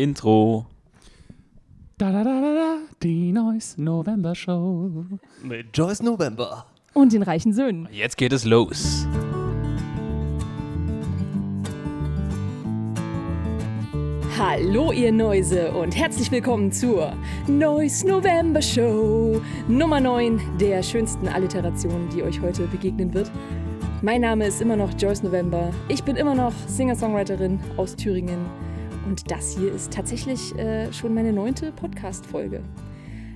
Intro. 0.00 0.64
Da 1.98 2.10
da 2.10 2.24
da 2.24 2.40
da 2.40 2.54
da, 2.54 2.76
die 3.02 3.32
Noise 3.32 3.82
November 3.82 4.34
Show. 4.34 5.04
Mit 5.42 5.76
Joyce 5.76 6.02
November. 6.02 6.64
Und 6.94 7.12
den 7.12 7.22
reichen 7.22 7.52
Söhnen. 7.52 7.86
Jetzt 7.92 8.16
geht 8.16 8.32
es 8.32 8.46
los. 8.46 9.06
Hallo 14.38 14.90
ihr 14.90 15.12
Neuse 15.12 15.70
und 15.72 15.94
herzlich 15.94 16.30
willkommen 16.30 16.72
zur 16.72 17.12
Noise 17.46 18.08
November 18.08 18.62
Show 18.62 19.38
Nummer 19.68 20.00
9 20.00 20.40
der 20.58 20.82
schönsten 20.82 21.28
Alliterationen, 21.28 22.08
die 22.08 22.22
euch 22.22 22.40
heute 22.40 22.66
begegnen 22.68 23.12
wird. 23.12 23.30
Mein 24.00 24.22
Name 24.22 24.46
ist 24.46 24.62
immer 24.62 24.76
noch 24.76 24.98
Joyce 24.98 25.24
November. 25.24 25.70
Ich 25.88 26.02
bin 26.02 26.16
immer 26.16 26.34
noch 26.34 26.54
Singer-Songwriterin 26.68 27.60
aus 27.76 27.94
Thüringen 27.96 28.38
und 29.10 29.28
das 29.28 29.56
hier 29.58 29.74
ist 29.74 29.92
tatsächlich 29.92 30.54
äh, 30.54 30.92
schon 30.92 31.12
meine 31.14 31.32
neunte 31.32 31.72
Podcast-Folge. 31.72 32.62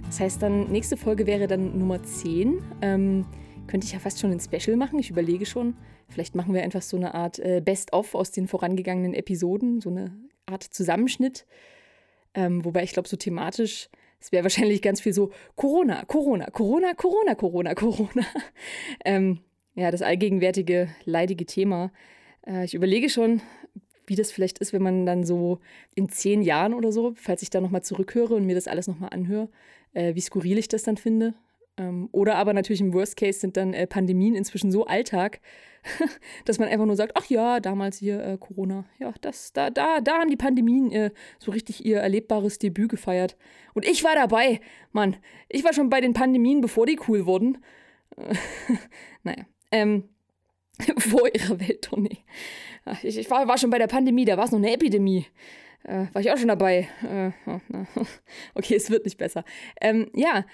Das 0.07 0.21
heißt 0.21 0.41
dann, 0.41 0.71
nächste 0.71 0.97
Folge 0.97 1.27
wäre 1.27 1.49
dann 1.49 1.77
Nummer 1.77 2.01
10. 2.01 2.63
Ähm, 2.81 3.27
könnte 3.67 3.85
ich 3.85 3.93
ja 3.93 3.99
fast 3.99 4.21
schon 4.21 4.31
ein 4.31 4.39
Special 4.39 4.77
machen. 4.77 5.01
Ich 5.01 5.11
überlege 5.11 5.45
schon. 5.47 5.77
Vielleicht 6.09 6.37
machen 6.37 6.55
wir 6.55 6.63
einfach 6.63 6.81
so 6.81 6.97
eine 6.97 7.13
Art 7.15 7.41
äh, 7.41 7.61
Best-of 7.61 8.15
aus 8.15 8.31
den 8.31 8.47
vorangegangenen 8.47 9.15
Episoden, 9.15 9.81
so 9.81 9.91
eine 9.91 10.17
Art 10.47 10.63
Zusammenschnitt. 10.63 11.45
Ähm, 12.35 12.65
wobei 12.65 12.85
ich 12.85 12.93
glaube, 12.93 13.09
so 13.09 13.17
thematisch, 13.17 13.89
es 14.21 14.31
wäre 14.31 14.45
wahrscheinlich 14.45 14.81
ganz 14.81 15.01
viel 15.01 15.13
so 15.13 15.33
Corona, 15.57 16.05
Corona, 16.05 16.51
Corona, 16.53 16.95
Corona, 16.95 17.35
Corona, 17.35 17.75
Corona. 17.75 18.25
ähm, 19.05 19.41
ja, 19.75 19.91
das 19.91 20.03
allgegenwärtige, 20.03 20.91
leidige 21.05 21.47
Thema. 21.47 21.91
Äh, 22.47 22.65
ich 22.65 22.75
überlege 22.75 23.11
schon, 23.11 23.41
wie 24.07 24.17
das 24.17 24.33
vielleicht 24.33 24.59
ist, 24.59 24.73
wenn 24.73 24.83
man 24.83 25.07
dann 25.07 25.25
so 25.25 25.61
in 25.95 26.09
zehn 26.09 26.43
Jahren 26.43 26.75
oder 26.75 26.93
so, 26.93 27.15
falls 27.17 27.43
ich 27.43 27.51
da 27.51 27.61
nochmal 27.61 27.83
zurückhöre 27.83 28.35
und 28.35 28.47
mir 28.47 28.55
das 28.55 28.69
alles 28.69 28.87
nochmal 28.87 29.11
anhöre, 29.11 29.49
äh, 29.93 30.15
wie 30.15 30.21
skurril 30.21 30.59
ich 30.59 30.69
das 30.69 30.83
dann 30.83 30.97
finde. 30.97 31.35
Ähm, 31.77 32.09
oder 32.13 32.37
aber 32.37 32.53
natürlich 32.53 32.81
im 32.81 32.93
Worst 32.93 33.17
Case 33.17 33.41
sind 33.41 33.57
dann 33.57 33.75
äh, 33.75 33.87
Pandemien 33.87 34.37
inzwischen 34.37 34.71
so 34.71 34.87
Alltag, 34.87 35.41
dass 36.45 36.59
man 36.59 36.69
einfach 36.69 36.87
nur 36.87 36.97
sagt, 36.97 37.13
ach 37.17 37.27
ja, 37.27 37.59
damals 37.59 37.99
hier 37.99 38.25
äh, 38.25 38.39
Corona, 38.39 38.85
ja, 38.99 39.13
das, 39.21 39.53
da, 39.53 39.71
da, 39.71 40.01
da 40.01 40.19
haben 40.19 40.31
die 40.31 40.37
Pandemien 40.37 40.93
äh, 40.93 41.11
so 41.39 41.51
richtig 41.51 41.85
ihr 41.85 41.99
erlebbares 41.99 42.59
Debüt 42.59 42.91
gefeiert. 42.91 43.37
Und 43.75 43.85
ich 43.85 44.05
war 44.05 44.15
dabei, 44.15 44.61
Mann, 44.93 45.17
ich 45.49 45.65
war 45.65 45.73
schon 45.73 45.91
bei 45.91 46.01
den 46.01 46.15
Pandemien, 46.15 46.61
bevor 46.61 46.87
die 46.87 47.01
cool 47.09 47.27
wurden. 47.27 47.59
naja, 49.25 49.45
ähm, 49.73 50.09
vor 50.99 51.29
ihrer 51.35 51.59
Welttournee. 51.61 52.19
Ich, 53.03 53.17
ich 53.17 53.31
war, 53.31 53.49
war, 53.49 53.59
schon 53.59 53.71
bei 53.71 53.79
der 53.79 53.87
Pandemie, 53.87 54.25
da 54.25 54.37
war 54.37 54.45
es 54.45 54.53
noch 54.53 54.59
eine 54.59 54.73
Epidemie. 54.73 55.27
Äh, 55.85 56.07
war 56.13 56.21
ich 56.21 56.31
auch 56.31 56.37
schon 56.37 56.49
dabei. 56.49 56.89
Äh, 57.03 57.31
okay, 58.55 58.77
es 58.77 58.91
wird 58.91 59.05
nicht 59.05 59.19
besser. 59.19 59.45
Ähm, 59.81 60.11
ja, 60.15 60.45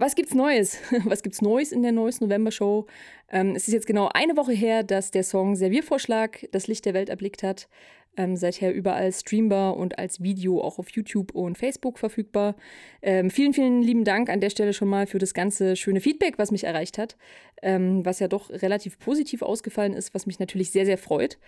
was 0.00 0.14
gibt's 0.14 0.34
Neues? 0.34 0.78
Was 1.04 1.22
gibt's 1.22 1.42
Neues 1.42 1.72
in 1.72 1.82
der 1.82 1.92
Neues 1.92 2.22
November 2.22 2.50
Show? 2.50 2.86
Ähm, 3.28 3.54
es 3.54 3.68
ist 3.68 3.74
jetzt 3.74 3.86
genau 3.86 4.08
eine 4.14 4.34
Woche 4.34 4.52
her, 4.52 4.82
dass 4.82 5.10
der 5.10 5.22
Song 5.22 5.56
Serviervorschlag 5.56 6.48
das 6.52 6.68
Licht 6.68 6.86
der 6.86 6.94
Welt 6.94 7.10
erblickt 7.10 7.42
hat. 7.42 7.68
Ähm, 8.16 8.36
seither 8.36 8.74
überall 8.74 9.12
streambar 9.12 9.76
und 9.76 9.98
als 9.98 10.20
Video 10.20 10.60
auch 10.60 10.80
auf 10.80 10.90
YouTube 10.90 11.32
und 11.32 11.56
Facebook 11.56 11.98
verfügbar. 11.98 12.56
Ähm, 13.02 13.30
vielen, 13.30 13.54
vielen 13.54 13.82
lieben 13.82 14.04
Dank 14.04 14.28
an 14.28 14.40
der 14.40 14.50
Stelle 14.50 14.72
schon 14.72 14.88
mal 14.88 15.06
für 15.06 15.18
das 15.18 15.32
ganze 15.32 15.76
schöne 15.76 16.00
Feedback, 16.00 16.36
was 16.36 16.50
mich 16.50 16.64
erreicht 16.64 16.98
hat, 16.98 17.16
ähm, 17.62 18.04
was 18.04 18.18
ja 18.18 18.26
doch 18.26 18.50
relativ 18.50 18.98
positiv 18.98 19.42
ausgefallen 19.42 19.92
ist, 19.92 20.12
was 20.12 20.26
mich 20.26 20.40
natürlich 20.40 20.72
sehr, 20.72 20.86
sehr 20.86 20.98
freut. 20.98 21.38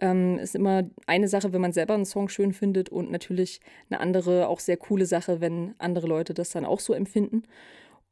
Ähm, 0.00 0.38
ist 0.38 0.54
immer 0.54 0.84
eine 1.06 1.28
Sache, 1.28 1.52
wenn 1.52 1.60
man 1.60 1.72
selber 1.72 1.94
einen 1.94 2.06
Song 2.06 2.30
schön 2.30 2.54
findet 2.54 2.88
und 2.88 3.10
natürlich 3.10 3.60
eine 3.90 4.00
andere, 4.00 4.48
auch 4.48 4.60
sehr 4.60 4.78
coole 4.78 5.04
Sache, 5.04 5.42
wenn 5.42 5.74
andere 5.78 6.06
Leute 6.06 6.32
das 6.32 6.50
dann 6.50 6.64
auch 6.64 6.80
so 6.80 6.94
empfinden. 6.94 7.42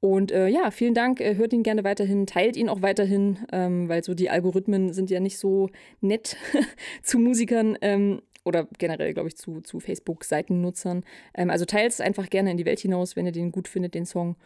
Und 0.05 0.33
äh, 0.33 0.48
ja, 0.48 0.70
vielen 0.70 0.92
Dank. 0.92 1.22
Äh, 1.22 1.36
hört 1.36 1.55
ihn 1.55 1.62
gerne 1.62 1.83
weiterhin, 1.83 2.27
teilt 2.27 2.58
ihn 2.58 2.69
auch 2.69 2.83
weiterhin, 2.83 3.39
ähm, 3.52 3.89
weil 3.89 4.05
so 4.05 4.12
die 4.12 4.28
Algorithmen 4.28 4.92
sind 4.92 5.08
ja 5.08 5.18
nicht 5.18 5.39
so 5.39 5.70
nett 6.02 6.36
zu 7.02 7.18
Musikern 7.18 7.78
ähm, 7.80 8.20
oder 8.45 8.68
generell, 8.77 9.14
glaube 9.14 9.28
ich, 9.28 9.36
zu, 9.39 9.62
zu 9.62 9.80
Facebook-Seitennutzern. 9.80 11.05
Ähm, 11.33 11.48
also 11.48 11.64
teilt 11.64 11.90
es 11.90 12.02
einfach 12.02 12.28
gerne 12.28 12.51
in 12.51 12.58
die 12.58 12.67
Welt 12.67 12.80
hinaus, 12.80 13.17
wenn 13.17 13.24
ihr 13.24 13.33
den 13.33 13.51
gut 13.51 13.67
findet, 13.67 13.95
den 13.95 14.05
Song. 14.05 14.36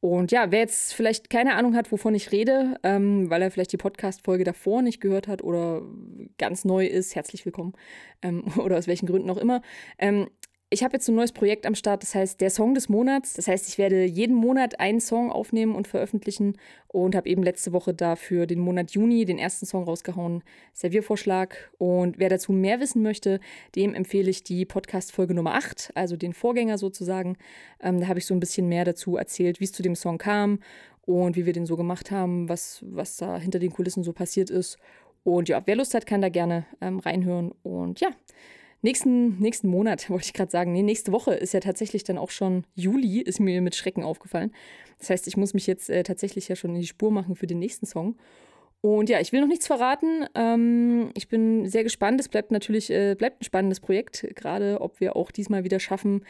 Und 0.00 0.32
ja, 0.32 0.50
wer 0.50 0.58
jetzt 0.58 0.92
vielleicht 0.92 1.30
keine 1.30 1.54
Ahnung 1.54 1.76
hat, 1.76 1.92
wovon 1.92 2.16
ich 2.16 2.32
rede, 2.32 2.76
ähm, 2.82 3.30
weil 3.30 3.42
er 3.42 3.52
vielleicht 3.52 3.72
die 3.72 3.76
Podcast-Folge 3.76 4.42
davor 4.42 4.82
nicht 4.82 5.00
gehört 5.00 5.28
hat 5.28 5.40
oder 5.40 5.82
ganz 6.36 6.64
neu 6.64 6.84
ist, 6.84 7.14
herzlich 7.14 7.44
willkommen. 7.44 7.74
Ähm, 8.22 8.42
oder 8.58 8.76
aus 8.76 8.88
welchen 8.88 9.06
Gründen 9.06 9.30
auch 9.30 9.38
immer. 9.38 9.62
Ähm, 10.00 10.26
ich 10.68 10.82
habe 10.82 10.94
jetzt 10.94 11.08
ein 11.08 11.14
neues 11.14 11.30
Projekt 11.30 11.64
am 11.64 11.76
Start, 11.76 12.02
das 12.02 12.16
heißt 12.16 12.40
der 12.40 12.50
Song 12.50 12.74
des 12.74 12.88
Monats. 12.88 13.34
Das 13.34 13.46
heißt, 13.46 13.68
ich 13.68 13.78
werde 13.78 14.04
jeden 14.04 14.34
Monat 14.34 14.80
einen 14.80 15.00
Song 15.00 15.30
aufnehmen 15.30 15.76
und 15.76 15.86
veröffentlichen 15.86 16.58
und 16.88 17.14
habe 17.14 17.28
eben 17.28 17.44
letzte 17.44 17.72
Woche 17.72 17.94
dafür 17.94 18.46
den 18.46 18.58
Monat 18.58 18.90
Juni 18.90 19.24
den 19.24 19.38
ersten 19.38 19.64
Song 19.64 19.84
rausgehauen, 19.84 20.42
Serviervorschlag. 20.72 21.70
Und 21.78 22.18
wer 22.18 22.30
dazu 22.30 22.52
mehr 22.52 22.80
wissen 22.80 23.00
möchte, 23.02 23.38
dem 23.76 23.94
empfehle 23.94 24.28
ich 24.28 24.42
die 24.42 24.64
Podcast-Folge 24.64 25.34
Nummer 25.34 25.54
8, 25.54 25.92
also 25.94 26.16
den 26.16 26.32
Vorgänger 26.32 26.78
sozusagen. 26.78 27.36
Ähm, 27.80 28.00
da 28.00 28.08
habe 28.08 28.18
ich 28.18 28.26
so 28.26 28.34
ein 28.34 28.40
bisschen 28.40 28.68
mehr 28.68 28.84
dazu 28.84 29.16
erzählt, 29.16 29.60
wie 29.60 29.64
es 29.64 29.72
zu 29.72 29.84
dem 29.84 29.94
Song 29.94 30.18
kam 30.18 30.58
und 31.02 31.36
wie 31.36 31.46
wir 31.46 31.52
den 31.52 31.66
so 31.66 31.76
gemacht 31.76 32.10
haben, 32.10 32.48
was, 32.48 32.84
was 32.88 33.16
da 33.18 33.38
hinter 33.38 33.60
den 33.60 33.70
Kulissen 33.70 34.02
so 34.02 34.12
passiert 34.12 34.50
ist. 34.50 34.78
Und 35.22 35.48
ja, 35.48 35.62
wer 35.64 35.76
Lust 35.76 35.94
hat, 35.94 36.06
kann 36.06 36.22
da 36.22 36.28
gerne 36.28 36.66
ähm, 36.80 36.98
reinhören. 36.98 37.52
Und 37.62 38.00
ja, 38.00 38.08
Nächsten, 38.82 39.38
nächsten 39.38 39.68
Monat, 39.68 40.08
wollte 40.10 40.26
ich 40.26 40.32
gerade 40.32 40.50
sagen. 40.50 40.72
Nee, 40.72 40.82
nächste 40.82 41.12
Woche 41.12 41.34
ist 41.34 41.54
ja 41.54 41.60
tatsächlich 41.60 42.04
dann 42.04 42.18
auch 42.18 42.30
schon 42.30 42.64
Juli, 42.74 43.20
ist 43.20 43.40
mir 43.40 43.60
mit 43.62 43.74
Schrecken 43.74 44.02
aufgefallen. 44.02 44.52
Das 44.98 45.10
heißt, 45.10 45.26
ich 45.26 45.36
muss 45.36 45.54
mich 45.54 45.66
jetzt 45.66 45.90
äh, 45.90 46.02
tatsächlich 46.02 46.48
ja 46.48 46.56
schon 46.56 46.74
in 46.74 46.80
die 46.80 46.86
Spur 46.86 47.10
machen 47.10 47.36
für 47.36 47.46
den 47.46 47.58
nächsten 47.58 47.86
Song. 47.86 48.16
Und 48.80 49.08
ja, 49.08 49.20
ich 49.20 49.32
will 49.32 49.40
noch 49.40 49.48
nichts 49.48 49.66
verraten. 49.66 50.26
Ähm, 50.34 51.10
ich 51.14 51.28
bin 51.28 51.68
sehr 51.68 51.82
gespannt. 51.82 52.20
Es 52.20 52.28
bleibt 52.28 52.52
natürlich 52.52 52.90
äh, 52.90 53.14
bleibt 53.14 53.40
ein 53.42 53.44
spannendes 53.44 53.80
Projekt, 53.80 54.26
gerade 54.36 54.80
ob 54.80 55.00
wir 55.00 55.16
auch 55.16 55.30
diesmal 55.30 55.64
wieder 55.64 55.80
schaffen, 55.80 56.24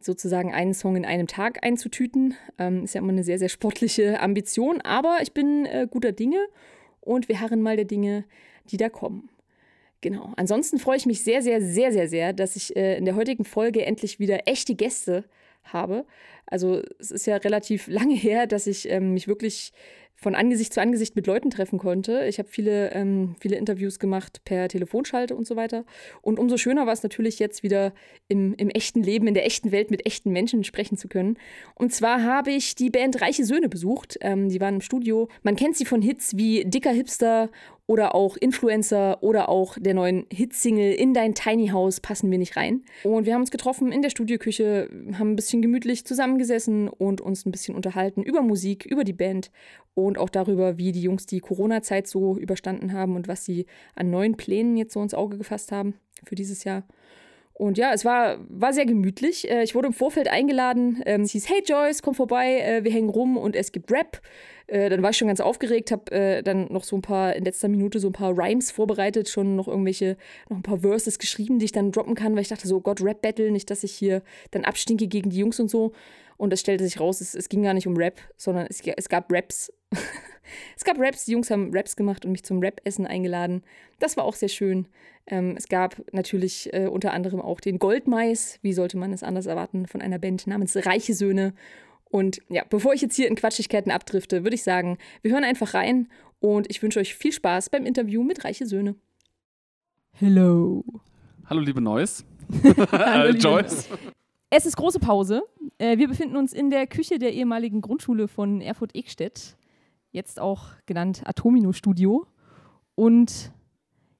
sozusagen 0.00 0.52
einen 0.52 0.74
Song 0.74 0.96
in 0.96 1.04
einem 1.04 1.26
Tag 1.26 1.64
einzutüten. 1.64 2.34
Ähm, 2.58 2.84
ist 2.84 2.94
ja 2.94 3.00
immer 3.00 3.12
eine 3.12 3.24
sehr, 3.24 3.38
sehr 3.38 3.48
sportliche 3.48 4.20
Ambition, 4.20 4.80
aber 4.80 5.18
ich 5.22 5.32
bin 5.32 5.66
äh, 5.66 5.86
guter 5.88 6.12
Dinge 6.12 6.44
und 7.00 7.28
wir 7.28 7.40
harren 7.40 7.62
mal 7.62 7.76
der 7.76 7.84
Dinge, 7.84 8.24
die 8.70 8.76
da 8.76 8.88
kommen. 8.88 9.28
Genau. 10.02 10.32
Ansonsten 10.36 10.78
freue 10.78 10.96
ich 10.96 11.06
mich 11.06 11.22
sehr, 11.22 11.42
sehr, 11.42 11.62
sehr, 11.62 11.92
sehr, 11.92 12.08
sehr, 12.08 12.32
dass 12.32 12.56
ich 12.56 12.76
äh, 12.76 12.98
in 12.98 13.04
der 13.04 13.14
heutigen 13.14 13.44
Folge 13.44 13.86
endlich 13.86 14.18
wieder 14.18 14.46
echte 14.46 14.74
Gäste 14.74 15.24
habe. 15.62 16.04
Also 16.44 16.82
es 16.98 17.10
ist 17.12 17.26
ja 17.26 17.36
relativ 17.36 17.86
lange 17.88 18.14
her, 18.14 18.46
dass 18.46 18.66
ich 18.66 18.90
ähm, 18.90 19.14
mich 19.14 19.28
wirklich 19.28 19.72
von 20.16 20.34
Angesicht 20.36 20.72
zu 20.72 20.80
Angesicht 20.80 21.16
mit 21.16 21.26
Leuten 21.26 21.50
treffen 21.50 21.78
konnte. 21.78 22.26
Ich 22.26 22.38
habe 22.38 22.48
viele, 22.48 22.92
ähm, 22.92 23.34
viele 23.40 23.56
Interviews 23.56 23.98
gemacht 23.98 24.40
per 24.44 24.68
Telefonschalte 24.68 25.34
und 25.34 25.46
so 25.46 25.56
weiter. 25.56 25.84
Und 26.20 26.38
umso 26.38 26.56
schöner 26.56 26.86
war 26.86 26.92
es 26.92 27.02
natürlich 27.02 27.40
jetzt 27.40 27.64
wieder 27.64 27.92
im, 28.28 28.54
im 28.54 28.70
echten 28.70 29.02
Leben, 29.02 29.26
in 29.26 29.34
der 29.34 29.46
echten 29.46 29.72
Welt 29.72 29.90
mit 29.90 30.06
echten 30.06 30.30
Menschen 30.30 30.62
sprechen 30.62 30.96
zu 30.96 31.08
können. 31.08 31.38
Und 31.74 31.92
zwar 31.92 32.22
habe 32.22 32.52
ich 32.52 32.76
die 32.76 32.90
Band 32.90 33.20
Reiche 33.20 33.44
Söhne 33.44 33.68
besucht. 33.68 34.16
Ähm, 34.20 34.48
die 34.48 34.60
waren 34.60 34.76
im 34.76 34.80
Studio. 34.80 35.28
Man 35.42 35.56
kennt 35.56 35.76
sie 35.76 35.86
von 35.86 36.02
Hits 36.02 36.36
wie 36.36 36.64
Dicker 36.64 36.92
Hipster 36.92 37.50
oder 37.86 38.14
auch 38.14 38.36
Influencer 38.36 39.22
oder 39.22 39.48
auch 39.48 39.76
der 39.78 39.94
neuen 39.94 40.26
Hitsingle 40.32 40.92
In 40.94 41.14
dein 41.14 41.34
Tiny 41.34 41.68
House 41.68 42.00
passen 42.00 42.30
wir 42.30 42.38
nicht 42.38 42.56
rein. 42.56 42.82
Und 43.04 43.26
wir 43.26 43.34
haben 43.34 43.42
uns 43.42 43.50
getroffen 43.50 43.92
in 43.92 44.02
der 44.02 44.10
Studioküche, 44.10 44.88
haben 45.18 45.32
ein 45.32 45.36
bisschen 45.36 45.62
gemütlich 45.62 46.04
zusammengesessen 46.04 46.88
und 46.88 47.20
uns 47.20 47.44
ein 47.44 47.52
bisschen 47.52 47.74
unterhalten 47.74 48.22
über 48.22 48.42
Musik, 48.42 48.86
über 48.86 49.04
die 49.04 49.12
Band 49.12 49.50
und 49.94 50.16
auch 50.16 50.30
darüber, 50.30 50.78
wie 50.78 50.92
die 50.92 51.02
Jungs 51.02 51.26
die 51.26 51.40
Corona-Zeit 51.40 52.06
so 52.06 52.36
überstanden 52.36 52.92
haben 52.92 53.16
und 53.16 53.28
was 53.28 53.44
sie 53.44 53.66
an 53.94 54.10
neuen 54.10 54.36
Plänen 54.36 54.76
jetzt 54.76 54.94
so 54.94 55.02
ins 55.02 55.14
Auge 55.14 55.36
gefasst 55.36 55.72
haben 55.72 55.94
für 56.24 56.34
dieses 56.34 56.64
Jahr. 56.64 56.84
Und 57.54 57.78
ja, 57.78 57.92
es 57.92 58.04
war, 58.04 58.38
war 58.48 58.72
sehr 58.72 58.86
gemütlich. 58.86 59.50
Äh, 59.50 59.62
ich 59.62 59.74
wurde 59.74 59.88
im 59.88 59.92
Vorfeld 59.92 60.28
eingeladen. 60.28 61.02
Ähm, 61.06 61.22
es 61.22 61.32
hieß, 61.32 61.48
hey 61.48 61.62
Joyce, 61.64 62.02
komm 62.02 62.14
vorbei, 62.14 62.60
äh, 62.60 62.84
wir 62.84 62.90
hängen 62.90 63.10
rum 63.10 63.36
und 63.36 63.54
es 63.54 63.72
gibt 63.72 63.92
Rap. 63.92 64.20
Äh, 64.66 64.88
dann 64.88 65.02
war 65.02 65.10
ich 65.10 65.18
schon 65.18 65.28
ganz 65.28 65.40
aufgeregt, 65.40 65.90
habe 65.90 66.42
dann 66.44 66.72
noch 66.72 66.84
so 66.84 66.96
ein 66.96 67.02
paar, 67.02 67.34
in 67.34 67.44
letzter 67.44 67.68
Minute 67.68 67.98
so 67.98 68.08
ein 68.08 68.12
paar 68.12 68.36
Rhymes 68.36 68.70
vorbereitet, 68.70 69.28
schon 69.28 69.56
noch 69.56 69.68
irgendwelche, 69.68 70.16
noch 70.48 70.56
ein 70.56 70.62
paar 70.62 70.78
Verses 70.78 71.18
geschrieben, 71.18 71.58
die 71.58 71.66
ich 71.66 71.72
dann 71.72 71.92
droppen 71.92 72.14
kann, 72.14 72.34
weil 72.34 72.42
ich 72.42 72.48
dachte 72.48 72.66
so, 72.66 72.76
oh 72.76 72.80
Gott, 72.80 73.02
Rap-Battle, 73.02 73.50
nicht, 73.50 73.70
dass 73.70 73.84
ich 73.84 73.92
hier 73.92 74.22
dann 74.50 74.64
abstinke 74.64 75.08
gegen 75.08 75.30
die 75.30 75.38
Jungs 75.38 75.60
und 75.60 75.68
so. 75.68 75.92
Und 76.36 76.52
es 76.52 76.60
stellte 76.60 76.84
sich 76.84 76.98
raus, 76.98 77.20
es, 77.20 77.34
es 77.34 77.48
ging 77.48 77.62
gar 77.62 77.74
nicht 77.74 77.86
um 77.86 77.96
Rap, 77.96 78.20
sondern 78.36 78.66
es, 78.68 78.80
es 78.80 79.08
gab 79.08 79.30
Raps. 79.30 79.72
es 80.76 80.84
gab 80.84 80.98
Raps, 80.98 81.24
die 81.24 81.32
Jungs 81.32 81.50
haben 81.50 81.70
Raps 81.74 81.96
gemacht 81.96 82.24
und 82.24 82.32
mich 82.32 82.44
zum 82.44 82.60
Rap-Essen 82.60 83.06
eingeladen. 83.06 83.62
Das 83.98 84.16
war 84.16 84.24
auch 84.24 84.34
sehr 84.34 84.48
schön. 84.48 84.86
Ähm, 85.26 85.54
es 85.56 85.68
gab 85.68 86.02
natürlich 86.12 86.72
äh, 86.72 86.86
unter 86.86 87.12
anderem 87.12 87.40
auch 87.40 87.60
den 87.60 87.78
Goldmais, 87.78 88.58
wie 88.62 88.72
sollte 88.72 88.96
man 88.96 89.12
es 89.12 89.22
anders 89.22 89.46
erwarten, 89.46 89.86
von 89.86 90.00
einer 90.00 90.18
Band 90.18 90.46
namens 90.46 90.76
Reiche 90.84 91.14
Söhne. 91.14 91.54
Und 92.04 92.40
ja, 92.48 92.64
bevor 92.68 92.92
ich 92.92 93.00
jetzt 93.00 93.16
hier 93.16 93.28
in 93.28 93.36
Quatschigkeiten 93.36 93.90
abdrifte, 93.90 94.44
würde 94.44 94.54
ich 94.54 94.62
sagen, 94.62 94.98
wir 95.22 95.32
hören 95.32 95.44
einfach 95.44 95.74
rein 95.74 96.08
und 96.40 96.68
ich 96.70 96.82
wünsche 96.82 97.00
euch 97.00 97.14
viel 97.14 97.32
Spaß 97.32 97.70
beim 97.70 97.86
Interview 97.86 98.22
mit 98.22 98.44
Reiche 98.44 98.66
Söhne. 98.66 98.96
Hello. 100.12 100.84
Hallo, 101.46 101.60
liebe 101.60 101.80
Neues. 101.80 102.24
Äh, 102.92 103.30
Joyce. 103.30 103.88
Es 104.50 104.66
ist 104.66 104.76
große 104.76 105.00
Pause. 105.00 105.42
Äh, 105.78 105.96
wir 105.96 106.08
befinden 106.08 106.36
uns 106.36 106.52
in 106.52 106.68
der 106.68 106.86
Küche 106.86 107.18
der 107.18 107.32
ehemaligen 107.32 107.80
Grundschule 107.80 108.28
von 108.28 108.60
Erfurt-Ekstedt, 108.60 109.56
jetzt 110.12 110.38
auch 110.38 110.66
genannt 110.86 111.22
Atomino 111.24 111.72
Studio. 111.72 112.26
Und 112.94 113.52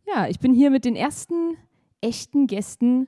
ja, 0.07 0.27
ich 0.27 0.41
bin 0.41 0.53
hier 0.53 0.71
mit 0.71 0.85
den 0.85 0.97
ersten 0.97 1.57
echten 2.01 2.47
Gästen 2.47 3.07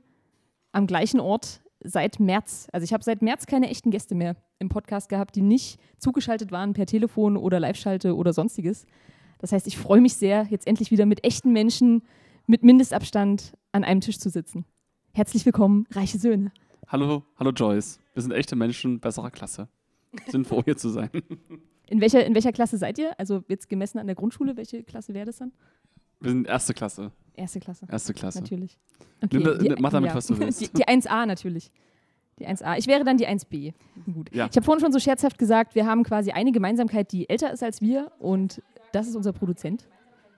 am 0.72 0.86
gleichen 0.86 1.20
Ort 1.20 1.62
seit 1.80 2.20
März. 2.20 2.68
Also 2.72 2.84
ich 2.84 2.92
habe 2.92 3.02
seit 3.02 3.22
März 3.22 3.46
keine 3.46 3.68
echten 3.68 3.90
Gäste 3.90 4.14
mehr 4.14 4.36
im 4.58 4.68
Podcast 4.68 5.08
gehabt, 5.08 5.36
die 5.36 5.42
nicht 5.42 5.80
zugeschaltet 5.98 6.52
waren 6.52 6.72
per 6.72 6.86
Telefon 6.86 7.36
oder 7.36 7.60
Live-Schalte 7.60 8.14
oder 8.14 8.32
sonstiges. 8.32 8.86
Das 9.38 9.52
heißt, 9.52 9.66
ich 9.66 9.76
freue 9.76 10.00
mich 10.00 10.14
sehr, 10.14 10.46
jetzt 10.50 10.66
endlich 10.66 10.90
wieder 10.90 11.06
mit 11.06 11.24
echten 11.24 11.52
Menschen 11.52 12.02
mit 12.46 12.62
Mindestabstand 12.62 13.54
an 13.72 13.84
einem 13.84 14.00
Tisch 14.00 14.18
zu 14.18 14.30
sitzen. 14.30 14.64
Herzlich 15.12 15.44
willkommen, 15.44 15.86
reiche 15.90 16.18
Söhne. 16.18 16.52
Hallo, 16.88 17.24
hallo 17.36 17.50
Joyce. 17.50 18.00
Wir 18.12 18.22
sind 18.22 18.32
echte 18.32 18.56
Menschen 18.56 19.00
besserer 19.00 19.30
Klasse. 19.30 19.68
Sind 20.28 20.46
froh, 20.46 20.62
hier 20.64 20.76
zu 20.76 20.90
sein. 20.90 21.10
In 21.88 22.00
welcher, 22.00 22.24
in 22.24 22.34
welcher 22.34 22.52
Klasse 22.52 22.78
seid 22.78 22.98
ihr? 22.98 23.18
Also 23.18 23.42
jetzt 23.48 23.68
gemessen 23.68 23.98
an 23.98 24.06
der 24.06 24.16
Grundschule, 24.16 24.56
welche 24.56 24.82
Klasse 24.84 25.12
wäre 25.14 25.26
das 25.26 25.36
dann? 25.38 25.52
Wir 26.20 26.30
sind 26.30 26.46
erste 26.46 26.72
Klasse. 26.74 27.12
Erste 27.34 27.60
Klasse, 27.60 27.86
Erste 27.90 28.14
Klasse. 28.14 28.40
natürlich. 28.40 28.78
Nimm 29.30 29.42
da- 29.44 29.54
die- 29.56 29.74
mach 29.80 29.90
damit, 29.90 30.14
was 30.14 30.26
du 30.28 30.38
willst. 30.38 30.60
Die, 30.60 30.68
die 30.68 30.84
1a 30.86 31.26
natürlich. 31.26 31.70
Die 32.38 32.46
1a. 32.48 32.78
Ich 32.78 32.86
wäre 32.86 33.04
dann 33.04 33.16
die 33.16 33.26
1b. 33.28 33.74
Gut. 34.12 34.34
Ja. 34.34 34.46
Ich 34.50 34.56
habe 34.56 34.62
vorhin 34.64 34.80
schon 34.80 34.92
so 34.92 34.98
scherzhaft 34.98 35.38
gesagt, 35.38 35.74
wir 35.74 35.86
haben 35.86 36.02
quasi 36.04 36.30
eine 36.32 36.52
Gemeinsamkeit, 36.52 37.12
die 37.12 37.28
älter 37.28 37.52
ist 37.52 37.62
als 37.62 37.80
wir 37.80 38.10
und 38.18 38.62
das 38.92 39.06
ist 39.08 39.14
unser 39.16 39.32
Produzent, 39.32 39.86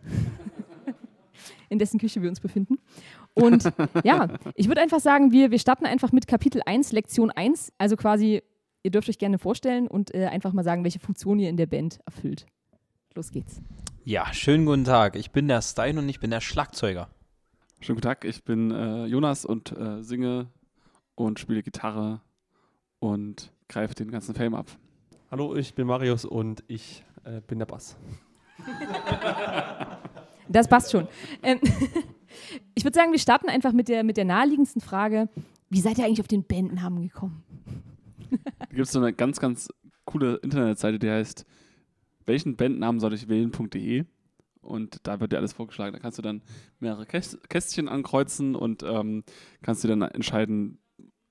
in 1.68 1.78
dessen 1.78 1.98
Küche 2.00 2.22
wir 2.22 2.28
uns 2.28 2.40
befinden. 2.40 2.78
Und 3.34 3.64
ja, 4.04 4.28
ich 4.54 4.68
würde 4.68 4.80
einfach 4.80 5.00
sagen, 5.00 5.32
wir, 5.32 5.50
wir 5.50 5.58
starten 5.58 5.86
einfach 5.86 6.12
mit 6.12 6.26
Kapitel 6.26 6.62
1, 6.64 6.92
Lektion 6.92 7.30
1. 7.30 7.72
Also 7.78 7.96
quasi, 7.96 8.42
ihr 8.86 8.90
dürft 8.90 9.08
euch 9.08 9.18
gerne 9.18 9.38
vorstellen 9.38 9.88
und 9.88 10.14
äh, 10.14 10.26
einfach 10.26 10.52
mal 10.52 10.62
sagen, 10.62 10.84
welche 10.84 11.00
Funktion 11.00 11.40
ihr 11.40 11.50
in 11.50 11.56
der 11.56 11.66
Band 11.66 11.98
erfüllt. 12.06 12.46
Los 13.14 13.32
geht's. 13.32 13.60
Ja, 14.04 14.32
schönen 14.32 14.64
guten 14.64 14.84
Tag. 14.84 15.16
Ich 15.16 15.32
bin 15.32 15.48
der 15.48 15.60
Stein 15.60 15.98
und 15.98 16.08
ich 16.08 16.20
bin 16.20 16.30
der 16.30 16.40
Schlagzeuger. 16.40 17.10
Schönen 17.80 17.96
guten 17.96 18.06
Tag, 18.06 18.24
ich 18.24 18.44
bin 18.44 18.70
äh, 18.70 19.06
Jonas 19.06 19.44
und 19.44 19.72
äh, 19.72 20.02
singe 20.04 20.46
und 21.16 21.40
spiele 21.40 21.64
Gitarre 21.64 22.20
und 23.00 23.52
greife 23.68 23.94
den 23.96 24.12
ganzen 24.12 24.36
Fame 24.36 24.54
ab. 24.54 24.68
Hallo, 25.32 25.56
ich 25.56 25.74
bin 25.74 25.88
Marius 25.88 26.24
und 26.24 26.62
ich 26.68 27.04
äh, 27.24 27.40
bin 27.40 27.58
der 27.58 27.66
Bass. 27.66 27.96
Das 30.48 30.68
passt 30.68 30.92
schon. 30.92 31.08
Ähm, 31.42 31.58
ich 32.76 32.84
würde 32.84 32.94
sagen, 32.94 33.10
wir 33.10 33.18
starten 33.18 33.48
einfach 33.48 33.72
mit 33.72 33.88
der, 33.88 34.04
mit 34.04 34.16
der 34.16 34.24
naheliegendsten 34.24 34.80
Frage. 34.80 35.28
Wie 35.70 35.80
seid 35.80 35.98
ihr 35.98 36.04
eigentlich 36.04 36.20
auf 36.20 36.28
den 36.28 36.44
Bandnamen 36.44 37.02
gekommen? 37.02 37.42
Da 38.30 38.66
gibt 38.66 38.86
es 38.86 38.92
so 38.92 39.00
eine 39.00 39.12
ganz, 39.12 39.40
ganz 39.40 39.68
coole 40.04 40.36
Internetseite, 40.36 40.98
die 40.98 41.10
heißt 41.10 41.44
welchen 42.26 42.56
Bandnamen 42.56 43.00
soll 43.00 43.14
ich 43.14 43.28
wählen.de 43.28 44.04
und 44.60 44.98
da 45.04 45.20
wird 45.20 45.32
dir 45.32 45.38
alles 45.38 45.52
vorgeschlagen. 45.52 45.92
Da 45.92 46.00
kannst 46.00 46.18
du 46.18 46.22
dann 46.22 46.42
mehrere 46.80 47.06
Käst 47.06 47.48
Kästchen 47.48 47.88
ankreuzen 47.88 48.54
und 48.54 48.82
ähm, 48.82 49.22
kannst 49.62 49.84
dir 49.84 49.88
dann 49.88 50.02
entscheiden, 50.02 50.78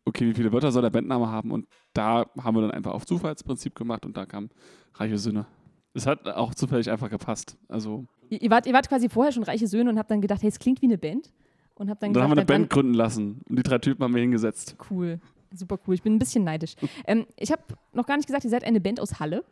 okay, 0.05 0.27
wie 0.27 0.33
viele 0.33 0.53
Wörter 0.53 0.71
soll 0.71 0.81
der 0.81 0.89
Bandname 0.89 1.27
haben 1.27 1.51
und 1.51 1.67
da 1.93 2.25
haben 2.41 2.55
wir 2.55 2.61
dann 2.61 2.71
einfach 2.71 2.93
auf 2.93 3.05
Zufallsprinzip 3.05 3.75
gemacht 3.75 4.05
und 4.05 4.15
da 4.17 4.25
kam 4.25 4.49
Reiche 4.93 5.17
Söhne. 5.17 5.45
Es 5.93 6.05
hat 6.05 6.27
auch 6.27 6.53
zufällig 6.55 6.89
einfach 6.89 7.09
gepasst. 7.09 7.57
Also, 7.67 8.05
Ihr, 8.29 8.49
wart, 8.49 8.65
ihr 8.65 8.73
wart 8.73 8.89
quasi 8.89 9.07
vorher 9.07 9.31
schon 9.31 9.43
reiche 9.43 9.67
Söhne 9.67 9.89
und 9.89 9.99
habt 9.99 10.09
dann 10.09 10.21
gedacht, 10.21 10.41
hey, 10.41 10.49
es 10.49 10.59
klingt 10.59 10.81
wie 10.81 10.87
eine 10.87 10.97
Band. 10.97 11.31
Und 11.75 11.89
habt 11.89 12.01
dann, 12.01 12.09
und 12.09 12.13
dann 12.15 12.23
haben 12.23 12.29
wir 12.29 12.37
eine 12.37 12.45
gesagt, 12.45 12.47
Band 12.47 12.69
gründen 12.69 12.93
lassen 12.93 13.41
und 13.49 13.57
die 13.57 13.63
drei 13.63 13.77
Typen 13.79 14.03
haben 14.03 14.15
wir 14.15 14.21
hingesetzt. 14.21 14.77
Cool. 14.89 15.19
Super 15.55 15.79
cool. 15.87 15.95
Ich 15.95 16.03
bin 16.03 16.15
ein 16.15 16.19
bisschen 16.19 16.43
neidisch. 16.43 16.75
Ähm, 17.07 17.25
ich 17.37 17.51
habe 17.51 17.61
noch 17.93 18.07
gar 18.07 18.17
nicht 18.17 18.25
gesagt, 18.25 18.45
ihr 18.45 18.49
seid 18.49 18.63
eine 18.63 18.81
Band 18.81 18.99
aus 18.99 19.19
Halle. 19.19 19.43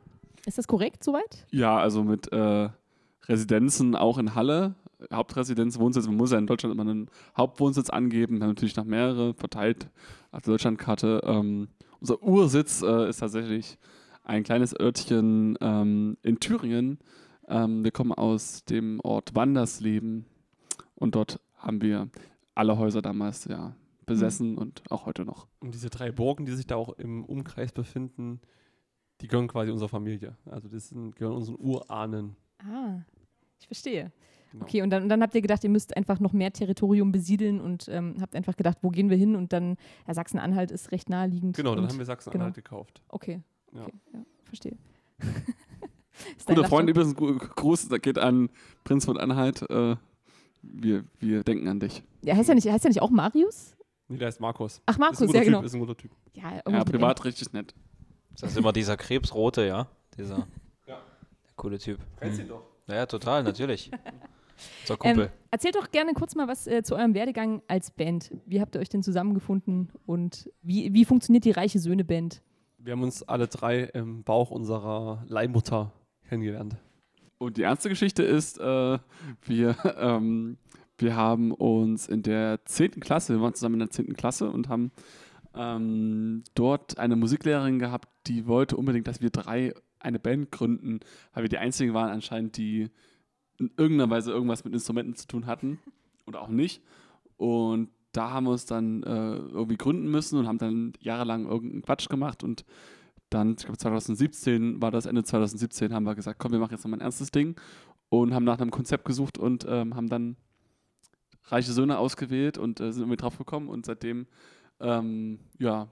Ist 0.46 0.58
das 0.58 0.68
korrekt 0.68 1.04
soweit? 1.04 1.46
Ja, 1.52 1.78
also 1.78 2.04
mit 2.04 2.32
äh, 2.32 2.70
Residenzen 3.28 3.96
auch 3.96 4.18
in 4.18 4.34
Halle. 4.34 4.76
Hauptresidenz, 5.12 5.78
Wohnsitz. 5.78 6.08
Man 6.08 6.16
muss 6.16 6.32
ja 6.32 6.38
in 6.38 6.48
Deutschland 6.48 6.74
immer 6.74 6.90
einen 6.90 7.10
Hauptwohnsitz 7.38 7.90
angeben. 7.90 8.38
Wir 8.38 8.44
haben 8.44 8.52
natürlich 8.52 8.76
noch 8.76 8.86
mehrere 8.86 9.34
verteilt 9.34 9.88
auf 10.32 10.42
der 10.42 10.54
Deutschlandkarte. 10.54 11.22
Ähm, 11.26 11.68
unser 12.00 12.22
Ursitz 12.24 12.82
äh, 12.82 13.10
ist 13.10 13.18
tatsächlich 13.18 13.78
ein 14.24 14.44
kleines 14.44 14.78
Örtchen 14.80 15.58
ähm, 15.62 16.18
in 16.24 16.40
Thüringen. 16.40 17.00
Ähm, 17.48 17.84
wir 17.84 17.92
kommen 17.92 18.14
aus 18.14 18.64
dem 18.66 19.00
Ort 19.02 19.36
Wandersleben 19.36 20.26
und 20.96 21.16
dort 21.16 21.40
haben 21.58 21.82
wir 21.82 22.10
alle 22.56 22.78
Häuser 22.78 23.02
damals 23.02 23.46
ja 23.46 23.76
besessen 24.06 24.58
und 24.58 24.84
auch 24.90 25.06
heute 25.06 25.26
noch. 25.26 25.48
Und 25.60 25.74
diese 25.74 25.90
drei 25.90 26.12
Burgen, 26.12 26.46
die 26.46 26.52
sich 26.54 26.68
da 26.68 26.76
auch 26.76 26.90
im 26.98 27.24
Umkreis 27.26 27.72
befinden, 27.72 28.40
die 29.22 29.28
gehören 29.28 29.48
quasi 29.48 29.72
unserer 29.72 29.90
Familie. 29.90 30.36
Also 30.46 30.68
das 30.68 30.90
sind, 30.90 31.16
gehören 31.16 31.36
unseren 31.36 31.58
Urahnen. 31.60 32.36
Ah, 32.60 33.02
ich 33.60 33.68
verstehe. 33.68 34.12
Genau. 34.52 34.66
Okay, 34.66 34.82
und 34.82 34.90
dann, 34.92 35.04
und 35.04 35.10
dann 35.10 35.22
habt 35.22 35.34
ihr 35.34 35.42
gedacht, 35.42 35.64
ihr 35.64 35.70
müsst 35.70 35.96
einfach 35.98 36.20
noch 36.20 36.34
mehr 36.34 36.52
Territorium 36.54 37.12
besiedeln 37.12 37.60
und 37.60 37.88
ähm, 37.90 38.16
habt 38.22 38.36
einfach 38.36 38.56
gedacht, 38.56 38.78
wo 38.82 38.90
gehen 38.90 39.10
wir 39.10 39.18
hin? 39.18 39.36
Und 39.36 39.52
dann, 39.54 39.78
ja, 40.08 40.14
Sachsen-Anhalt 40.14 40.70
ist 40.72 40.92
recht 40.92 41.10
naheliegend. 41.10 41.56
Genau, 41.56 41.74
dann 41.76 41.88
haben 41.88 41.98
wir 41.98 42.06
Sachsen-Anhalt 42.06 42.54
gekauft. 42.54 43.02
Okay, 43.10 43.42
Ja. 43.74 43.82
okay, 43.84 43.94
ja, 44.14 44.20
verstehe. 44.44 44.78
Guter 46.46 46.66
Freund, 46.66 46.90
übrigens 46.90 47.16
Gru- 47.16 47.38
Gruß, 47.38 47.88
da 47.90 47.98
geht 47.98 48.18
an 48.20 48.50
Prinz 48.84 49.06
von 49.06 49.18
Anhalt. 49.18 49.64
Äh, 49.70 49.96
wir, 50.62 51.04
wir 51.20 51.44
denken 51.44 51.68
an 51.68 51.80
dich. 51.80 52.04
Ja, 52.24 52.36
heißt 52.36 52.50
ja 52.50 52.56
nicht, 52.56 52.70
heißt 52.70 52.84
ja 52.84 52.90
nicht 52.90 53.02
auch 53.02 53.10
Marius? 53.10 53.76
Nee, 54.14 54.20
der 54.20 54.30
ist 54.30 54.40
Markus. 54.40 54.82
Ach, 54.86 54.98
Markus, 54.98 55.20
ja, 55.20 55.28
typ, 55.28 55.44
genau. 55.44 55.62
Ist 55.62 55.74
ein 55.74 55.80
guter 55.80 55.98
Typ. 55.98 56.12
Ja, 56.34 56.62
Ja, 56.70 56.84
privat 56.84 57.24
richtig 57.26 57.52
nett. 57.54 57.74
Das 58.40 58.52
ist 58.52 58.58
immer 58.58 58.74
dieser 58.74 58.98
Krebsrote, 58.98 59.66
ja? 59.66 59.88
Dieser 60.18 60.48
der 60.88 60.98
coole 61.56 61.78
Typ. 61.78 62.00
Kennst 62.20 62.40
ihn 62.40 62.48
doch. 62.48 62.64
Ja, 62.88 62.96
ja, 62.96 63.06
total, 63.06 63.44
natürlich. 63.44 63.92
M. 64.88 64.98
Kumpel. 64.98 65.26
Ähm, 65.26 65.32
erzählt 65.52 65.76
doch 65.76 65.90
gerne 65.92 66.14
kurz 66.14 66.36
mal 66.36 66.48
was 66.48 66.68
äh, 66.68 66.84
zu 66.84 66.96
eurem 66.96 67.14
Werdegang 67.14 67.62
als 67.68 67.92
Band. 67.92 68.32
Wie 68.46 68.62
habt 68.62 68.76
ihr 68.76 68.82
euch 68.82 68.90
denn 68.90 69.04
zusammengefunden 69.04 69.92
und 70.06 70.50
wie, 70.62 70.94
wie 70.94 71.06
funktioniert 71.06 71.46
die 71.46 71.52
Reiche 71.52 71.80
Söhne 71.80 72.04
Band? 72.06 72.42
Wir 72.78 72.94
haben 72.94 73.04
uns 73.04 73.24
alle 73.24 73.48
drei 73.48 73.82
im 73.82 74.24
Bauch 74.24 74.52
unserer 74.52 75.24
Leihmutter 75.28 75.92
kennengelernt. 76.28 76.76
Und 77.38 77.58
die 77.58 77.64
ernste 77.64 77.90
Geschichte 77.90 78.24
ist, 78.24 78.60
äh, 78.60 79.00
wir, 79.42 79.76
ähm, 79.98 80.58
wir 80.98 81.16
haben 81.16 81.52
uns 81.52 82.08
in 82.08 82.24
der 82.24 82.64
10. 82.66 83.00
Klasse, 83.00 83.34
wir 83.34 83.42
waren 83.42 83.54
zusammen 83.54 83.76
in 83.76 83.80
der 83.80 83.90
10. 83.90 84.14
Klasse 84.14 84.50
und 84.50 84.70
haben 84.70 84.92
ähm, 85.56 86.44
dort 86.56 86.98
eine 86.98 87.16
Musiklehrerin 87.16 87.80
gehabt, 87.80 88.10
die 88.28 88.48
wollte 88.48 88.78
unbedingt, 88.78 89.08
dass 89.08 89.22
wir 89.22 89.30
drei 89.30 89.74
eine 90.00 90.20
Band 90.20 90.52
gründen, 90.52 91.00
weil 91.34 91.44
wir 91.44 91.50
die 91.50 91.58
einzigen 91.58 91.94
waren 91.94 92.10
anscheinend, 92.10 92.58
die 92.58 92.90
in 93.58 93.72
irgendeiner 93.78 94.10
Weise 94.10 94.32
irgendwas 94.32 94.64
mit 94.64 94.74
Instrumenten 94.74 95.16
zu 95.16 95.28
tun 95.28 95.46
hatten 95.46 95.80
oder 96.26 96.42
auch 96.42 96.50
nicht. 96.50 96.82
Und 97.38 97.90
da 98.12 98.32
haben 98.32 98.46
wir 98.46 98.52
uns 98.52 98.66
dann 98.66 99.04
äh, 99.04 99.36
irgendwie 99.36 99.78
gründen 99.78 100.10
müssen 100.10 100.40
und 100.40 100.48
haben 100.48 100.58
dann 100.58 100.94
jahrelang 101.00 101.46
irgendeinen 101.46 101.82
Quatsch 101.82 102.10
gemacht 102.10 102.44
und 102.44 102.66
dann, 103.30 103.56
ich 103.58 103.66
glaube 103.66 103.78
2017 103.78 104.82
war 104.82 104.92
das, 104.92 105.08
Ende 105.08 105.24
2017 105.24 105.94
haben 105.94 106.04
wir 106.04 106.14
gesagt, 106.14 106.40
komm, 106.40 106.52
wir 106.52 106.60
machen 106.60 106.74
jetzt 106.74 106.84
nochmal 106.84 107.00
ein 107.00 107.04
ernstes 107.04 107.32
Ding 107.32 107.60
und 108.10 108.34
haben 108.34 108.44
nach 108.44 108.60
einem 108.60 108.70
Konzept 108.70 109.06
gesucht 109.06 109.40
und 109.40 109.66
ähm, 109.68 109.96
haben 109.96 110.10
dann 110.10 110.38
Reiche 111.46 111.72
Söhne 111.72 111.98
ausgewählt 111.98 112.58
und 112.58 112.80
äh, 112.80 112.92
sind 112.92 113.04
irgendwie 113.04 113.18
drauf 113.18 113.38
gekommen 113.38 113.70
und 113.70 113.86
seitdem, 113.86 114.28
ähm, 114.80 115.40
ja, 115.60 115.88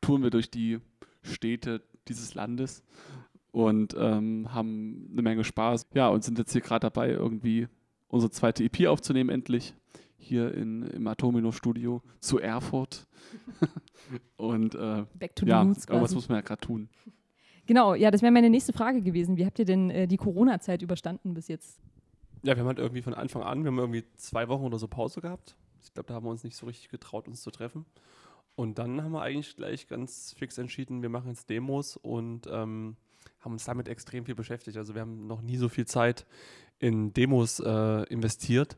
touren 0.00 0.22
wir 0.22 0.30
durch 0.30 0.50
die 0.50 0.80
Städte 1.22 1.82
dieses 2.08 2.34
Landes 2.34 2.84
und 3.52 3.94
ähm, 3.98 4.52
haben 4.52 5.08
eine 5.12 5.22
Menge 5.22 5.44
Spaß. 5.44 5.88
Ja, 5.94 6.08
und 6.08 6.24
sind 6.24 6.38
jetzt 6.38 6.52
hier 6.52 6.60
gerade 6.60 6.80
dabei, 6.80 7.10
irgendwie 7.10 7.68
unsere 8.08 8.30
zweite 8.30 8.64
EP 8.64 8.86
aufzunehmen, 8.86 9.30
endlich. 9.30 9.74
Hier 10.18 10.52
in, 10.54 10.82
im 10.82 11.06
Atomino-Studio 11.06 12.02
zu 12.20 12.38
Erfurt. 12.38 13.06
und 14.36 14.74
äh, 14.74 15.04
Back 15.14 15.36
to 15.36 15.44
the 15.44 15.50
ja, 15.50 15.62
Roots 15.62 15.86
irgendwas 15.86 16.14
muss 16.14 16.28
man 16.28 16.38
ja 16.38 16.42
gerade 16.42 16.60
tun. 16.60 16.88
Genau, 17.66 17.94
ja, 17.94 18.10
das 18.10 18.22
wäre 18.22 18.32
meine 18.32 18.50
nächste 18.50 18.72
Frage 18.72 19.02
gewesen. 19.02 19.36
Wie 19.36 19.44
habt 19.44 19.58
ihr 19.58 19.64
denn 19.64 19.90
äh, 19.90 20.06
die 20.06 20.16
Corona-Zeit 20.16 20.82
überstanden 20.82 21.34
bis 21.34 21.48
jetzt? 21.48 21.80
Ja, 22.46 22.54
wir 22.54 22.60
haben 22.60 22.68
halt 22.68 22.78
irgendwie 22.78 23.02
von 23.02 23.12
Anfang 23.12 23.42
an, 23.42 23.64
wir 23.64 23.72
haben 23.72 23.78
irgendwie 23.80 24.04
zwei 24.14 24.46
Wochen 24.46 24.62
oder 24.62 24.78
so 24.78 24.86
Pause 24.86 25.20
gehabt. 25.20 25.56
Ich 25.82 25.92
glaube, 25.92 26.06
da 26.06 26.14
haben 26.14 26.24
wir 26.24 26.30
uns 26.30 26.44
nicht 26.44 26.54
so 26.54 26.66
richtig 26.66 26.90
getraut, 26.90 27.26
uns 27.26 27.42
zu 27.42 27.50
treffen. 27.50 27.86
Und 28.54 28.78
dann 28.78 29.02
haben 29.02 29.10
wir 29.10 29.20
eigentlich 29.20 29.56
gleich 29.56 29.88
ganz 29.88 30.32
fix 30.38 30.56
entschieden, 30.56 31.02
wir 31.02 31.08
machen 31.08 31.30
jetzt 31.30 31.50
Demos 31.50 31.96
und 31.96 32.46
ähm, 32.46 32.94
haben 33.40 33.52
uns 33.54 33.64
damit 33.64 33.88
extrem 33.88 34.24
viel 34.26 34.36
beschäftigt. 34.36 34.76
Also 34.76 34.94
wir 34.94 35.00
haben 35.00 35.26
noch 35.26 35.42
nie 35.42 35.56
so 35.56 35.68
viel 35.68 35.86
Zeit 35.86 36.24
in 36.78 37.12
Demos 37.12 37.58
äh, 37.58 38.04
investiert 38.04 38.76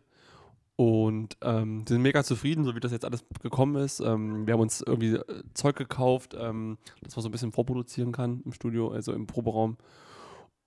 und 0.77 1.37
ähm, 1.43 1.85
sind 1.87 2.01
mega 2.01 2.25
zufrieden, 2.25 2.65
so 2.65 2.75
wie 2.75 2.81
das 2.81 2.93
jetzt 2.93 3.05
alles 3.05 3.23
gekommen 3.43 3.77
ist. 3.77 4.01
Ähm, 4.01 4.47
wir 4.47 4.55
haben 4.55 4.63
uns 4.63 4.81
irgendwie 4.81 5.17
äh, 5.17 5.43
Zeug 5.53 5.77
gekauft, 5.77 6.35
ähm, 6.41 6.79
das 7.03 7.17
man 7.17 7.23
so 7.23 7.29
ein 7.29 7.33
bisschen 7.33 7.53
vorproduzieren 7.53 8.13
kann 8.13 8.41
im 8.47 8.53
Studio, 8.53 8.89
also 8.89 9.13
im 9.13 9.27
Proberaum. 9.27 9.77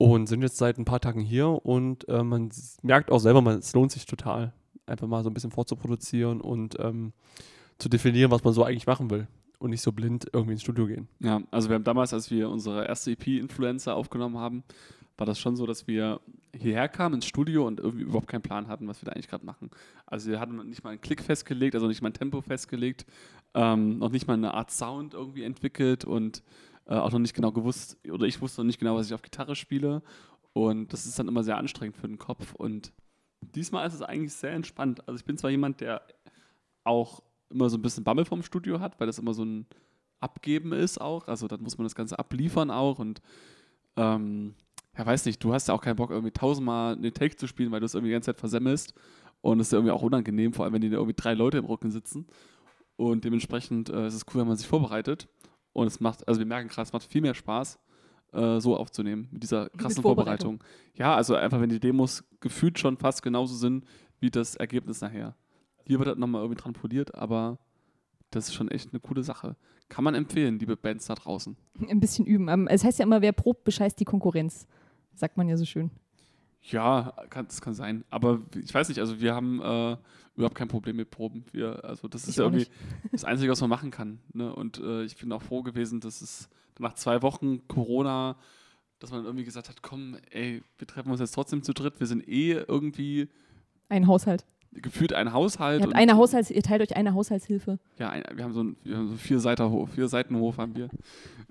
Und 0.02 0.26
sind 0.26 0.42
jetzt 0.42 0.58
seit 0.58 0.80
ein 0.80 0.86
paar 0.86 1.00
Tagen 1.00 1.22
hier 1.22 1.48
und 1.48 2.10
äh, 2.10 2.24
man 2.24 2.50
merkt 2.82 3.12
auch 3.12 3.20
selber, 3.20 3.42
man, 3.44 3.60
es 3.60 3.72
lohnt 3.74 3.92
sich 3.92 4.08
total, 4.08 4.52
einfach 4.88 5.06
mal 5.06 5.24
so 5.24 5.30
ein 5.30 5.34
bisschen 5.36 5.52
vorzuproduzieren 5.52 6.42
und 6.42 6.76
ähm, 6.80 7.14
zu 7.78 7.88
definieren, 7.88 8.32
was 8.32 8.44
man 8.44 8.52
so 8.52 8.64
eigentlich 8.64 8.88
machen 8.88 9.12
will 9.12 9.28
und 9.60 9.70
nicht 9.70 9.84
so 9.84 9.92
blind 9.92 10.26
irgendwie 10.34 10.54
ins 10.54 10.64
Studio 10.64 10.88
gehen. 10.88 11.08
Ja, 11.20 11.44
also 11.52 11.70
wir 11.70 11.76
haben 11.76 11.84
damals, 11.84 12.16
als 12.16 12.32
wir 12.32 12.50
unsere 12.50 12.88
erste 12.88 13.12
EP 13.12 13.28
Influencer 13.28 13.94
aufgenommen 13.94 14.40
haben, 14.40 14.64
war 15.18 15.28
das 15.28 15.38
schon 15.38 15.56
so, 15.56 15.68
dass 15.68 15.86
wir 15.86 16.20
hierher 16.56 16.90
kamen 16.90 17.16
ins 17.16 17.28
Studio 17.28 17.68
und 17.68 17.80
irgendwie 17.80 18.04
überhaupt 18.04 18.28
keinen 18.28 18.42
Plan 18.42 18.68
hatten, 18.68 18.88
was 18.88 19.04
wir 19.04 19.06
da 19.06 19.12
eigentlich 19.12 19.28
gerade 19.28 19.46
machen. 19.46 19.70
Also 20.08 20.32
wir 20.32 20.40
hatten 20.40 20.68
nicht 20.68 20.84
mal 20.84 20.90
einen 20.90 21.02
Klick 21.02 21.22
festgelegt, 21.22 21.76
also 21.76 21.88
nicht 21.88 22.02
mal 22.02 22.10
ein 22.10 22.14
Tempo 22.14 22.42
festgelegt, 22.42 23.06
ähm, 23.54 24.00
noch 24.00 24.10
nicht 24.10 24.26
mal 24.26 24.34
eine 24.34 24.56
Art 24.56 24.72
Sound 24.72 25.14
irgendwie 25.14 25.44
entwickelt 25.44 26.06
und 26.06 26.42
äh, 26.86 26.96
auch 26.96 27.12
noch 27.12 27.20
nicht 27.20 27.34
genau 27.34 27.52
gewusst, 27.52 27.98
oder 28.10 28.26
ich 28.26 28.42
wusste 28.42 28.62
noch 28.62 28.66
nicht 28.66 28.80
genau, 28.80 28.96
was 28.96 29.08
ich 29.08 29.14
auf 29.14 29.22
Gitarre 29.22 29.56
spiele. 29.56 30.02
Und 30.54 30.92
das 30.92 31.06
ist 31.06 31.18
dann 31.18 31.28
immer 31.28 31.44
sehr 31.44 31.58
anstrengend 31.58 31.98
für 31.98 32.08
den 32.08 32.18
Kopf. 32.18 32.56
Und 32.56 32.92
diesmal 33.42 33.88
ist 33.88 33.94
es 33.94 34.02
eigentlich 34.02 34.34
sehr 34.34 34.52
entspannt. 34.52 35.08
Also 35.08 35.18
ich 35.20 35.26
bin 35.26 35.38
zwar 35.38 35.50
jemand, 35.50 35.82
der 35.82 36.02
auch 36.84 37.22
immer 37.50 37.70
so 37.70 37.78
ein 37.78 37.82
bisschen 37.82 38.04
Bammel 38.04 38.26
vom 38.26 38.44
Studio 38.44 38.80
hat, 38.80 39.00
weil 39.00 39.08
das 39.08 39.20
immer 39.20 39.34
so 39.34 39.44
ein 39.44 39.66
Abgeben 40.20 40.74
ist 40.74 41.00
auch. 41.00 41.28
Also 41.28 41.48
dann 41.48 41.62
muss 41.62 41.78
man 41.78 41.86
das 41.86 41.96
Ganze 41.96 42.20
abliefern 42.20 42.72
auch 42.72 43.00
und 43.00 43.22
ähm, 43.98 44.56
ja, 44.98 45.06
weiß 45.06 45.26
nicht, 45.26 45.44
du 45.44 45.54
hast 45.54 45.68
ja 45.68 45.74
auch 45.74 45.82
keinen 45.82 45.96
Bock, 45.96 46.12
irgendwie 46.12 46.32
tausendmal 46.32 46.96
eine 46.96 47.14
Take 47.14 47.36
zu 47.36 47.48
spielen, 47.48 47.72
weil 47.72 47.80
du 47.80 47.86
es 47.86 47.94
irgendwie 47.94 48.10
die 48.10 48.14
ganze 48.14 48.28
Zeit 48.28 48.40
versemmelst. 48.40 48.94
Und 49.42 49.60
es 49.60 49.68
ist 49.68 49.72
ja 49.72 49.80
irgendwie 49.80 49.94
auch 49.94 50.02
unangenehm, 50.02 50.54
vor 50.54 50.66
allem 50.66 50.74
wenn 50.74 50.82
da 50.82 50.88
irgendwie 50.90 51.16
drei 51.16 51.34
Leute 51.34 51.58
im 51.58 51.66
Rücken 51.66 51.92
sitzen. 51.92 52.28
Und 52.98 53.24
dementsprechend 53.24 53.90
äh, 53.90 54.08
ist 54.08 54.14
es 54.14 54.26
cool, 54.28 54.42
wenn 54.42 54.48
man 54.48 54.58
sich 54.58 54.68
vorbereitet. 54.68 55.28
Und 55.74 55.88
es 55.88 56.00
macht, 56.00 56.28
also 56.28 56.40
wir 56.40 56.46
merken 56.46 56.68
gerade, 56.70 56.88
es 56.88 56.94
macht 56.94 57.04
viel 57.04 57.22
mehr 57.22 57.34
Spaß, 57.34 57.80
äh, 58.34 58.60
so 58.60 58.76
aufzunehmen, 58.78 59.28
mit 59.32 59.44
dieser 59.44 59.70
krassen 59.70 59.98
Mit 60.00 60.02
Vorbereitung. 60.04 60.60
Vorbereitung. 60.60 60.96
Ja, 60.96 61.16
also 61.16 61.36
einfach, 61.36 61.62
wenn 61.62 61.70
die 61.70 61.80
Demos 61.80 62.24
gefühlt 62.40 62.80
schon 62.80 62.98
fast 62.98 63.22
genauso 63.24 63.56
sind 63.56 63.86
wie 64.20 64.30
das 64.30 64.56
Ergebnis 64.56 65.02
nachher. 65.02 65.36
Hier 65.86 66.00
wird 66.00 66.10
das 66.10 66.18
nochmal 66.18 66.42
irgendwie 66.42 66.62
dran 66.62 66.74
poliert, 66.74 67.16
aber 67.16 67.58
das 68.30 68.48
ist 68.48 68.54
schon 68.54 68.70
echt 68.70 68.92
eine 68.94 69.00
coole 69.00 69.24
Sache. 69.24 69.56
Kann 69.90 70.04
man 70.04 70.16
empfehlen, 70.16 70.60
liebe 70.60 70.78
Bands 70.78 71.08
da 71.08 71.16
draußen. 71.16 71.58
Ein 71.90 72.00
bisschen 72.00 72.26
üben. 72.26 72.48
Ähm, 72.48 72.68
Es 72.70 72.84
heißt 72.84 73.00
ja 73.00 73.04
immer, 73.04 73.22
wer 73.22 73.34
probt, 73.34 73.64
bescheißt 73.66 74.00
die 74.00 74.06
Konkurrenz. 74.06 74.68
Sagt 75.14 75.36
man 75.36 75.50
ja 75.50 75.58
so 75.58 75.66
schön. 75.66 75.92
Ja, 76.64 77.14
kann, 77.30 77.48
das 77.48 77.60
kann 77.62 77.74
sein. 77.74 78.04
Aber 78.10 78.40
ich 78.56 78.74
weiß 78.74 78.90
nicht, 78.90 79.00
also 79.00 79.20
wir 79.20 79.34
haben 79.34 79.60
äh, 79.62 79.98
überhaupt 80.36 80.56
kein 80.56 80.68
Problem 80.68 80.96
mit 80.98 81.10
Proben. 81.10 81.44
Wir, 81.52 81.84
also 81.84 82.08
das 82.08 82.24
ist 82.24 82.30
Ich 82.30 82.36
ja 82.38 82.44
auch 82.46 82.52
irgendwie 82.52 82.68
das 83.12 83.24
Einzige, 83.26 83.52
was 83.52 83.62
man 83.62 83.70
machen 83.70 83.90
kann. 83.92 84.20
Ne? 84.34 84.54
Und 84.54 84.80
äh, 84.80 85.04
ich 85.04 85.18
bin 85.18 85.32
auch 85.32 85.42
froh 85.42 85.64
gewesen, 85.64 86.00
dass 86.02 86.22
es 86.22 86.50
nach 86.80 86.94
zwei 86.94 87.22
Wochen 87.24 87.68
Corona, 87.68 88.36
dass 89.00 89.12
man 89.12 89.26
irgendwie 89.26 89.44
gesagt 89.46 89.70
hat, 89.70 89.82
komm, 89.82 90.18
ey, 90.30 90.62
wir 90.78 90.88
treffen 90.88 91.10
uns 91.12 91.20
jetzt 91.20 91.32
trotzdem 91.34 91.64
zu 91.64 91.74
dritt. 91.74 92.00
Wir 92.00 92.08
sind 92.08 92.28
eh 92.28 92.52
irgendwie 92.54 93.28
Ein 93.90 94.06
Haushalt. 94.06 94.46
gefühlt 94.72 95.14
ein 95.14 95.34
Haushalt. 95.34 95.80
Ihr, 95.80 95.84
habt 95.86 95.94
und- 95.96 96.00
eine 96.00 96.16
Haushalts 96.16 96.52
ihr 96.52 96.62
teilt 96.62 96.82
euch 96.84 96.96
eine 96.96 97.14
Haushaltshilfe. 97.16 97.80
Ja, 97.98 98.10
ein, 98.12 98.24
wir 98.36 98.44
haben 98.44 98.54
so 98.54 98.60
einen 98.62 98.78
wir 98.84 98.98
haben 98.98 99.08
so 99.08 99.14
einen 99.14 99.88
vier 99.88 100.08
Seitenhof 100.08 100.58
haben 100.60 100.76
wir. 100.76 100.90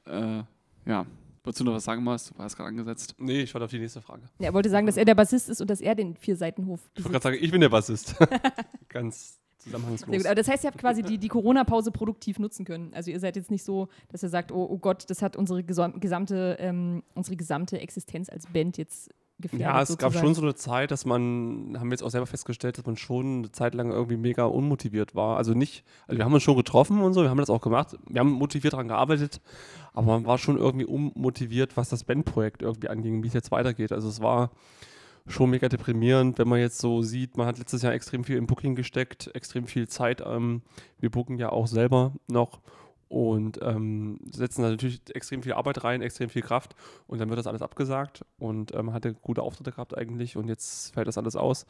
Äh, 0.06 0.44
ja, 0.88 1.04
wolltest 1.44 1.60
du 1.60 1.64
noch 1.64 1.74
was 1.74 1.84
sagen, 1.84 2.02
Mars? 2.04 2.26
Du 2.30 2.38
warst 2.38 2.56
gerade 2.56 2.68
angesetzt. 2.68 3.14
Nee, 3.18 3.42
ich 3.42 3.54
warte 3.54 3.64
auf 3.64 3.70
die 3.70 3.78
nächste 3.78 4.00
Frage. 4.02 4.22
Ja, 4.38 4.46
Er 4.48 4.54
wollte 4.54 4.70
sagen, 4.70 4.86
dass 4.86 4.96
er 4.96 5.04
der 5.04 5.14
Bassist 5.14 5.48
ist 5.48 5.60
und 5.60 5.68
dass 5.70 5.80
er 5.80 5.94
den 5.94 6.16
Vierseitenhof 6.16 6.80
Ich 6.94 7.04
wollte 7.04 7.08
besitzt. 7.08 7.12
gerade 7.12 7.22
sagen, 7.36 7.44
ich 7.44 7.50
bin 7.50 7.60
der 7.60 7.68
Bassist. 7.68 8.14
Ganz 8.88 9.38
Sehr 9.58 9.72
zusammenhangslos. 9.72 10.16
gut. 10.16 10.26
Aber 10.26 10.34
das 10.34 10.48
heißt, 10.48 10.64
ihr 10.64 10.68
habt 10.70 10.78
quasi 10.78 11.02
die, 11.02 11.18
die 11.18 11.28
Corona-Pause 11.28 11.90
produktiv 11.92 12.38
nutzen 12.38 12.64
können. 12.64 12.92
Also 12.94 13.10
ihr 13.10 13.20
seid 13.20 13.36
jetzt 13.36 13.50
nicht 13.50 13.64
so, 13.64 13.88
dass 14.08 14.22
ihr 14.22 14.28
sagt, 14.28 14.52
oh, 14.52 14.66
oh 14.70 14.78
Gott, 14.78 15.08
das 15.08 15.22
hat 15.22 15.36
unsere 15.36 15.60
gesam- 15.60 15.98
gesamte, 16.00 16.56
ähm, 16.60 17.02
unsere 17.14 17.36
gesamte 17.36 17.78
Existenz 17.80 18.28
als 18.28 18.46
Band 18.46 18.78
jetzt 18.78 19.10
gefährdet. 19.40 19.66
Ja, 19.66 19.82
es 19.82 19.88
gab 19.88 20.12
sozusagen. 20.12 20.26
schon 20.26 20.34
so 20.34 20.42
eine 20.42 20.54
Zeit, 20.54 20.90
dass 20.90 21.04
man, 21.04 21.76
haben 21.78 21.88
wir 21.88 21.92
jetzt 21.92 22.02
auch 22.02 22.10
selber 22.10 22.26
festgestellt, 22.26 22.78
dass 22.78 22.86
man 22.86 22.96
schon 22.96 23.38
eine 23.38 23.52
Zeit 23.52 23.74
lang 23.74 23.90
irgendwie 23.90 24.16
mega 24.16 24.44
unmotiviert 24.44 25.14
war. 25.14 25.36
Also 25.36 25.54
nicht, 25.54 25.84
also 26.06 26.18
wir 26.18 26.24
haben 26.24 26.32
uns 26.32 26.42
schon 26.42 26.56
getroffen 26.56 27.00
und 27.00 27.12
so, 27.12 27.22
wir 27.22 27.30
haben 27.30 27.38
das 27.38 27.50
auch 27.50 27.60
gemacht. 27.60 27.96
Wir 28.08 28.20
haben 28.20 28.30
motiviert 28.30 28.72
daran 28.72 28.88
gearbeitet, 28.88 29.40
aber 29.92 30.06
man 30.06 30.26
war 30.26 30.38
schon 30.38 30.58
irgendwie 30.58 30.86
unmotiviert, 30.86 31.76
was 31.76 31.88
das 31.88 32.04
Bandprojekt 32.04 32.62
irgendwie 32.62 32.88
anging, 32.88 33.22
wie 33.22 33.28
es 33.28 33.34
jetzt 33.34 33.50
weitergeht. 33.50 33.92
Also 33.92 34.08
es 34.08 34.20
war 34.20 34.50
schon 35.26 35.50
mega 35.50 35.68
deprimierend, 35.68 36.38
wenn 36.38 36.48
man 36.48 36.60
jetzt 36.60 36.78
so 36.78 37.02
sieht, 37.02 37.36
man 37.36 37.46
hat 37.46 37.58
letztes 37.58 37.82
Jahr 37.82 37.92
extrem 37.92 38.24
viel 38.24 38.36
im 38.36 38.46
Booking 38.46 38.74
gesteckt, 38.74 39.30
extrem 39.34 39.66
viel 39.66 39.88
Zeit. 39.88 40.22
Ähm, 40.26 40.62
wir 40.98 41.10
booken 41.10 41.38
ja 41.38 41.50
auch 41.50 41.66
selber 41.66 42.12
noch 42.28 42.60
und 43.10 43.58
ähm, 43.60 44.20
setzen 44.30 44.62
da 44.62 44.70
natürlich 44.70 45.02
extrem 45.12 45.42
viel 45.42 45.54
Arbeit 45.54 45.82
rein, 45.82 46.00
extrem 46.00 46.30
viel 46.30 46.42
Kraft 46.42 46.76
und 47.08 47.18
dann 47.18 47.28
wird 47.28 47.40
das 47.40 47.48
alles 47.48 47.60
abgesagt 47.60 48.24
und 48.38 48.72
ähm, 48.72 48.92
hatte 48.92 49.14
gute 49.14 49.42
Auftritte 49.42 49.72
gehabt 49.72 49.98
eigentlich 49.98 50.36
und 50.36 50.46
jetzt 50.46 50.94
fällt 50.94 51.08
das 51.08 51.18
alles 51.18 51.34
aus. 51.34 51.66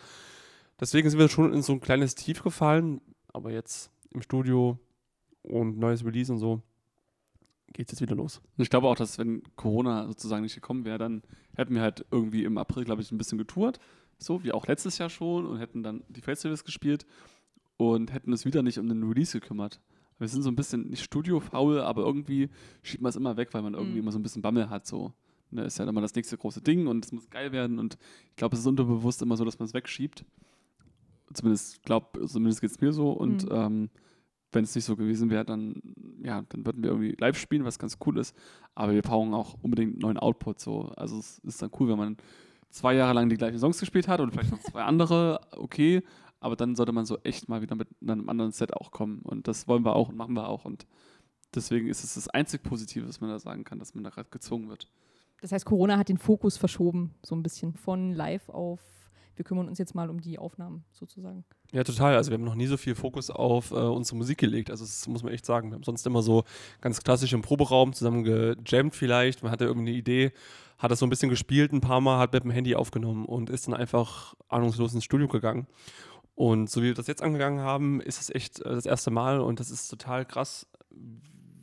Deswegen 0.78 1.08
sind 1.08 1.18
wir 1.18 1.30
schon 1.30 1.54
in 1.54 1.62
so 1.62 1.72
ein 1.72 1.80
kleines 1.80 2.14
Tief 2.14 2.42
gefallen, 2.42 3.00
aber 3.32 3.50
jetzt 3.52 3.90
im 4.10 4.20
Studio 4.20 4.78
und 5.42 5.78
neues 5.78 6.04
Release 6.04 6.30
und 6.30 6.38
so 6.38 6.60
geht 7.72 7.88
es 7.88 7.92
jetzt 7.92 8.02
wieder 8.02 8.16
los. 8.16 8.42
Ich 8.58 8.68
glaube 8.68 8.88
auch, 8.88 8.96
dass 8.96 9.16
wenn 9.16 9.42
Corona 9.56 10.08
sozusagen 10.08 10.42
nicht 10.42 10.56
gekommen 10.56 10.84
wäre, 10.84 10.98
dann 10.98 11.22
hätten 11.56 11.74
wir 11.74 11.80
halt 11.80 12.04
irgendwie 12.10 12.44
im 12.44 12.58
April, 12.58 12.84
glaube 12.84 13.00
ich, 13.00 13.10
ein 13.12 13.18
bisschen 13.18 13.38
getourt. 13.38 13.78
So 14.18 14.44
wie 14.44 14.52
auch 14.52 14.66
letztes 14.66 14.98
Jahr 14.98 15.08
schon 15.08 15.46
und 15.46 15.58
hätten 15.58 15.82
dann 15.82 16.04
die 16.08 16.20
Festivals 16.20 16.64
gespielt 16.64 17.06
und 17.78 18.12
hätten 18.12 18.30
uns 18.30 18.44
wieder 18.44 18.62
nicht 18.62 18.78
um 18.78 18.88
den 18.90 19.02
Release 19.04 19.38
gekümmert. 19.40 19.80
Wir 20.20 20.28
sind 20.28 20.42
so 20.42 20.50
ein 20.50 20.56
bisschen 20.56 20.88
nicht 20.90 21.02
studiofaul, 21.02 21.80
aber 21.80 22.04
irgendwie 22.04 22.48
schiebt 22.82 23.02
man 23.02 23.10
es 23.10 23.16
immer 23.16 23.36
weg, 23.36 23.48
weil 23.52 23.62
man 23.62 23.74
irgendwie 23.74 23.94
Mhm. 23.94 23.98
immer 24.00 24.12
so 24.12 24.18
ein 24.18 24.22
bisschen 24.22 24.42
Bammel 24.42 24.70
hat. 24.70 24.86
So. 24.86 25.12
Ne, 25.50 25.64
ist 25.64 25.78
ja 25.78 25.88
immer 25.88 26.00
das 26.00 26.14
nächste 26.14 26.36
große 26.36 26.60
Ding 26.60 26.86
und 26.86 27.04
es 27.04 27.10
muss 27.10 27.28
geil 27.28 27.50
werden. 27.50 27.80
Und 27.80 27.98
ich 28.28 28.36
glaube, 28.36 28.54
es 28.54 28.60
ist 28.60 28.66
unterbewusst 28.66 29.20
immer 29.22 29.36
so, 29.36 29.44
dass 29.44 29.58
man 29.58 29.66
es 29.66 29.74
wegschiebt. 29.74 30.24
Zumindest 31.32 31.82
glaube, 31.84 32.26
zumindest 32.26 32.60
geht 32.60 32.70
es 32.70 32.80
mir 32.80 32.92
so. 32.92 33.10
Und 33.12 33.44
Mhm. 33.44 33.54
ähm, 33.56 33.90
wenn 34.52 34.64
es 34.64 34.74
nicht 34.74 34.84
so 34.84 34.96
gewesen 34.96 35.30
wäre, 35.30 35.44
dann, 35.44 35.80
ja, 36.24 36.42
dann 36.48 36.66
würden 36.66 36.82
wir 36.82 36.90
irgendwie 36.90 37.14
live 37.18 37.38
spielen, 37.38 37.64
was 37.64 37.78
ganz 37.78 37.98
cool 38.04 38.18
ist. 38.18 38.36
Aber 38.74 38.92
wir 38.92 39.02
brauchen 39.02 39.32
auch 39.32 39.56
unbedingt 39.62 40.00
neuen 40.00 40.18
Output. 40.18 40.58
So. 40.60 40.86
Also 40.96 41.18
es 41.18 41.38
ist 41.40 41.62
dann 41.62 41.70
cool, 41.78 41.88
wenn 41.88 41.98
man 41.98 42.16
zwei 42.68 42.94
Jahre 42.94 43.14
lang 43.14 43.28
die 43.28 43.36
gleichen 43.36 43.58
Songs 43.58 43.78
gespielt 43.78 44.08
hat 44.08 44.20
und 44.20 44.32
vielleicht 44.32 44.50
noch 44.50 44.60
zwei 44.60 44.82
andere, 44.82 45.40
okay. 45.56 46.02
Aber 46.40 46.56
dann 46.56 46.74
sollte 46.74 46.92
man 46.92 47.04
so 47.04 47.18
echt 47.18 47.48
mal 47.48 47.62
wieder 47.62 47.76
mit 47.76 47.88
einem 48.02 48.28
anderen 48.28 48.52
Set 48.52 48.74
auch 48.74 48.90
kommen. 48.90 49.20
Und 49.20 49.46
das 49.46 49.68
wollen 49.68 49.84
wir 49.84 49.94
auch 49.94 50.08
und 50.08 50.16
machen 50.16 50.34
wir 50.34 50.48
auch. 50.48 50.64
Und 50.64 50.86
deswegen 51.54 51.88
ist 51.88 52.02
es 52.02 52.14
das 52.14 52.28
einzig 52.28 52.62
Positive, 52.62 53.06
was 53.06 53.20
man 53.20 53.30
da 53.30 53.38
sagen 53.38 53.64
kann, 53.64 53.78
dass 53.78 53.94
man 53.94 54.04
da 54.04 54.10
gerade 54.10 54.30
gezwungen 54.30 54.68
wird. 54.68 54.88
Das 55.40 55.52
heißt, 55.52 55.64
Corona 55.64 55.96
hat 55.98 56.08
den 56.08 56.18
Fokus 56.18 56.56
verschoben, 56.56 57.14
so 57.22 57.34
ein 57.34 57.42
bisschen 57.42 57.74
von 57.74 58.12
live 58.12 58.48
auf, 58.50 58.80
wir 59.40 59.44
kümmern 59.44 59.68
uns 59.68 59.78
jetzt 59.78 59.94
mal 59.94 60.10
um 60.10 60.20
die 60.20 60.38
Aufnahmen 60.38 60.84
sozusagen. 60.92 61.46
Ja, 61.72 61.82
total. 61.82 62.14
Also 62.14 62.30
wir 62.30 62.34
haben 62.36 62.44
noch 62.44 62.54
nie 62.54 62.66
so 62.66 62.76
viel 62.76 62.94
Fokus 62.94 63.30
auf 63.30 63.70
äh, 63.70 63.74
unsere 63.74 64.18
Musik 64.18 64.36
gelegt. 64.36 64.70
Also 64.70 64.84
das 64.84 65.08
muss 65.08 65.22
man 65.22 65.32
echt 65.32 65.46
sagen. 65.46 65.70
Wir 65.70 65.76
haben 65.76 65.82
sonst 65.82 66.06
immer 66.06 66.20
so 66.20 66.44
ganz 66.82 67.02
klassisch 67.02 67.32
im 67.32 67.40
Proberaum 67.40 67.94
zusammen 67.94 68.22
gejammt 68.22 68.94
vielleicht. 68.94 69.42
Man 69.42 69.50
hatte 69.50 69.64
irgendwie 69.64 69.88
eine 69.88 69.98
Idee, 69.98 70.32
hat 70.76 70.90
das 70.90 70.98
so 70.98 71.06
ein 71.06 71.08
bisschen 71.08 71.30
gespielt 71.30 71.72
ein 71.72 71.80
paar 71.80 72.02
Mal, 72.02 72.18
hat 72.18 72.34
mit 72.34 72.44
dem 72.44 72.50
Handy 72.50 72.74
aufgenommen 72.74 73.24
und 73.24 73.48
ist 73.48 73.66
dann 73.66 73.72
einfach 73.72 74.34
ahnungslos 74.48 74.92
ins 74.92 75.04
Studio 75.04 75.26
gegangen. 75.26 75.66
Und 76.40 76.70
so 76.70 76.80
wie 76.80 76.86
wir 76.86 76.94
das 76.94 77.06
jetzt 77.06 77.22
angegangen 77.22 77.60
haben, 77.60 78.00
ist 78.00 78.18
es 78.18 78.30
echt 78.30 78.60
äh, 78.60 78.70
das 78.70 78.86
erste 78.86 79.10
Mal 79.10 79.40
und 79.40 79.60
das 79.60 79.70
ist 79.70 79.88
total 79.88 80.24
krass, 80.24 80.66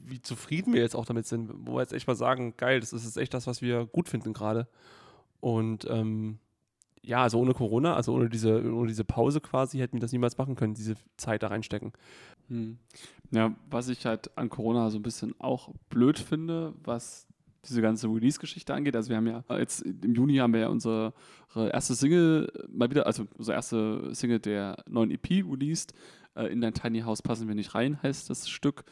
wie 0.06 0.22
zufrieden 0.22 0.72
wir 0.72 0.82
jetzt 0.82 0.96
auch 0.96 1.06
damit 1.06 1.26
sind. 1.26 1.50
Wo 1.66 1.74
wir 1.78 1.82
jetzt 1.82 1.94
echt 1.94 2.06
mal 2.06 2.14
sagen, 2.14 2.54
geil, 2.58 2.80
das 2.80 2.94
ist 2.94 3.04
jetzt 3.04 3.18
echt 3.18 3.34
das, 3.34 3.48
was 3.48 3.64
wir 3.64 3.88
gut 3.88 4.08
finden 4.08 4.34
gerade. 4.34 4.68
Und 5.40 5.88
ähm, 5.90 6.38
ja, 7.02 7.24
also 7.24 7.40
ohne 7.40 7.56
Corona, 7.56 7.96
also 7.96 8.14
ohne 8.14 8.30
diese, 8.30 8.72
ohne 8.72 8.90
diese 8.90 9.04
Pause 9.04 9.42
quasi, 9.42 9.80
hätten 9.80 9.94
wir 9.94 10.02
das 10.02 10.12
niemals 10.12 10.38
machen 10.38 10.56
können, 10.56 10.76
diese 10.76 10.94
Zeit 11.16 11.42
da 11.42 11.48
reinstecken. 11.48 11.92
Hm. 12.50 12.78
Ja, 13.32 13.56
was 13.72 13.90
ich 13.90 14.06
halt 14.06 14.38
an 14.38 14.50
Corona 14.50 14.92
so 14.92 15.00
ein 15.00 15.04
bisschen 15.04 15.34
auch 15.40 15.72
blöd 15.90 16.20
finde, 16.20 16.76
was 16.84 17.26
diese 17.66 17.82
ganze 17.82 18.08
Release-Geschichte 18.08 18.74
angeht. 18.74 18.96
Also 18.96 19.10
wir 19.10 19.18
haben 19.18 19.28
ja 19.28 19.44
jetzt 19.58 19.82
im 19.82 20.14
Juni 20.16 20.36
haben 20.38 20.54
wir 20.54 20.62
ja 20.62 20.68
unsere 20.70 21.14
erste 21.56 21.96
Single 21.96 22.52
mal 22.70 22.90
wieder, 22.90 23.06
also 23.08 23.26
unsere 23.38 23.56
erste 23.56 24.14
Single 24.14 24.40
der 24.40 24.84
neuen 24.90 25.12
EP 25.12 25.30
released. 25.46 25.94
Äh, 26.36 26.48
In 26.48 26.62
dein 26.62 26.74
Tiny 26.74 27.02
House 27.02 27.22
passen 27.22 27.48
wir 27.48 27.56
nicht 27.56 27.76
rein, 27.76 28.02
heißt 28.02 28.30
das 28.30 28.48
Stück. 28.50 28.84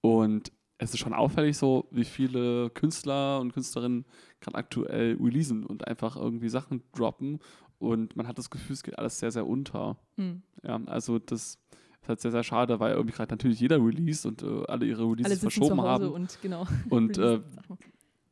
Und 0.00 0.52
es 0.78 0.94
ist 0.94 0.98
schon 1.00 1.12
auffällig 1.12 1.56
so, 1.56 1.88
wie 1.90 2.04
viele 2.04 2.70
Künstler 2.70 3.40
und 3.40 3.52
Künstlerinnen 3.52 4.04
gerade 4.40 4.56
aktuell 4.56 5.16
releasen 5.20 5.66
und 5.66 5.86
einfach 5.88 6.16
irgendwie 6.16 6.48
Sachen 6.48 6.82
droppen. 6.94 7.40
Und 7.78 8.16
man 8.16 8.26
hat 8.28 8.38
das 8.38 8.50
Gefühl, 8.50 8.74
es 8.74 8.82
geht 8.82 8.98
alles 8.98 9.18
sehr, 9.18 9.30
sehr 9.30 9.46
unter. 9.46 9.98
Hm. 10.16 10.42
Ja, 10.62 10.80
also 10.86 11.18
das 11.18 11.58
ist 12.00 12.08
halt 12.08 12.20
sehr, 12.20 12.30
sehr 12.30 12.42
schade, 12.44 12.78
weil 12.80 12.92
irgendwie 12.94 13.14
gerade 13.16 13.32
natürlich 13.32 13.60
jeder 13.60 13.84
Release 13.84 14.26
und 14.26 14.42
äh, 14.42 14.64
alle 14.68 14.86
ihre 14.86 15.02
Alle 15.02 15.10
Releases 15.12 15.40
sitzen 15.40 15.50
verschoben 15.50 15.82
haben. 15.82 16.08
und 16.08 16.38
genau. 16.42 16.66
Und 16.90 17.18
äh. 17.18 17.40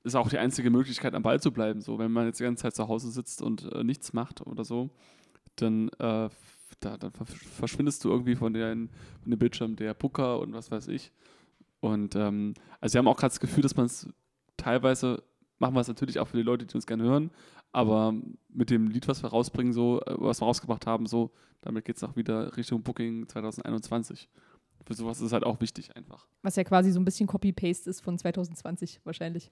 Ist 0.07 0.15
auch 0.15 0.29
die 0.29 0.39
einzige 0.39 0.71
Möglichkeit, 0.71 1.15
am 1.15 1.23
Ball 1.23 1.41
zu 1.41 1.53
bleiben. 1.53 1.81
So, 1.81 1.99
wenn 1.99 2.13
man 2.13 2.27
jetzt 2.27 2.41
die 2.41 2.45
ganze 2.45 2.63
Zeit 2.63 2.75
zu 2.75 2.89
Hause 2.89 3.11
sitzt 3.11 3.43
und 3.43 3.71
äh, 3.73 3.85
nichts 3.85 4.13
macht 4.13 4.47
oder 4.47 4.65
so, 4.65 4.91
dann, 5.57 5.89
äh, 5.99 6.29
da, 6.81 6.97
dann 6.99 7.13
ver 7.13 7.27
verschwindest 7.27 8.05
du 8.05 8.11
irgendwie 8.11 8.37
von, 8.37 8.53
den, 8.53 8.91
von 9.23 9.31
dem 9.31 9.39
Bildschirm 9.39 9.77
der 9.77 9.95
Booker 9.95 10.41
und 10.41 10.53
was 10.53 10.71
weiß 10.71 10.89
ich. 10.89 11.13
Und 11.81 12.17
ähm, 12.17 12.55
also 12.81 12.95
wir 12.95 12.99
haben 13.01 13.09
auch 13.09 13.17
gerade 13.17 13.33
das 13.33 13.41
Gefühl, 13.41 13.63
dass 13.63 13.77
man 13.77 13.87
es 13.87 14.09
teilweise 14.57 15.23
machen 15.59 15.75
wir 15.75 15.81
es 15.81 15.89
natürlich 15.89 16.19
auch 16.19 16.29
für 16.29 16.37
die 16.37 16.43
Leute, 16.43 16.67
die 16.67 16.75
uns 16.75 16.87
gerne 16.87 17.05
hören, 17.05 17.31
aber 17.73 18.15
mit 18.49 18.71
dem 18.71 18.89
Lied, 18.89 19.09
was 19.09 19.23
wir 19.23 19.31
rausbringen, 19.31 19.73
so, 19.73 20.01
äh, 20.03 20.15
was 20.19 20.41
wir 20.41 20.47
rausgebracht 20.47 20.87
haben, 20.87 21.07
so, 21.07 21.31
damit 21.61 21.85
geht 21.85 21.97
es 21.97 22.05
auch 22.05 22.17
wieder 22.17 22.57
Richtung 22.57 22.83
Booking 22.83 23.29
2021. 23.29 24.29
für 24.85 24.95
sowas 24.95 25.19
ist 25.19 25.27
es 25.27 25.33
halt 25.33 25.45
auch 25.45 25.61
wichtig 25.61 25.97
einfach. 25.97 26.27
Was 26.43 26.57
ja 26.57 26.65
quasi 26.65 26.93
so 26.93 27.01
ein 27.01 27.05
bisschen 27.05 27.27
Copy-Paste 27.27 27.91
ist 27.91 28.03
von 28.03 28.19
2020 28.19 29.01
wahrscheinlich. 29.05 29.51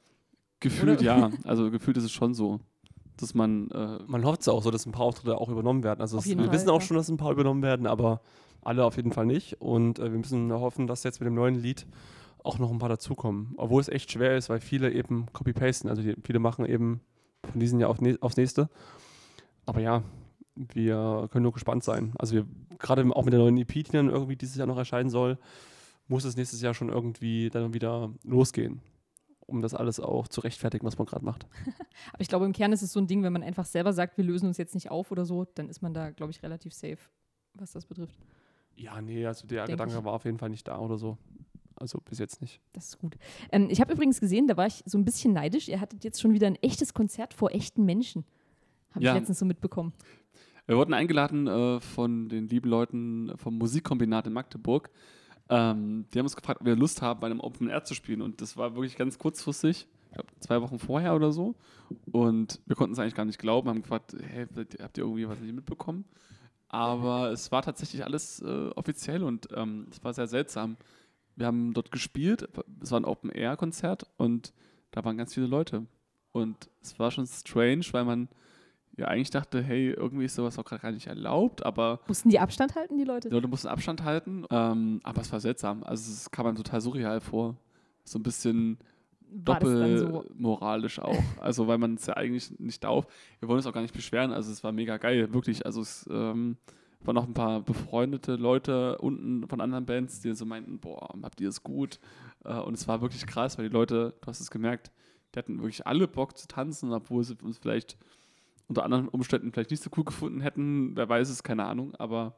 Gefühlt 0.64 1.00
Oder? 1.00 1.02
ja, 1.02 1.30
also 1.44 1.70
gefühlt 1.70 1.98
ist 1.98 2.04
es 2.04 2.12
schon 2.12 2.32
so, 2.32 2.58
dass 3.18 3.34
man 3.34 3.70
äh, 3.70 3.98
Man 4.06 4.24
hofft 4.24 4.40
es 4.40 4.48
auch 4.48 4.62
so, 4.62 4.70
dass 4.70 4.86
ein 4.86 4.92
paar 4.92 5.04
Auftritte 5.04 5.36
auch 5.38 5.50
übernommen 5.50 5.84
werden. 5.84 6.00
Also 6.00 6.16
es, 6.16 6.26
wir 6.26 6.36
Fall, 6.36 6.52
wissen 6.52 6.70
auch 6.70 6.80
ja. 6.80 6.86
schon, 6.86 6.96
dass 6.96 7.10
ein 7.10 7.18
paar 7.18 7.32
übernommen 7.32 7.62
werden, 7.62 7.86
aber 7.86 8.22
alle 8.62 8.82
auf 8.86 8.96
jeden 8.96 9.12
Fall 9.12 9.26
nicht. 9.26 9.60
Und 9.60 9.98
äh, 9.98 10.10
wir 10.10 10.18
müssen 10.18 10.50
hoffen, 10.50 10.86
dass 10.86 11.04
jetzt 11.04 11.20
mit 11.20 11.26
dem 11.26 11.34
neuen 11.34 11.54
Lied 11.54 11.86
auch 12.42 12.58
noch 12.58 12.70
ein 12.70 12.78
paar 12.78 12.88
dazukommen. 12.88 13.52
Obwohl 13.58 13.82
es 13.82 13.88
echt 13.88 14.10
schwer 14.10 14.38
ist, 14.38 14.48
weil 14.48 14.60
viele 14.60 14.90
eben 14.90 15.26
copy-pasten. 15.34 15.90
Also 15.90 16.00
die, 16.00 16.16
viele 16.24 16.38
machen 16.38 16.64
eben 16.64 17.02
von 17.42 17.60
diesem 17.60 17.78
Jahr 17.78 17.90
auf 17.90 18.00
ne 18.00 18.16
aufs 18.22 18.38
nächste. 18.38 18.70
Aber 19.66 19.80
ja, 19.80 20.02
wir 20.54 21.28
können 21.30 21.42
nur 21.42 21.52
gespannt 21.52 21.84
sein. 21.84 22.14
Also 22.18 22.36
wir, 22.36 22.46
gerade 22.78 23.06
auch 23.14 23.24
mit 23.26 23.34
der 23.34 23.40
neuen 23.40 23.58
EP, 23.58 23.68
die 23.68 23.82
dann 23.82 24.08
irgendwie 24.08 24.36
dieses 24.36 24.56
Jahr 24.56 24.66
noch 24.66 24.78
erscheinen 24.78 25.10
soll, 25.10 25.36
muss 26.08 26.24
es 26.24 26.38
nächstes 26.38 26.62
Jahr 26.62 26.72
schon 26.72 26.88
irgendwie 26.88 27.50
dann 27.50 27.74
wieder 27.74 28.10
losgehen. 28.24 28.80
Um 29.46 29.60
das 29.60 29.74
alles 29.74 30.00
auch 30.00 30.26
zu 30.28 30.40
rechtfertigen, 30.40 30.86
was 30.86 30.96
man 30.98 31.06
gerade 31.06 31.24
macht. 31.24 31.46
Aber 32.12 32.20
ich 32.20 32.28
glaube, 32.28 32.44
im 32.46 32.52
Kern 32.52 32.72
ist 32.72 32.82
es 32.82 32.92
so 32.92 33.00
ein 33.00 33.06
Ding, 33.06 33.22
wenn 33.22 33.32
man 33.32 33.42
einfach 33.42 33.66
selber 33.66 33.92
sagt, 33.92 34.16
wir 34.16 34.24
lösen 34.24 34.46
uns 34.46 34.56
jetzt 34.56 34.74
nicht 34.74 34.90
auf 34.90 35.10
oder 35.10 35.24
so, 35.24 35.44
dann 35.54 35.68
ist 35.68 35.82
man 35.82 35.92
da, 35.94 36.10
glaube 36.10 36.30
ich, 36.32 36.42
relativ 36.42 36.72
safe, 36.72 36.98
was 37.54 37.72
das 37.72 37.86
betrifft. 37.86 38.18
Ja, 38.76 39.00
nee, 39.00 39.24
also 39.26 39.46
der 39.46 39.66
Denk 39.66 39.78
Gedanke 39.78 39.98
ich. 39.98 40.04
war 40.04 40.14
auf 40.14 40.24
jeden 40.24 40.38
Fall 40.38 40.48
nicht 40.50 40.66
da 40.66 40.78
oder 40.78 40.96
so. 40.98 41.18
Also 41.76 42.00
bis 42.00 42.18
jetzt 42.18 42.40
nicht. 42.40 42.60
Das 42.72 42.86
ist 42.88 42.98
gut. 42.98 43.16
Ähm, 43.52 43.68
ich 43.70 43.80
habe 43.80 43.92
übrigens 43.92 44.20
gesehen, 44.20 44.46
da 44.46 44.56
war 44.56 44.66
ich 44.66 44.82
so 44.86 44.96
ein 44.96 45.04
bisschen 45.04 45.32
neidisch. 45.32 45.68
Ihr 45.68 45.80
hattet 45.80 46.04
jetzt 46.04 46.20
schon 46.20 46.32
wieder 46.32 46.46
ein 46.46 46.56
echtes 46.56 46.94
Konzert 46.94 47.34
vor 47.34 47.50
echten 47.52 47.84
Menschen. 47.84 48.24
Habe 48.92 49.04
Ja. 49.04 49.12
ich 49.12 49.18
letztens 49.18 49.40
so 49.40 49.44
mitbekommen. 49.44 49.92
Wir 50.66 50.76
wurden 50.76 50.94
eingeladen 50.94 51.46
äh, 51.46 51.80
von 51.80 52.28
den 52.28 52.48
lieben 52.48 52.68
Leuten 52.70 53.32
vom 53.36 53.58
Musikkombinat 53.58 54.26
in 54.28 54.32
Magdeburg. 54.32 54.88
Ähm, 55.48 56.06
die 56.12 56.18
haben 56.18 56.26
uns 56.26 56.36
gefragt, 56.36 56.60
ob 56.60 56.66
wir 56.66 56.76
Lust 56.76 57.02
haben, 57.02 57.20
bei 57.20 57.26
einem 57.26 57.40
Open 57.40 57.68
Air 57.68 57.84
zu 57.84 57.94
spielen. 57.94 58.22
Und 58.22 58.40
das 58.40 58.56
war 58.56 58.74
wirklich 58.74 58.96
ganz 58.96 59.18
kurzfristig, 59.18 59.86
ich 60.08 60.14
glaube 60.14 60.28
zwei 60.40 60.62
Wochen 60.62 60.78
vorher 60.78 61.14
oder 61.14 61.32
so. 61.32 61.54
Und 62.10 62.60
wir 62.66 62.76
konnten 62.76 62.94
es 62.94 62.98
eigentlich 62.98 63.14
gar 63.14 63.24
nicht 63.24 63.38
glauben, 63.38 63.68
haben 63.68 63.82
gefragt, 63.82 64.16
hey, 64.20 64.46
habt 64.80 64.96
ihr 64.96 65.04
irgendwie 65.04 65.28
was 65.28 65.40
nicht 65.40 65.54
mitbekommen? 65.54 66.04
Aber 66.68 67.30
es 67.30 67.52
war 67.52 67.62
tatsächlich 67.62 68.04
alles 68.04 68.40
äh, 68.40 68.70
offiziell 68.74 69.22
und 69.22 69.48
ähm, 69.54 69.86
es 69.90 70.02
war 70.02 70.12
sehr 70.12 70.26
seltsam. 70.26 70.76
Wir 71.36 71.46
haben 71.46 71.72
dort 71.72 71.90
gespielt, 71.92 72.48
es 72.80 72.90
war 72.90 73.00
ein 73.00 73.04
Open 73.04 73.30
Air 73.30 73.56
Konzert 73.56 74.06
und 74.16 74.52
da 74.90 75.04
waren 75.04 75.16
ganz 75.16 75.34
viele 75.34 75.46
Leute. 75.46 75.86
Und 76.32 76.68
es 76.80 76.98
war 76.98 77.10
schon 77.10 77.26
strange, 77.26 77.84
weil 77.92 78.04
man 78.04 78.28
ja 78.96 79.06
eigentlich 79.06 79.30
dachte, 79.30 79.62
hey, 79.62 79.90
irgendwie 79.90 80.24
ist 80.24 80.34
sowas 80.34 80.58
auch 80.58 80.64
gerade 80.64 80.82
gar 80.82 80.92
nicht 80.92 81.06
erlaubt, 81.06 81.64
aber 81.64 82.00
Mussten 82.06 82.30
die 82.30 82.38
Abstand 82.38 82.74
halten, 82.74 82.96
die 82.96 83.04
Leute? 83.04 83.28
die 83.28 83.34
Leute 83.34 83.48
mussten 83.48 83.68
Abstand 83.68 84.04
halten. 84.04 84.44
Ähm, 84.50 85.00
aber 85.02 85.20
es 85.20 85.32
war 85.32 85.40
seltsam. 85.40 85.82
Also 85.82 86.10
es 86.12 86.30
kam 86.30 86.46
einem 86.46 86.56
total 86.56 86.80
surreal 86.80 87.20
vor. 87.20 87.56
So 88.04 88.18
ein 88.18 88.22
bisschen 88.22 88.78
dann 89.34 89.60
so? 89.98 90.06
doppelmoralisch 90.06 90.98
auch. 91.00 91.22
Also 91.40 91.66
weil 91.66 91.78
man 91.78 91.94
es 91.94 92.06
ja 92.06 92.14
eigentlich 92.14 92.58
nicht 92.58 92.84
darf. 92.84 93.06
Wir 93.40 93.48
wollen 93.48 93.58
uns 93.58 93.66
auch 93.66 93.72
gar 93.72 93.82
nicht 93.82 93.94
beschweren. 93.94 94.32
Also 94.32 94.52
es 94.52 94.62
war 94.62 94.72
mega 94.72 94.96
geil, 94.96 95.32
wirklich. 95.32 95.66
Also 95.66 95.80
es 95.80 96.08
ähm, 96.10 96.56
waren 97.02 97.14
noch 97.14 97.26
ein 97.26 97.34
paar 97.34 97.60
befreundete 97.62 98.36
Leute 98.36 98.98
unten 98.98 99.46
von 99.48 99.60
anderen 99.60 99.86
Bands, 99.86 100.20
die 100.20 100.32
so 100.34 100.44
meinten, 100.44 100.78
boah, 100.78 101.14
habt 101.22 101.40
ihr 101.40 101.48
es 101.48 101.62
gut? 101.62 101.98
Äh, 102.44 102.54
und 102.60 102.74
es 102.74 102.86
war 102.86 103.00
wirklich 103.00 103.26
krass, 103.26 103.58
weil 103.58 103.68
die 103.68 103.74
Leute, 103.74 104.14
du 104.20 104.26
hast 104.26 104.40
es 104.40 104.50
gemerkt, 104.50 104.92
die 105.34 105.38
hatten 105.38 105.58
wirklich 105.58 105.86
alle 105.86 106.06
Bock 106.06 106.38
zu 106.38 106.46
tanzen, 106.46 106.92
obwohl 106.92 107.24
sie 107.24 107.36
uns 107.42 107.58
vielleicht 107.58 107.98
unter 108.68 108.84
anderen 108.84 109.08
Umständen 109.08 109.52
vielleicht 109.52 109.70
nicht 109.70 109.82
so 109.82 109.90
cool 109.96 110.04
gefunden 110.04 110.40
hätten. 110.40 110.96
Wer 110.96 111.08
weiß 111.08 111.28
es, 111.28 111.42
keine 111.42 111.64
Ahnung. 111.64 111.94
Aber 111.96 112.34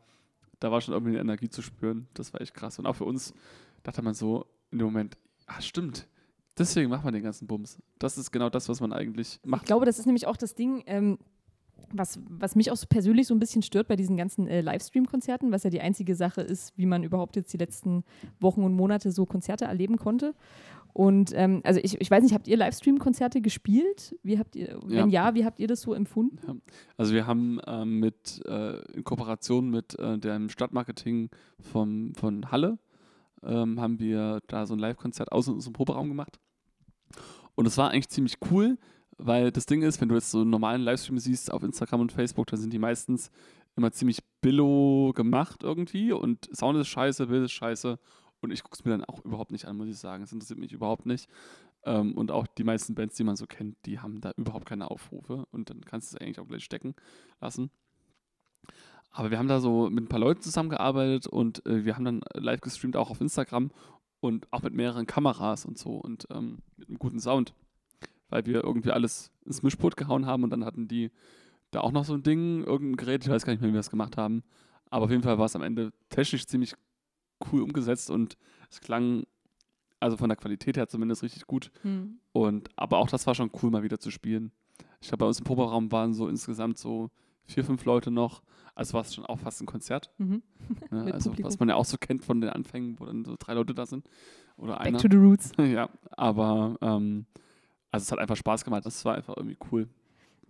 da 0.61 0.71
war 0.71 0.81
schon 0.81 0.95
irgendwie 0.95 1.13
eine 1.13 1.21
Energie 1.21 1.49
zu 1.49 1.63
spüren. 1.63 2.09
Das 2.15 2.33
war 2.33 2.41
echt 2.41 2.55
krass. 2.55 2.79
Und 2.79 2.87
auch 2.87 2.97
für 2.97 3.05
uns 3.05 3.35
dachte 3.83 4.03
man 4.03 4.15
so 4.15 4.47
in 4.71 4.79
dem 4.79 4.87
Moment, 4.87 5.17
ah, 5.47 5.61
stimmt. 5.61 6.09
Deswegen 6.59 6.91
macht 6.91 7.05
man 7.05 7.13
den 7.13 7.23
ganzen 7.23 7.47
Bums. 7.47 7.79
Das 7.99 8.17
ist 8.17 8.33
genau 8.33 8.49
das, 8.49 8.69
was 8.69 8.81
man 8.81 8.93
eigentlich 8.93 9.41
macht. 9.45 9.63
Ich 9.63 9.67
glaube, 9.67 9.85
das 9.85 9.99
ist 9.99 10.07
nämlich 10.07 10.27
auch 10.27 10.37
das 10.37 10.55
Ding, 10.55 10.83
ähm, 10.87 11.19
was, 11.93 12.19
was 12.29 12.57
mich 12.57 12.71
auch 12.71 12.77
so 12.77 12.87
persönlich 12.89 13.27
so 13.27 13.35
ein 13.35 13.39
bisschen 13.39 13.63
stört 13.63 13.89
bei 13.89 13.97
diesen 13.97 14.17
ganzen 14.17 14.47
äh, 14.49 14.61
Livestream-Konzerten, 14.61 15.53
was 15.53 15.63
ja 15.63 15.71
die 15.71 15.81
einzige 15.81 16.15
Sache 16.15 16.41
ist, 16.41 16.73
wie 16.77 16.87
man 16.87 17.05
überhaupt 17.05 17.37
jetzt 17.37 17.53
die 17.53 17.59
letzten 17.59 18.05
Wochen 18.41 18.63
und 18.63 18.75
Monate 18.75 19.13
so 19.13 19.27
Konzerte 19.27 19.67
erleben 19.67 19.97
konnte. 19.99 20.35
Und 20.97 21.33
ähm, 21.35 21.61
also 21.63 21.79
ich, 21.83 22.01
ich 22.01 22.11
weiß 22.11 22.23
nicht, 22.23 22.33
habt 22.33 22.49
ihr 22.49 22.57
Livestream-Konzerte 22.57 23.43
gespielt? 23.43 24.17
Wie 24.23 24.39
habt 24.39 24.57
ihr, 24.57 24.81
wenn 24.83 25.11
ja, 25.11 25.35
wie 25.35 25.45
habt 25.45 25.61
ihr 25.61 25.67
das 25.67 25.83
so 25.83 25.93
empfunden? 25.93 26.63
Also 26.97 27.13
wir 27.13 27.27
haben 27.27 27.61
ähm, 27.67 28.01
mit, 28.01 28.41
äh, 28.47 28.81
in 28.95 29.05
Kooperation 29.05 29.69
mit 29.69 29.99
äh, 29.99 30.17
dem 30.17 30.49
Stadtmarketing 30.49 31.29
vom, 31.61 32.15
von 32.15 32.51
Halle, 32.51 32.79
ähm, 33.43 33.79
haben 33.79 33.99
wir 33.99 34.41
da 34.47 34.65
so 34.65 34.75
ein 34.75 34.79
Live-Konzert 34.79 35.29
in 35.33 35.37
unserem 35.37 35.75
Proberaum 35.75 36.09
gemacht. 36.09 36.41
Und 37.57 37.67
es 37.67 37.77
war 37.77 37.91
eigentlich 37.91 38.09
ziemlich 38.09 38.39
cool, 38.51 38.79
weil 39.19 39.53
das 39.53 39.67
Ding 39.67 39.83
ist, 39.83 40.01
wenn 40.01 40.09
du 40.09 40.15
jetzt 40.15 40.31
so 40.31 40.41
einen 40.41 40.51
normalen 40.51 40.81
Livestream 40.81 41.19
siehst 41.19 41.53
auf 41.53 41.63
Instagram 41.63 42.01
und 42.01 42.13
Facebook, 42.13 42.47
dann 42.47 42.59
sind 42.59 42.73
die 42.73 42.79
meistens 42.79 43.31
immer 43.77 43.93
ziemlich 43.93 44.21
billo 44.41 45.13
gemacht 45.15 45.63
irgendwie 45.63 46.13
und 46.13 46.49
Sound 46.57 46.79
ist 46.79 46.89
scheiße, 46.89 47.27
Bild 47.27 47.45
ist 47.45 47.53
scheiße 47.53 47.99
und 48.47 48.53
ich 48.53 48.63
gucke 48.63 48.77
es 48.79 48.85
mir 48.85 48.93
dann 48.93 49.05
auch 49.05 49.25
überhaupt 49.25 49.51
nicht 49.51 49.67
an, 49.67 49.77
muss 49.77 49.89
ich 49.89 49.99
sagen. 49.99 50.23
Es 50.23 50.33
interessiert 50.33 50.59
mich 50.59 50.73
überhaupt 50.73 51.05
nicht. 51.05 51.29
Ähm, 51.85 52.17
und 52.17 52.31
auch 52.31 52.47
die 52.47 52.65
meisten 52.65 52.95
Bands, 52.95 53.17
die 53.17 53.25
man 53.25 53.37
so 53.37 53.47
kennt, 53.47 53.77
die 53.87 53.99
haben 53.99 54.21
da 54.21 54.33
überhaupt 54.37 54.67
keine 54.67 54.91
Aufrufe 54.91 55.47
und 55.51 55.69
dann 55.71 55.81
kannst 55.83 56.13
du 56.13 56.17
es 56.17 56.21
eigentlich 56.21 56.39
auch 56.39 56.47
gleich 56.47 56.65
stecken 56.65 56.95
lassen. 57.41 57.71
Aber 59.11 59.31
wir 59.31 59.39
haben 59.39 59.49
da 59.49 59.61
so 59.61 59.91
mit 59.91 60.05
ein 60.05 60.09
paar 60.09 60.21
Leuten 60.21 60.43
zusammengearbeitet 60.43 61.27
und 61.27 61.65
äh, 61.67 61.85
wir 61.85 61.97
haben 61.97 62.05
dann 62.05 62.21
live 62.35 62.61
gestreamt, 62.61 62.97
auch 62.97 63.11
auf 63.11 63.21
Instagram 63.21 63.71
und 64.21 64.53
auch 64.53 64.63
mit 64.63 64.75
mehreren 64.75 65.07
Kameras 65.07 65.65
und 65.65 65.79
so 65.79 65.95
und 65.95 66.27
ähm, 66.31 66.59
mit 66.77 66.89
einem 66.89 66.99
guten 66.99 67.19
Sound. 67.19 67.55
Weil 68.29 68.47
wir 68.47 68.63
irgendwie 68.63 68.93
alles 68.93 69.33
ins 69.45 69.63
Mischpult 69.63 69.97
gehauen 69.97 70.27
haben 70.27 70.45
und 70.45 70.51
dann 70.51 70.65
hatten 70.65 70.87
die 70.87 71.11
da 71.71 71.81
auch 71.81 71.93
noch 71.93 72.05
so 72.05 72.15
ein 72.15 72.23
Ding, 72.23 72.65
irgendein 72.65 72.97
Gerät, 72.97 73.25
ich 73.25 73.31
weiß 73.31 73.45
gar 73.45 73.53
nicht 73.53 73.61
mehr, 73.61 73.71
wie 73.71 73.75
wir 73.75 73.81
das 73.81 73.91
gemacht 73.91 74.17
haben. 74.17 74.45
Aber 74.91 75.07
auf 75.07 75.11
jeden 75.11 75.23
Fall 75.23 75.39
war 75.39 75.47
es 75.47 75.57
am 75.57 75.63
Ende 75.63 75.93
technisch 76.11 76.47
ziemlich 76.47 76.75
cool 77.53 77.63
umgesetzt 77.63 78.11
und 78.11 78.37
es 78.71 78.81
klang, 78.81 79.25
also 80.01 80.17
von 80.17 80.29
der 80.29 80.37
Qualität 80.37 80.77
her 80.77 80.89
zumindest 80.89 81.23
richtig 81.23 81.47
gut. 81.47 81.71
Hm. 81.83 82.19
Und 82.33 82.69
aber 82.77 82.99
auch 82.99 83.09
das 83.09 83.27
war 83.27 83.35
schon 83.35 83.51
cool, 83.63 83.71
mal 83.71 83.83
wieder 83.83 83.99
zu 83.99 84.11
spielen. 84.11 84.53
Ich 85.01 85.09
glaube, 85.09 85.21
bei 85.25 85.27
uns 85.27 85.39
im 85.39 85.45
Proberaum 85.45 85.93
waren 85.93 86.15
so 86.15 86.29
insgesamt 86.29 86.79
so 86.79 87.11
vier, 87.45 87.65
fünf 87.65 87.85
Leute 87.85 88.11
noch. 88.11 88.43
Also 88.75 88.95
war 88.95 89.03
es 89.03 89.15
schon 89.15 89.25
auch 89.25 89.39
fast 89.39 89.63
ein 89.63 89.67
Konzert. 89.67 90.11
Mhm. 90.19 90.43
Ne? 90.91 91.05
Mit 91.05 91.15
Also 91.15 91.31
Publikum. 91.31 91.49
was 91.49 91.59
man 91.59 91.69
ja 91.69 91.77
auch 91.77 91.85
so 91.85 91.97
kennt 91.99 92.25
von 92.25 92.41
den 92.41 92.51
Anfängen, 92.51 92.99
wo 92.99 93.07
dann 93.07 93.25
so 93.25 93.37
drei 93.39 93.55
Leute 93.55 93.75
da 93.75 93.87
sind. 93.87 94.09
Oder 94.57 94.77
Back 94.77 94.87
einer. 94.87 94.99
to 94.99 95.09
the 95.11 95.17
roots. 95.17 95.53
ja, 95.59 95.89
aber 96.11 96.77
ähm, 96.81 97.27
also 97.91 98.05
es 98.05 98.13
hat 98.13 98.19
einfach 98.19 98.37
Spaß 98.37 98.65
gemacht. 98.65 98.85
Das 98.85 99.05
war 99.05 99.15
einfach 99.15 99.35
irgendwie 99.37 99.57
cool. 99.71 99.89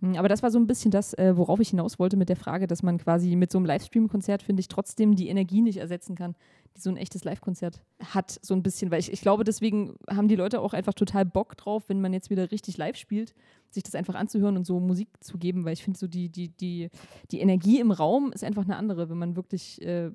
Hm, 0.01 0.15
Aber 0.15 0.27
das 0.29 0.43
war 0.43 0.51
so 0.51 0.59
ein 0.59 0.67
bisschen 0.67 0.91
das, 0.91 1.13
äh, 1.15 1.35
worauf 1.35 1.59
ich 1.59 1.69
hinaus 1.69 1.97
wollte 1.99 2.17
mit 2.17 2.29
der 2.29 2.35
Frage, 2.35 2.67
dass 2.67 2.83
man 2.83 2.97
quasi 2.97 3.35
mit 3.35 3.51
so 3.51 3.57
einem 3.57 3.65
Livestream-Konzert, 3.65 4.43
finde 4.43 4.59
ich, 4.61 4.67
trotzdem 4.67 5.15
die 5.15 5.27
Energie 5.27 5.61
nicht 5.61 5.77
ersetzen 5.77 6.15
kann, 6.15 6.35
die 6.75 6.81
so 6.81 6.89
ein 6.89 6.97
echtes 6.97 7.23
Live-Konzert 7.23 7.81
hat, 8.03 8.39
so 8.41 8.53
ein 8.53 8.61
bisschen. 8.61 8.91
Weil 8.91 8.99
ich, 8.99 9.11
ich 9.11 9.21
glaube, 9.21 9.43
deswegen 9.43 9.95
haben 10.09 10.27
die 10.27 10.35
Leute 10.35 10.61
auch 10.61 10.73
einfach 10.73 10.93
total 10.93 11.25
Bock 11.25 11.57
drauf, 11.57 11.85
wenn 11.87 12.01
man 12.01 12.13
jetzt 12.13 12.29
wieder 12.29 12.51
richtig 12.51 12.77
live 12.77 12.95
spielt, 12.95 13.33
sich 13.71 13.83
das 13.83 13.95
einfach 13.95 14.15
anzuhören 14.15 14.55
und 14.57 14.65
so 14.65 14.79
Musik 14.79 15.09
zu 15.19 15.37
geben, 15.37 15.65
weil 15.65 15.73
ich 15.73 15.83
finde, 15.83 15.97
so 15.99 16.07
die, 16.07 16.29
die, 16.29 16.49
die, 16.49 16.89
die 17.31 17.39
Energie 17.39 17.79
im 17.79 17.91
Raum 17.91 18.31
ist 18.31 18.43
einfach 18.43 18.63
eine 18.63 18.75
andere, 18.75 19.09
wenn 19.09 19.17
man 19.17 19.35
wirklich 19.35 19.81
äh, 19.81 20.11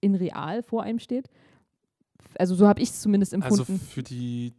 in 0.00 0.14
real 0.14 0.62
vor 0.62 0.82
einem 0.82 0.98
steht. 0.98 1.28
Also 2.38 2.54
so 2.54 2.66
habe 2.66 2.80
ich 2.80 2.90
es 2.90 3.00
zumindest 3.00 3.34
Also 3.34 3.62
empfunden. 3.62 3.78
für 3.80 4.02
die 4.02 4.54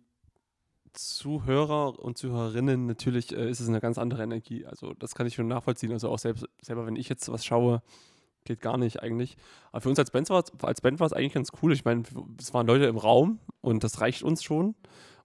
Zuhörer 0.93 2.00
und 2.00 2.17
Zuhörerinnen 2.17 2.86
natürlich 2.86 3.36
äh, 3.36 3.50
ist 3.50 3.60
es 3.60 3.67
eine 3.67 3.80
ganz 3.80 3.97
andere 3.97 4.23
Energie. 4.23 4.65
Also 4.65 4.93
das 4.93 5.15
kann 5.15 5.28
ich 5.28 5.36
schon 5.36 5.47
nachvollziehen. 5.47 5.91
Also 5.91 6.10
auch 6.10 6.19
selbst, 6.19 6.45
selber, 6.62 6.86
wenn 6.86 6.95
ich 6.95 7.10
jetzt 7.10 7.32
was 7.32 7.45
schaue, 7.45 7.82
geht 8.45 8.62
gar 8.62 8.78
nicht 8.78 9.02
eigentlich. 9.02 9.38
Aber 9.71 9.82
für 9.82 9.89
uns 9.89 10.00
als 10.00 10.12
Band 10.12 10.30
war 10.30 10.43
es 10.43 10.52
als 10.63 10.82
Band 10.82 11.00
war 11.00 11.08
es 11.08 11.13
eigentlich 11.13 11.34
ganz 11.34 11.52
cool. 11.62 11.73
Ich 11.73 11.86
meine, 11.86 12.04
es 12.39 12.54
waren 12.54 12.67
Leute 12.67 12.86
im 12.86 12.97
Raum 12.97 13.39
und 13.62 13.84
das 13.84 14.02
reicht 14.02 14.23
uns 14.23 14.43
schon. 14.43 14.76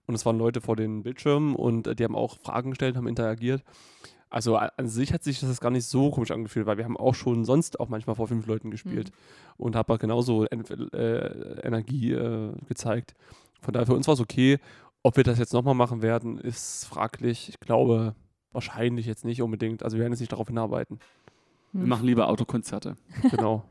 Und 0.05 0.15
es 0.15 0.25
waren 0.25 0.37
Leute 0.37 0.59
vor 0.59 0.75
den 0.75 1.03
Bildschirmen 1.03 1.55
und 1.55 1.87
äh, 1.87 1.95
die 1.95 2.03
haben 2.03 2.15
auch 2.15 2.37
Fragen 2.39 2.71
gestellt, 2.71 2.97
haben 2.97 3.07
interagiert. 3.07 3.63
Also 4.29 4.55
an 4.55 4.87
sich 4.87 5.13
hat 5.13 5.23
sich 5.23 5.41
das 5.41 5.61
gar 5.61 5.69
nicht 5.69 5.85
so 5.85 6.09
komisch 6.09 6.31
angefühlt, 6.31 6.65
weil 6.65 6.77
wir 6.77 6.85
haben 6.85 6.97
auch 6.97 7.13
schon 7.13 7.45
sonst 7.45 7.79
auch 7.79 7.87
manchmal 7.87 8.15
vor 8.15 8.27
fünf 8.27 8.47
Leuten 8.47 8.71
gespielt 8.71 9.11
und 9.57 9.75
haben 9.75 9.97
genauso 9.99 10.45
en 10.45 10.65
äh, 10.91 11.59
Energie 11.61 12.13
äh, 12.13 12.51
gezeigt. 12.67 13.13
Von 13.61 13.73
daher 13.73 13.85
für 13.85 13.93
uns 13.93 14.07
war 14.07 14.15
es 14.15 14.19
okay. 14.19 14.57
Ob 15.03 15.17
wir 15.17 15.23
das 15.23 15.37
jetzt 15.37 15.53
nochmal 15.53 15.75
machen 15.75 16.01
werden, 16.01 16.37
ist 16.37 16.85
fraglich. 16.85 17.49
Ich 17.49 17.59
glaube 17.59 18.15
wahrscheinlich 18.51 19.05
jetzt 19.05 19.25
nicht 19.25 19.41
unbedingt. 19.41 19.83
Also 19.83 19.97
wir 19.97 20.01
werden 20.01 20.13
jetzt 20.13 20.21
nicht 20.21 20.31
darauf 20.31 20.47
hinarbeiten. 20.47 20.99
Wir 21.73 21.81
Hm. 21.81 21.89
machen 21.89 22.05
lieber 22.05 22.29
Autokonzerte. 22.29 22.95
Genau. 23.31 23.63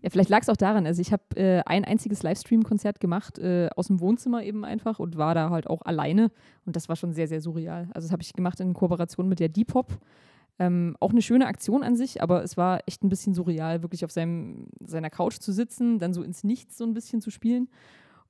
Ja, 0.00 0.10
vielleicht 0.10 0.30
lag 0.30 0.42
es 0.42 0.48
auch 0.48 0.56
daran. 0.56 0.86
Also 0.86 1.00
ich 1.02 1.12
habe 1.12 1.22
äh, 1.36 1.60
ein 1.66 1.84
einziges 1.84 2.22
Livestream-Konzert 2.22 3.00
gemacht, 3.00 3.38
äh, 3.38 3.68
aus 3.76 3.88
dem 3.88 4.00
Wohnzimmer 4.00 4.44
eben 4.44 4.64
einfach 4.64 4.98
und 5.00 5.16
war 5.18 5.34
da 5.34 5.50
halt 5.50 5.66
auch 5.68 5.82
alleine. 5.82 6.30
Und 6.64 6.76
das 6.76 6.88
war 6.88 6.96
schon 6.96 7.12
sehr, 7.12 7.26
sehr 7.28 7.40
surreal. 7.40 7.88
Also 7.94 8.06
das 8.06 8.12
habe 8.12 8.22
ich 8.22 8.32
gemacht 8.32 8.60
in 8.60 8.74
Kooperation 8.74 9.28
mit 9.28 9.40
der 9.40 9.48
Depop. 9.48 9.98
Ähm, 10.60 10.96
auch 11.00 11.10
eine 11.10 11.22
schöne 11.22 11.46
Aktion 11.46 11.82
an 11.84 11.94
sich, 11.96 12.22
aber 12.22 12.42
es 12.42 12.56
war 12.56 12.80
echt 12.86 13.04
ein 13.04 13.08
bisschen 13.08 13.32
surreal, 13.34 13.82
wirklich 13.82 14.04
auf 14.04 14.10
seinem, 14.10 14.68
seiner 14.84 15.08
Couch 15.10 15.38
zu 15.38 15.52
sitzen, 15.52 15.98
dann 16.00 16.12
so 16.12 16.22
ins 16.22 16.42
Nichts 16.42 16.76
so 16.78 16.84
ein 16.84 16.94
bisschen 16.94 17.20
zu 17.20 17.30
spielen. 17.30 17.68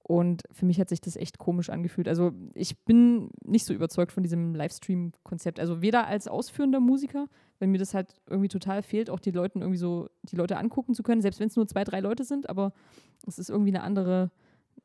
Und 0.08 0.44
für 0.50 0.64
mich 0.64 0.80
hat 0.80 0.88
sich 0.88 1.02
das 1.02 1.16
echt 1.16 1.36
komisch 1.36 1.68
angefühlt. 1.68 2.08
Also 2.08 2.32
ich 2.54 2.78
bin 2.86 3.28
nicht 3.44 3.66
so 3.66 3.74
überzeugt 3.74 4.10
von 4.10 4.22
diesem 4.22 4.54
Livestream-Konzept. 4.54 5.60
Also 5.60 5.82
weder 5.82 6.06
als 6.06 6.28
ausführender 6.28 6.80
Musiker, 6.80 7.26
wenn 7.58 7.70
mir 7.70 7.76
das 7.76 7.92
halt 7.92 8.14
irgendwie 8.26 8.48
total 8.48 8.82
fehlt, 8.82 9.10
auch 9.10 9.20
die 9.20 9.32
Leuten 9.32 9.60
irgendwie 9.60 9.76
so, 9.76 10.08
die 10.22 10.36
Leute 10.36 10.56
angucken 10.56 10.94
zu 10.94 11.02
können, 11.02 11.20
selbst 11.20 11.40
wenn 11.40 11.48
es 11.48 11.56
nur 11.56 11.66
zwei, 11.66 11.84
drei 11.84 12.00
Leute 12.00 12.24
sind, 12.24 12.48
aber 12.48 12.72
es 13.26 13.38
ist 13.38 13.50
irgendwie 13.50 13.68
eine 13.68 13.82
andere, 13.82 14.30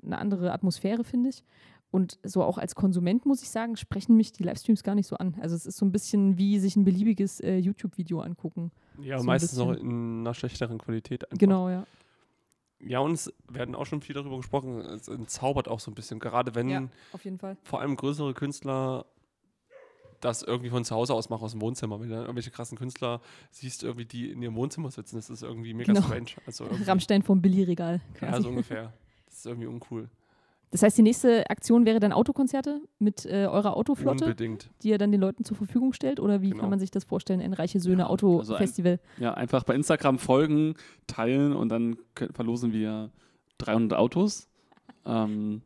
eine 0.04 0.18
andere 0.18 0.52
Atmosphäre, 0.52 1.06
finde 1.06 1.30
ich. 1.30 1.46
Und 1.90 2.20
so 2.24 2.44
auch 2.44 2.58
als 2.58 2.76
Konsument, 2.76 3.26
muss 3.26 3.42
ich 3.44 3.50
sagen, 3.50 3.78
sprechen 3.78 4.18
mich 4.18 4.34
die 4.34 4.44
Livestreams 4.44 4.84
gar 4.84 4.96
nicht 4.96 5.08
so 5.08 5.16
an. 5.16 5.38
Also 5.40 5.56
es 5.56 5.66
ist 5.66 5.78
so 5.78 5.86
ein 5.86 5.94
bisschen 5.94 6.38
wie 6.38 6.60
sich 6.60 6.76
ein 6.76 6.84
beliebiges 6.84 7.40
äh, 7.40 7.56
YouTube-Video 7.56 8.20
angucken. 8.20 8.74
Ja, 9.00 9.20
So 9.20 9.24
meistens 9.24 9.58
noch 9.58 9.70
bisschen. 9.72 9.90
in 9.90 10.20
einer 10.20 10.34
schlechteren 10.34 10.80
Qualität. 10.80 11.24
Einfach. 11.24 11.38
Genau, 11.38 11.70
ja. 11.70 11.86
Ja, 12.86 13.00
und 13.00 13.12
es 13.14 13.32
werden 13.50 13.76
auch 13.76 13.86
schon 13.86 14.02
viel 14.02 14.14
darüber 14.16 14.38
gesprochen. 14.38 14.80
Es 14.82 15.08
entzaubert 15.08 15.68
auch 15.68 15.80
so 15.80 15.90
ein 15.92 15.96
bisschen. 15.96 16.20
Gerade 16.20 16.54
wenn 16.56 16.70
Ja, 16.70 16.88
auf 17.14 17.24
jeden 17.24 17.38
Fall. 17.40 17.58
vor 17.64 17.80
allem 17.82 17.96
größere 17.96 18.34
Künstler 18.34 19.06
das 20.20 20.42
irgendwie 20.42 20.70
von 20.70 20.86
zu 20.86 20.96
Hause 20.96 21.14
aus 21.14 21.30
machen, 21.30 21.44
aus 21.44 21.52
dem 21.52 21.62
Wohnzimmer. 21.62 22.00
Wenn 22.00 22.08
du 22.08 22.16
dann 22.16 22.24
irgendwelche 22.24 22.50
krassen 22.52 22.78
Künstler 22.78 23.20
siehst, 23.52 23.84
irgendwie 23.84 24.06
die 24.06 24.32
in 24.32 24.42
ihrem 24.42 24.56
Wohnzimmer 24.56 24.90
sitzen, 24.90 25.18
das 25.18 25.30
ist 25.30 25.44
irgendwie 25.44 25.74
mega 25.74 25.92
Genau. 25.92 26.06
strange. 26.06 26.32
Also 26.46 26.66
Rammstein 26.86 27.24
vom 27.24 27.42
Billigregal. 27.42 28.00
ja, 28.22 28.40
so 28.42 28.48
ungefähr. 28.50 28.94
Das 29.26 29.36
ist 29.40 29.46
irgendwie 29.46 29.68
uncool. 29.68 30.10
Das 30.74 30.82
heißt, 30.82 30.98
die 30.98 31.04
nächste 31.04 31.48
Aktion 31.52 31.86
wäre 31.86 32.00
dann 32.00 32.12
Autokonzerte 32.12 32.82
mit 32.98 33.28
äh, 33.28 33.46
eurer 33.46 33.78
Autoflotte, 33.78 34.26
Unbedingt. 34.26 34.72
die 34.82 34.90
ihr 34.90 34.98
dann 34.98 35.12
den 35.12 35.22
Leuten 35.22 35.44
zur 35.46 35.56
Verfügung 35.56 35.94
stellt? 35.94 36.20
Oder 36.20 36.42
wie 36.42 36.50
Genau. 36.50 36.62
kann 36.62 36.72
man 36.72 36.80
sich 36.80 36.90
das 36.90 37.04
vorstellen? 37.04 37.42
Ein 37.42 37.54
Reiche 37.54 37.80
Söhne 37.80 38.10
also 38.10 38.28
ein- 38.28 38.40
Autofestival. 38.40 39.00
Ja, 39.20 39.36
einfach 39.36 39.64
bei 39.66 39.76
Instagram 39.76 40.18
folgen, 40.18 40.74
teilen 41.06 41.54
und 41.54 41.70
dann 41.70 41.96
kö- 42.16 42.34
verlosen 42.34 42.74
wir 42.74 43.12
300 43.60 44.00
Autos. 44.00 44.50
Ähm, 45.06 45.62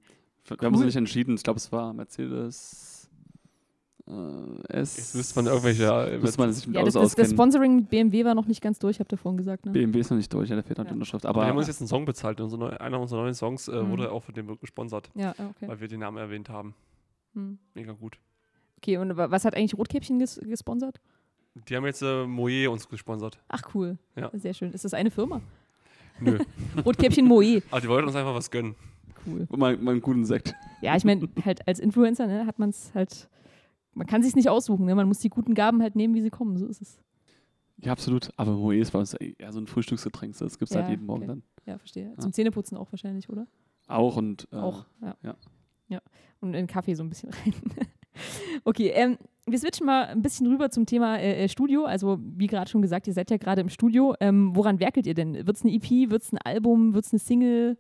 wir 0.46 0.58
haben 0.58 0.74
uns 0.74 0.80
Cool. 0.82 0.86
nicht 0.88 0.96
entschieden. 0.98 1.36
Ich 1.36 1.44
glaube, 1.44 1.58
es 1.58 1.72
war 1.72 1.94
Mercedes 1.94 2.97
äh, 4.10 4.74
S. 4.80 4.98
Jetzt 4.98 5.16
müsste 5.16 5.36
man 5.36 5.46
irgendwelche. 5.48 5.84
äh, 5.86 6.18
Müsste 6.18 6.40
man 6.42 6.54
sich 6.54 6.66
mit 6.68 6.76
Ja, 6.76 6.84
das, 6.84 6.94
das, 6.94 7.16
das. 7.16 7.32
Sponsoring 7.32 7.76
mit 7.76 7.90
BMW 7.90 8.24
war 8.26 8.36
noch 8.36 8.48
nicht 8.48 8.62
ganz 8.62 8.80
durch, 8.80 9.00
habt 9.00 9.12
ihr 9.12 9.18
vorhin 9.18 9.38
gesagt. 9.38 9.66
Ne? 9.66 9.72
BMW 9.72 10.00
ist 10.00 10.10
noch 10.10 10.18
nicht 10.18 10.32
durch, 10.34 10.50
ja, 10.50 10.56
da 10.56 10.62
fehlt 10.64 10.78
noch 10.78 10.86
die 10.86 10.90
Ja. 10.90 10.94
Unterschrift. 10.94 11.26
aber 11.26 11.42
wir 11.42 11.48
haben 11.48 11.58
uns 11.58 11.68
jetzt 11.68 11.82
einen 11.82 11.88
Song 11.88 12.06
bezahlt. 12.06 12.40
Unser 12.42 12.58
neu, 12.58 12.70
einer 12.70 13.00
unserer 13.00 13.22
neuen 13.22 13.34
Songs 13.34 13.68
äh, 13.68 13.82
Mhm. 13.84 13.90
wurde 13.92 14.12
auch 14.12 14.24
von 14.24 14.34
dem 14.34 14.58
gesponsert, 14.60 15.10
Ja, 15.16 15.32
okay. 15.32 15.68
weil 15.68 15.80
wir 15.80 15.88
den 15.88 16.00
Namen 16.00 16.18
erwähnt 16.18 16.50
haben. 16.50 16.74
Hm. 17.34 17.58
Mega 17.74 17.92
gut. 17.94 18.18
Okay, 18.78 18.98
und 18.98 19.16
wa- 19.18 19.30
was 19.32 19.44
hat 19.46 19.56
eigentlich 19.56 19.78
Rotkäppchen 19.78 20.20
ges 20.20 20.40
gesponsert? 20.44 21.00
Die 21.68 21.76
haben 21.76 21.86
jetzt 21.86 22.02
äh, 22.04 22.26
Moe 22.28 22.70
uns 22.70 22.88
gesponsert. 22.88 23.40
Ach, 23.48 23.64
cool. 23.74 23.98
Ja. 24.16 24.30
Sehr 24.34 24.54
schön. 24.54 24.72
Ist 24.72 24.86
das 24.86 24.94
eine 24.94 25.10
Firma? 25.12 25.42
Nö. 26.20 26.38
Rotkäppchen 26.86 27.26
Moe. 27.28 27.62
Aber 27.72 27.82
die 27.82 27.88
wollten 27.90 28.08
uns 28.08 28.16
einfach 28.16 28.36
was 28.36 28.50
gönnen. 28.52 28.76
Cool. 29.26 29.48
mal, 29.58 29.76
mal 29.78 29.92
einen 29.92 30.02
guten 30.02 30.24
Sekt. 30.24 30.54
Ja, 30.82 30.96
ich 30.96 31.04
meine, 31.04 31.28
halt 31.44 31.68
als 31.68 31.80
Influencer 31.80 32.28
ne, 32.28 32.46
hat 32.46 32.60
man 32.60 32.70
es 32.70 32.92
halt, 32.96 33.28
man 33.98 34.08
kann 34.08 34.24
sich 34.24 34.36
nicht 34.36 34.50
aussuchen. 34.50 34.86
Ne? 34.86 34.96
Man 34.96 35.08
muss 35.08 35.20
die 35.20 35.30
guten 35.30 35.54
Gaben 35.54 35.82
halt 35.82 35.96
nehmen, 35.96 36.14
wie 36.16 36.22
sie 36.22 36.30
kommen. 36.30 36.58
So 36.58 36.68
ist 36.68 36.82
es. 36.82 37.00
Ja, 37.78 37.92
absolut. 37.92 38.30
Aber 38.38 38.54
Moe 38.54 38.78
ist 38.78 38.92
bei 38.92 39.00
uns 39.00 39.14
eher 39.14 39.52
so 39.52 39.60
ein 39.60 39.68
Frühstücksgetränk. 39.68 40.38
Das 40.38 40.58
gibt 40.58 40.70
es 40.72 40.76
Ja, 40.76 40.82
halt 40.82 40.90
jeden 40.92 41.06
Morgen 41.06 41.24
okay. 41.24 41.28
dann. 41.28 41.44
Ja, 41.66 41.78
verstehe. 41.78 42.10
Ja. 42.10 42.18
Zum 42.18 42.34
Zähneputzen 42.34 42.78
auch 42.78 42.92
wahrscheinlich, 42.92 43.30
oder? 43.30 43.46
Auch 43.88 44.18
und 44.18 44.48
äh, 44.52 44.56
Auch, 44.58 44.86
ja. 45.02 45.16
ja. 45.24 45.36
ja. 45.90 46.02
Und 46.42 46.54
in 46.54 46.68
Kaffee 46.68 46.94
so 46.96 47.04
ein 47.04 47.10
bisschen 47.10 47.30
rein. 47.30 47.54
okay, 48.64 48.90
ähm, 48.90 49.18
wir 49.46 49.60
switchen 49.60 49.86
mal 49.86 50.06
ein 50.06 50.22
bisschen 50.22 50.48
rüber 50.48 50.70
zum 50.72 50.86
Thema 50.86 51.18
äh, 51.18 51.44
äh, 51.44 51.50
Studio. 51.50 51.86
Also, 51.86 52.20
wie 52.22 52.48
gerade 52.48 52.70
schon 52.70 52.82
gesagt, 52.82 53.08
ihr 53.08 53.14
seid 53.14 53.30
ja 53.32 53.38
gerade 53.38 53.62
im 53.62 53.70
Studio. 53.70 54.16
Ähm, 54.20 54.56
woran 54.56 54.80
werkelt 54.80 55.08
ihr 55.08 55.14
denn? 55.14 55.36
Wird 55.36 55.56
es 55.56 55.64
eine 55.64 55.74
EP? 55.74 56.10
Wird 56.10 56.24
es 56.24 56.34
ein 56.34 56.38
Album? 56.40 56.94
Wird 56.94 57.06
es 57.06 57.14
eine 57.14 57.20
Single? 57.20 57.78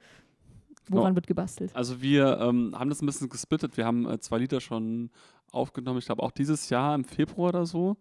Woran 0.89 1.11
Ja. 1.11 1.15
wird 1.15 1.27
gebastelt? 1.27 1.75
Also 1.75 2.01
wir 2.01 2.39
ähm, 2.39 2.73
haben 2.77 2.89
das 2.89 3.01
ein 3.01 3.05
bisschen 3.05 3.27
gesplittet. 3.29 3.75
Wir 3.75 3.85
haben 3.85 4.07
äh, 4.07 4.19
zwei 4.19 4.37
Lieder 4.37 4.61
schon 4.61 5.09
aufgenommen. 5.57 5.99
Ich 5.99 6.05
glaube 6.05 6.23
auch 6.23 6.31
dieses 6.31 6.69
Jahr 6.69 6.95
im 6.95 7.03
Februar 7.03 7.49
oder 7.49 7.65
so. 7.65 7.97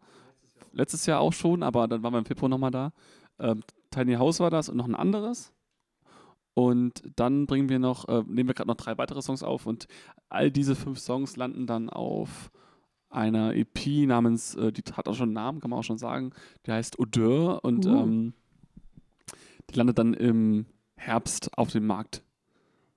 Letztes 0.73 1.07
Jahr 1.07 1.21
auch 1.21 1.33
schon, 1.33 1.62
aber 1.62 1.88
dann 1.88 2.03
waren 2.03 2.12
wir 2.12 2.19
im 2.19 2.25
Februar 2.27 2.49
nochmal 2.49 2.71
da. 2.71 2.92
Ähm, 3.38 3.62
Tiny 3.90 4.14
House 4.14 4.40
war 4.40 4.51
das 4.51 4.69
und 4.69 4.77
noch 4.77 4.87
ein 4.87 4.95
anderes. 4.95 5.53
Und 6.55 7.03
dann 7.16 7.47
bringen 7.47 7.69
wir 7.69 7.79
noch, 7.79 8.09
äh, 8.09 8.23
nehmen 8.27 8.49
wir 8.49 8.55
gerade 8.55 8.69
noch 8.69 8.77
drei 8.77 8.97
weitere 8.97 9.21
Songs 9.21 9.42
auf 9.42 9.66
und 9.66 9.87
all 10.29 10.51
diese 10.51 10.75
fünf 10.75 10.99
Songs 10.99 11.37
landen 11.37 11.66
dann 11.66 11.90
auf 11.90 12.51
einer 13.11 13.55
EP 13.55 14.07
namens, 14.07 14.55
äh, 14.55 14.73
die 14.73 14.83
hat 14.92 15.09
auch 15.09 15.14
schon 15.14 15.29
einen 15.29 15.35
Namen, 15.35 15.61
kann 15.61 15.71
man 15.71 15.79
auch 15.79 15.85
schon 15.85 15.99
sagen, 15.99 16.33
die 16.66 16.73
heißt 16.73 16.99
Odeur 16.99 17.62
und 17.64 17.87
Uh. 17.87 17.97
ähm, 17.97 18.35
die 19.71 19.75
landet 19.77 19.99
dann 19.99 20.14
im 20.14 20.66
Herbst 20.97 21.57
auf 21.59 21.71
dem 21.73 21.87
Markt. 21.87 22.23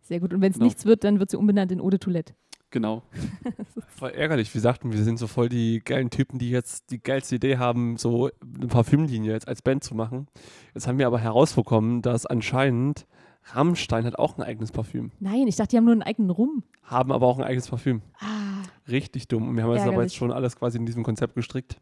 Sehr 0.01 0.19
gut. 0.19 0.33
Und 0.33 0.41
wenn 0.41 0.51
es 0.51 0.57
Genau. 0.57 0.65
nichts 0.65 0.85
wird, 0.85 1.03
dann 1.03 1.19
wird 1.19 1.29
sie 1.29 1.37
umbenannt 1.37 1.71
in 1.71 1.81
Eau 1.81 1.89
de 1.89 1.99
Toilette. 1.99 2.33
Genau. 2.71 3.01
Voll 3.95 4.11
ärgerlich. 4.11 4.53
Wir 4.53 4.61
sagten, 4.61 4.91
wir 4.91 5.03
sind 5.03 5.17
so 5.17 5.27
voll 5.27 5.49
die 5.49 5.81
geilen 5.83 6.09
Typen, 6.11 6.37
die 6.37 6.51
jetzt 6.51 6.91
die 6.91 7.01
geilste 7.01 7.35
Idee 7.35 7.57
haben, 7.57 7.97
so 7.97 8.29
eine 8.57 8.67
Parfümlinie 8.67 9.31
jetzt 9.31 9.47
als 9.47 9.61
Band 9.61 9.83
zu 9.83 9.95
machen. 9.95 10.27
Jetzt 10.75 10.87
haben 10.87 10.99
wir 10.99 11.07
aber 11.07 11.19
herausbekommen, 11.19 12.01
dass 12.01 12.25
anscheinend 12.27 13.07
Rammstein 13.45 14.05
hat 14.05 14.19
auch 14.19 14.37
ein 14.37 14.43
eigenes 14.43 14.71
Parfüm. 14.71 15.11
Nein, 15.19 15.47
ich 15.47 15.55
dachte, 15.55 15.71
die 15.71 15.77
haben 15.77 15.85
nur 15.85 15.93
einen 15.93 16.03
eigenen 16.03 16.29
Rum. 16.29 16.63
Haben 16.83 17.11
aber 17.11 17.25
auch 17.25 17.39
ein 17.39 17.43
eigenes 17.43 17.67
Parfüm. 17.67 18.01
Ah, 18.19 18.63
Richtig 18.87 19.27
dumm. 19.27 19.49
Und 19.49 19.55
wir 19.55 19.63
haben 19.63 19.73
jetzt 19.73 19.87
aber 19.87 20.03
jetzt 20.03 20.15
schon 20.15 20.31
alles 20.31 20.55
quasi 20.55 20.77
in 20.77 20.85
diesem 20.85 21.03
Konzept 21.03 21.35
gestrickt. 21.35 21.79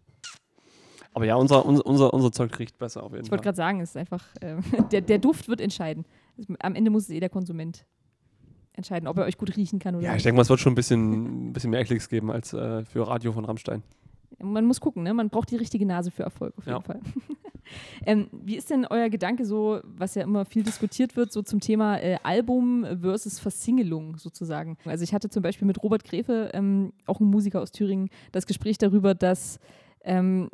Aber 1.14 1.26
ja, 1.26 1.36
unser, 1.36 1.66
unser, 1.66 1.86
unser, 1.86 2.14
unser 2.14 2.32
Zeug 2.32 2.58
riecht 2.60 2.78
besser 2.78 3.04
auf 3.04 3.12
jeden 3.12 3.26
ich 3.26 3.32
wollte 3.32 3.44
Fall. 3.44 3.54
gerade 3.54 3.56
sagen, 3.58 3.82
es 3.82 3.90
ist 3.90 3.98
einfach, 3.98 4.24
äh, 4.40 4.58
der, 4.92 5.02
der 5.02 5.18
Duft 5.18 5.48
wird 5.50 5.62
entscheiden. 5.62 6.06
Am 6.60 6.76
Ende 6.76 6.92
muss 6.92 7.04
es 7.04 7.10
eh 7.10 7.20
der 7.20 7.30
Konsument 7.30 7.86
entscheiden, 8.78 9.08
ob 9.08 9.18
er 9.18 9.26
euch 9.26 9.38
gut 9.38 9.56
riechen 9.58 9.80
kann 9.80 9.96
oder 9.96 10.04
Ja, 10.06 10.12
ich 10.12 10.16
nicht. 10.18 10.26
denke 10.26 10.38
mal, 10.38 10.44
es 10.44 10.50
wird 10.50 10.60
schon 10.60 10.72
ein 10.74 10.76
bisschen, 10.76 11.50
ein 11.50 11.54
bisschen 11.54 11.72
mehr 11.72 11.84
Klicks 11.84 12.08
geben 12.10 12.32
als 12.32 12.54
äh, 12.54 12.86
für 12.86 13.08
Radio 13.08 13.34
von 13.34 13.44
Rammstein. 13.46 13.84
Man 14.40 14.66
muss 14.66 14.80
gucken, 14.80 15.04
ne? 15.04 15.14
man 15.14 15.30
braucht 15.30 15.50
die 15.52 15.56
richtige 15.56 15.86
Nase 15.86 16.12
für 16.12 16.24
Erfolg 16.24 16.54
auf 16.58 16.66
jeden 16.66 16.78
Ja. 16.78 16.82
Fall. 16.82 17.00
ähm, 18.06 18.28
wie 18.32 18.56
ist 18.56 18.70
denn 18.70 18.86
euer 18.90 19.10
Gedanke 19.10 19.46
so, 19.46 19.80
was 19.84 20.16
ja 20.16 20.22
immer 20.24 20.46
viel 20.46 20.64
diskutiert 20.64 21.16
wird, 21.16 21.32
so 21.32 21.42
zum 21.42 21.60
Thema 21.60 21.98
äh, 21.98 22.18
Album 22.24 22.86
versus 23.02 23.40
Versingelung 23.40 24.18
sozusagen? 24.18 24.78
Also 24.86 25.04
ich 25.04 25.14
hatte 25.14 25.30
zum 25.30 25.42
Beispiel 25.44 25.66
mit 25.66 25.82
Robert 25.82 26.04
Gräfe, 26.04 26.52
ähm, 26.54 26.94
auch 27.08 27.20
ein 27.20 27.26
Musiker 27.28 27.62
aus 27.62 27.72
Thüringen, 27.72 28.10
das 28.32 28.46
Gespräch 28.46 28.78
darüber, 28.78 29.16
dass 29.16 29.60
ähm, 30.04 30.50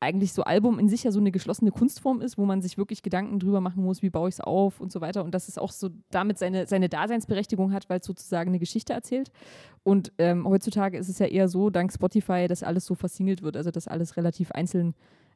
eigentlich 0.00 0.32
so 0.32 0.42
Album 0.42 0.78
in 0.78 0.88
sich 0.88 1.04
ja 1.04 1.12
so 1.12 1.20
eine 1.20 1.30
geschlossene 1.30 1.70
Kunstform 1.70 2.22
ist, 2.22 2.38
wo 2.38 2.46
man 2.46 2.62
sich 2.62 2.78
wirklich 2.78 3.02
Gedanken 3.02 3.38
drüber 3.38 3.60
machen 3.60 3.84
muss, 3.84 4.00
wie 4.00 4.08
baue 4.08 4.30
ich 4.30 4.36
es 4.36 4.40
auf 4.40 4.80
und 4.80 4.90
so 4.90 5.02
weiter. 5.02 5.22
Und 5.22 5.34
dass 5.34 5.46
es 5.48 5.58
auch 5.58 5.70
so 5.70 5.90
damit 6.10 6.38
seine, 6.38 6.66
seine 6.66 6.88
Daseinsberechtigung 6.88 7.72
hat, 7.72 7.88
weil 7.90 8.00
es 8.00 8.06
sozusagen 8.06 8.48
eine 8.48 8.58
Geschichte 8.58 8.94
erzählt. 8.94 9.30
Und 9.82 10.12
ähm, 10.18 10.48
heutzutage 10.48 10.96
ist 10.96 11.08
es 11.08 11.18
ja 11.18 11.26
eher 11.26 11.48
so, 11.48 11.68
dank 11.68 11.92
Spotify, 11.92 12.46
dass 12.48 12.62
alles 12.62 12.86
so 12.86 12.94
versingelt 12.94 13.42
wird, 13.42 13.56
also 13.56 13.70
dass 13.70 13.88
alles 13.88 14.16
relativ 14.16 14.50
einzeln 14.52 14.94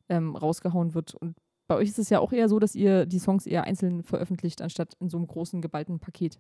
ähm, 0.08 0.34
rausgehauen 0.34 0.94
wird. 0.94 1.14
Und 1.14 1.36
bei 1.66 1.76
euch 1.76 1.88
ist 1.88 1.98
es 1.98 2.08
ja 2.08 2.18
auch 2.20 2.32
eher 2.32 2.48
so, 2.48 2.58
dass 2.58 2.74
ihr 2.74 3.04
die 3.04 3.18
Songs 3.18 3.46
eher 3.46 3.64
einzeln 3.64 4.02
veröffentlicht, 4.02 4.62
anstatt 4.62 4.94
in 4.98 5.10
so 5.10 5.18
einem 5.18 5.26
großen, 5.26 5.60
geballten 5.60 5.98
Paket. 5.98 6.38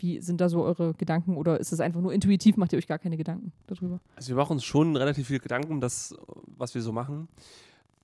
Wie 0.00 0.20
sind 0.20 0.40
da 0.40 0.48
so 0.48 0.62
eure 0.62 0.94
Gedanken 0.94 1.36
oder 1.36 1.60
ist 1.60 1.72
es 1.72 1.80
einfach 1.80 2.00
nur 2.00 2.12
intuitiv, 2.12 2.56
macht 2.56 2.72
ihr 2.72 2.78
euch 2.78 2.86
gar 2.86 2.98
keine 2.98 3.16
Gedanken 3.16 3.52
darüber? 3.66 4.00
Also 4.16 4.30
wir 4.30 4.36
machen 4.36 4.52
uns 4.52 4.64
schon 4.64 4.96
relativ 4.96 5.26
viel 5.26 5.40
Gedanken 5.40 5.72
um 5.72 5.80
das, 5.80 6.14
was 6.46 6.74
wir 6.74 6.82
so 6.82 6.92
machen. 6.92 7.28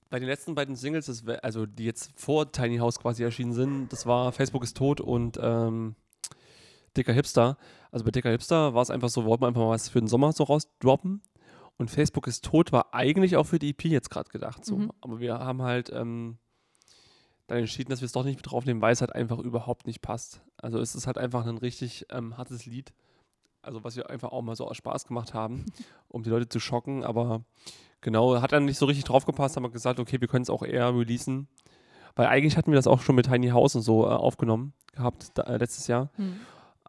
Bei 0.09 0.19
den 0.19 0.27
letzten 0.27 0.55
beiden 0.55 0.75
Singles, 0.75 1.07
das 1.07 1.27
also 1.41 1.65
die 1.65 1.85
jetzt 1.85 2.11
vor 2.15 2.51
Tiny 2.51 2.77
House 2.77 2.99
quasi 2.99 3.23
erschienen 3.23 3.53
sind, 3.53 3.91
das 3.91 4.05
war 4.05 4.31
Facebook 4.31 4.63
ist 4.63 4.77
tot 4.77 5.01
und 5.01 5.39
ähm, 5.41 5.95
Dicker 6.95 7.13
Hipster. 7.13 7.57
Also 7.91 8.05
bei 8.05 8.11
Dicker 8.11 8.29
Hipster 8.29 8.73
war 8.73 8.81
es 8.81 8.89
einfach 8.89 9.09
so, 9.09 9.25
wollten 9.25 9.43
wir 9.43 9.47
einfach 9.47 9.61
mal 9.61 9.69
was 9.69 9.89
für 9.89 9.99
den 9.99 10.07
Sommer 10.07 10.31
so 10.31 10.43
rausdroppen. 10.43 11.21
Und 11.77 11.91
Facebook 11.91 12.27
ist 12.27 12.43
tot 12.43 12.71
war 12.71 12.93
eigentlich 12.93 13.37
auch 13.37 13.45
für 13.45 13.59
die 13.59 13.69
EP 13.69 13.85
jetzt 13.85 14.09
gerade 14.09 14.29
gedacht. 14.29 14.65
So. 14.65 14.77
Mhm. 14.77 14.91
Aber 15.01 15.19
wir 15.19 15.39
haben 15.39 15.61
halt 15.61 15.91
ähm, 15.93 16.37
dann 17.47 17.59
entschieden, 17.59 17.89
dass 17.89 18.01
wir 18.01 18.05
es 18.05 18.11
doch 18.11 18.23
nicht 18.23 18.37
mit 18.37 18.51
draufnehmen, 18.51 18.81
weil 18.81 18.93
es 18.93 19.01
halt 19.01 19.15
einfach 19.15 19.39
überhaupt 19.39 19.87
nicht 19.87 20.01
passt. 20.01 20.41
Also 20.57 20.79
es 20.79 20.95
ist 20.95 21.07
halt 21.07 21.17
einfach 21.17 21.45
ein 21.45 21.57
richtig 21.57 22.05
ähm, 22.09 22.37
hartes 22.37 22.65
Lied. 22.65 22.93
Also 23.61 23.83
was 23.83 23.95
wir 23.95 24.09
einfach 24.09 24.31
auch 24.31 24.41
mal 24.41 24.55
so 24.55 24.67
aus 24.67 24.77
Spaß 24.77 25.05
gemacht 25.05 25.33
haben, 25.33 25.65
um 26.09 26.23
die 26.23 26.29
Leute 26.29 26.49
zu 26.49 26.59
schocken. 26.59 27.03
Aber 27.03 27.43
genau, 28.01 28.41
hat 28.41 28.51
dann 28.51 28.65
nicht 28.65 28.77
so 28.77 28.85
richtig 28.85 29.05
drauf 29.05 29.25
gepasst, 29.25 29.55
haben 29.55 29.63
wir 29.63 29.71
gesagt, 29.71 29.99
okay, 29.99 30.19
wir 30.21 30.27
können 30.27 30.43
es 30.43 30.49
auch 30.49 30.63
eher 30.63 30.93
releasen. 30.93 31.47
Weil 32.15 32.27
eigentlich 32.27 32.57
hatten 32.57 32.71
wir 32.71 32.77
das 32.77 32.87
auch 32.87 33.01
schon 33.01 33.15
mit 33.15 33.27
Tiny 33.27 33.49
House 33.49 33.75
und 33.75 33.81
so 33.81 34.05
äh, 34.05 34.09
aufgenommen 34.09 34.73
gehabt 34.93 35.31
da, 35.35 35.43
äh, 35.43 35.57
letztes 35.57 35.87
Jahr 35.87 36.09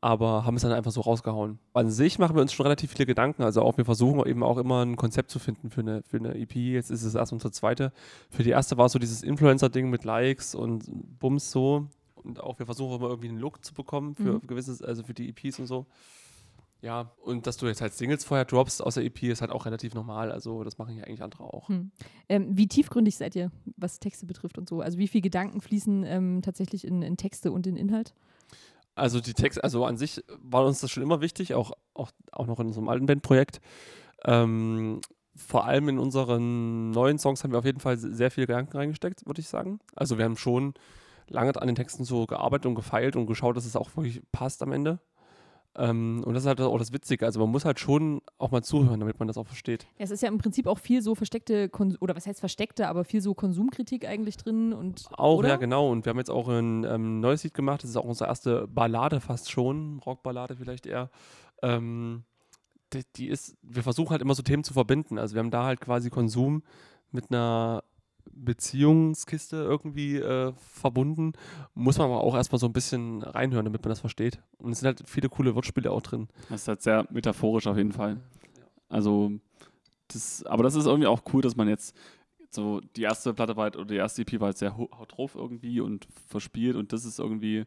aber 0.01 0.45
haben 0.45 0.57
es 0.57 0.63
dann 0.63 0.73
einfach 0.73 0.93
so 0.93 1.01
rausgehauen. 1.01 1.59
An 1.75 1.91
sich 1.91 2.19
machen 2.19 2.37
wir 2.37 2.43
uns 2.43 2.53
schon 2.53 2.65
relativ 2.65 2.93
viele 2.93 3.07
Gedanken. 3.07 3.43
Also 3.43 3.63
auch 3.63 3.77
wir 3.77 3.85
versuchen 3.85 4.25
eben 4.27 4.43
auch 4.43 4.59
immer 4.59 4.85
ein 4.85 4.97
Konzept 4.97 5.31
zu 5.31 5.39
finden 5.39 5.71
für 5.71 5.81
eine, 5.81 6.03
für 6.03 6.19
eine 6.19 6.35
EP. 6.35 6.55
Jetzt 6.55 6.91
ist 6.91 7.03
es 7.03 7.15
erst 7.15 7.33
unsere 7.33 7.51
zweite. 7.53 7.93
Für 8.31 8.43
die 8.43 8.51
erste 8.51 8.77
war 8.77 8.87
es 8.87 8.93
so 8.93 8.99
dieses 8.99 9.23
Influencer-Ding 9.23 9.91
mit 9.91 10.05
Likes 10.05 10.55
und 10.55 10.85
Bums 11.19 11.51
so. 11.51 11.87
Und 12.15 12.41
auch 12.41 12.59
wir 12.59 12.67
versuchen 12.67 12.97
immer 12.97 13.09
irgendwie 13.09 13.29
einen 13.29 13.39
Look 13.39 13.65
zu 13.65 13.75
bekommen 13.75 14.15
für 14.15 14.35
Mhm. 14.35 14.47
gewisses, 14.47 14.83
also 14.83 15.03
für 15.03 15.15
die 15.15 15.29
EPs 15.29 15.59
und 15.59 15.67
so. 15.67 15.87
Ja, 16.81 17.11
und 17.25 17.49
dass 17.49 17.57
du 17.57 17.67
jetzt 17.67 17.81
halt 17.81 17.93
Singles 17.93 18.25
vorher 18.25 18.45
droppst 18.45 18.83
aus 18.85 18.95
der 18.95 19.05
EP 19.05 19.25
ist 19.25 19.41
halt 19.41 19.51
auch 19.51 19.67
relativ 19.67 19.95
normal. 19.95 20.31
Also 20.31 20.63
das 20.63 20.79
machen 20.79 20.97
ja 20.97 21.05
eigentlich 21.05 21.23
andere 21.23 21.43
auch. 21.43 21.69
Hm. 21.69 21.91
Ähm, 22.29 22.57
wie 22.57 22.69
tiefgründig 22.69 23.17
seid 23.17 23.35
ihr, 23.35 23.51
was 23.77 23.99
Texte 23.99 24.27
betrifft 24.27 24.59
und 24.59 24.69
so? 24.69 24.81
Also 24.81 24.97
wie 24.99 25.09
viele 25.09 25.23
Gedanken 25.23 25.61
fließen 25.61 26.05
ähm, 26.05 26.41
tatsächlich 26.43 26.87
in, 26.87 27.03
in 27.03 27.17
Texte 27.17 27.51
und 27.51 27.67
in 27.67 27.77
Inhalt? 27.77 28.15
Also 28.99 29.21
die 29.21 29.35
Texte, 29.35 29.63
also 29.63 29.85
an 29.85 29.97
sich 29.97 30.23
war 30.43 30.65
uns 30.65 30.81
das 30.81 30.91
schon 30.91 31.03
immer 31.03 31.21
wichtig, 31.21 31.55
auch, 31.55 31.73
auch, 31.95 32.11
auch 32.33 32.47
noch 32.47 32.61
in 32.61 32.67
unserem 32.67 32.89
alten 32.89 33.07
Bandprojekt. 33.07 33.61
Ähm, 34.25 35.01
vor 35.37 35.67
allem 35.67 35.89
in 35.89 35.99
unseren 35.99 36.91
neuen 36.91 37.19
Songs 37.19 37.45
haben 37.45 37.53
wir 37.53 37.61
auf 37.61 37.65
jeden 37.65 37.81
Fall 37.81 37.97
sehr 37.97 38.31
viele 38.31 38.49
Gedanken 38.49 38.77
reingesteckt, 38.77 39.25
würde 39.27 39.41
ich 39.41 39.49
sagen. 39.49 39.79
Also 39.95 40.19
wir 40.19 40.25
haben 40.25 40.37
schon 40.37 40.75
lange 41.29 41.55
an 41.61 41.67
den 41.67 41.77
Texten 41.77 42.05
so 42.05 42.27
gearbeitet 42.27 42.67
und 42.67 42.75
gefeilt 42.75 43.15
und 43.15 43.27
geschaut, 43.27 43.57
dass 43.57 43.65
es 43.65 43.77
auch 43.77 43.97
wirklich 43.97 44.23
passt 44.33 44.63
am 44.63 44.73
Ende. 44.73 44.99
Ähm, 45.77 46.23
und 46.25 46.35
das 46.35 46.43
ist 46.43 46.47
halt 46.49 46.61
auch 46.61 46.79
das 46.79 46.93
Witzige. 46.93 47.25
Also 47.25 47.41
man 47.41 47.51
muss 47.51 47.65
halt 47.65 47.79
schon 47.79 48.21
auch 48.39 48.51
mal 48.51 48.63
zuhören, 48.63 49.01
damit 49.01 49.19
man 49.19 49.29
das 49.29 49.39
auch 49.39 49.47
versteht. 49.47 49.87
Ja, 49.99 50.05
es 50.05 50.11
ist 50.11 50.23
ja 50.23 50.29
im 50.29 50.39
Prinzip 50.39 50.67
auch 50.67 50.79
viel 50.79 51.03
so 51.03 51.15
versteckte, 51.15 51.69
Kon 51.69 51.97
oder 52.01 52.17
was 52.17 52.27
heißt 52.27 52.41
versteckte, 52.41 52.89
aber 52.89 53.05
viel 53.05 53.21
so 53.21 53.35
Konsumkritik 53.35 54.07
eigentlich 54.07 54.37
drin 54.37 54.73
und 54.73 55.07
Auch, 55.13 55.39
oder? 55.39 55.51
ja 55.51 55.57
genau. 55.57 55.91
Und 55.91 56.05
wir 56.05 56.11
haben 56.11 56.19
jetzt 56.19 56.31
auch 56.31 56.49
ein 56.49 56.85
ähm, 56.85 57.21
neues 57.21 57.45
Lied 57.45 57.55
gemacht. 57.55 57.83
Das 57.83 57.91
ist 57.91 57.97
auch 57.97 58.05
unsere 58.05 58.29
erste 58.29 58.67
Ballade 58.67 59.21
fast 59.21 59.51
schon. 59.51 60.01
Rockballade 60.05 60.57
vielleicht 60.57 60.87
eher. 60.87 61.11
Ähm, 61.63 62.25
die, 62.93 63.03
die 63.17 63.29
ist, 63.29 63.57
wir 63.63 63.83
versuchen 63.83 64.11
halt 64.11 64.23
immer 64.23 64.35
so 64.35 64.43
Themen 64.43 64.65
zu 64.65 64.73
verbinden. 64.73 65.19
Also 65.19 65.35
wir 65.35 65.41
haben 65.41 65.51
da 65.51 65.65
halt 65.65 65.81
quasi 65.81 66.11
Konsum 66.11 66.63
mit 67.11 67.31
einer 67.31 67.85
Beziehungskiste 68.33 69.57
irgendwie 69.57 70.17
äh, 70.17 70.53
verbunden. 70.57 71.33
Muss 71.75 71.99
man 71.99 72.07
aber 72.07 72.21
auch 72.23 72.35
erstmal 72.35 72.59
so 72.59 72.67
ein 72.67 72.73
bisschen 72.73 73.23
reinhören, 73.23 73.65
damit 73.65 73.83
man 73.83 73.91
das 73.91 74.01
versteht. 74.01 74.41
Und 74.59 74.73
es 74.73 74.81
sind 74.81 74.87
halt 74.87 75.03
viele 75.07 75.29
coole 75.29 75.55
Wortspiele 75.55 75.91
auch 75.91 76.03
drin. 76.03 76.29
Das 76.49 76.63
ist 76.63 76.69
halt 76.69 76.83
sehr 76.83 77.07
metaphorisch 77.11 77.67
auf 77.67 77.77
jeden 77.77 77.93
Fall. 77.93 78.21
Also, 78.89 79.33
das, 80.09 80.45
aber 80.45 80.63
das 80.63 80.75
ist 80.75 80.87
irgendwie 80.87 81.07
auch 81.07 81.23
cool, 81.33 81.43
dass 81.43 81.57
man 81.57 81.69
jetzt 81.69 81.97
so 82.51 82.81
die 82.97 83.03
erste 83.03 83.35
Platte 83.35 83.57
war 83.57 83.65
halt, 83.65 83.77
oder 83.77 83.87
die 83.87 83.97
erste 83.97 84.23
EP 84.23 84.41
war 84.41 84.47
halt 84.47 84.59
sehr 84.59 84.77
haut 84.77 85.17
drauf 85.17 85.35
irgendwie 85.35 85.81
und 85.81 86.09
verspielt 86.27 86.77
und 86.77 86.93
das 86.93 87.05
ist 87.05 87.19
irgendwie 87.19 87.65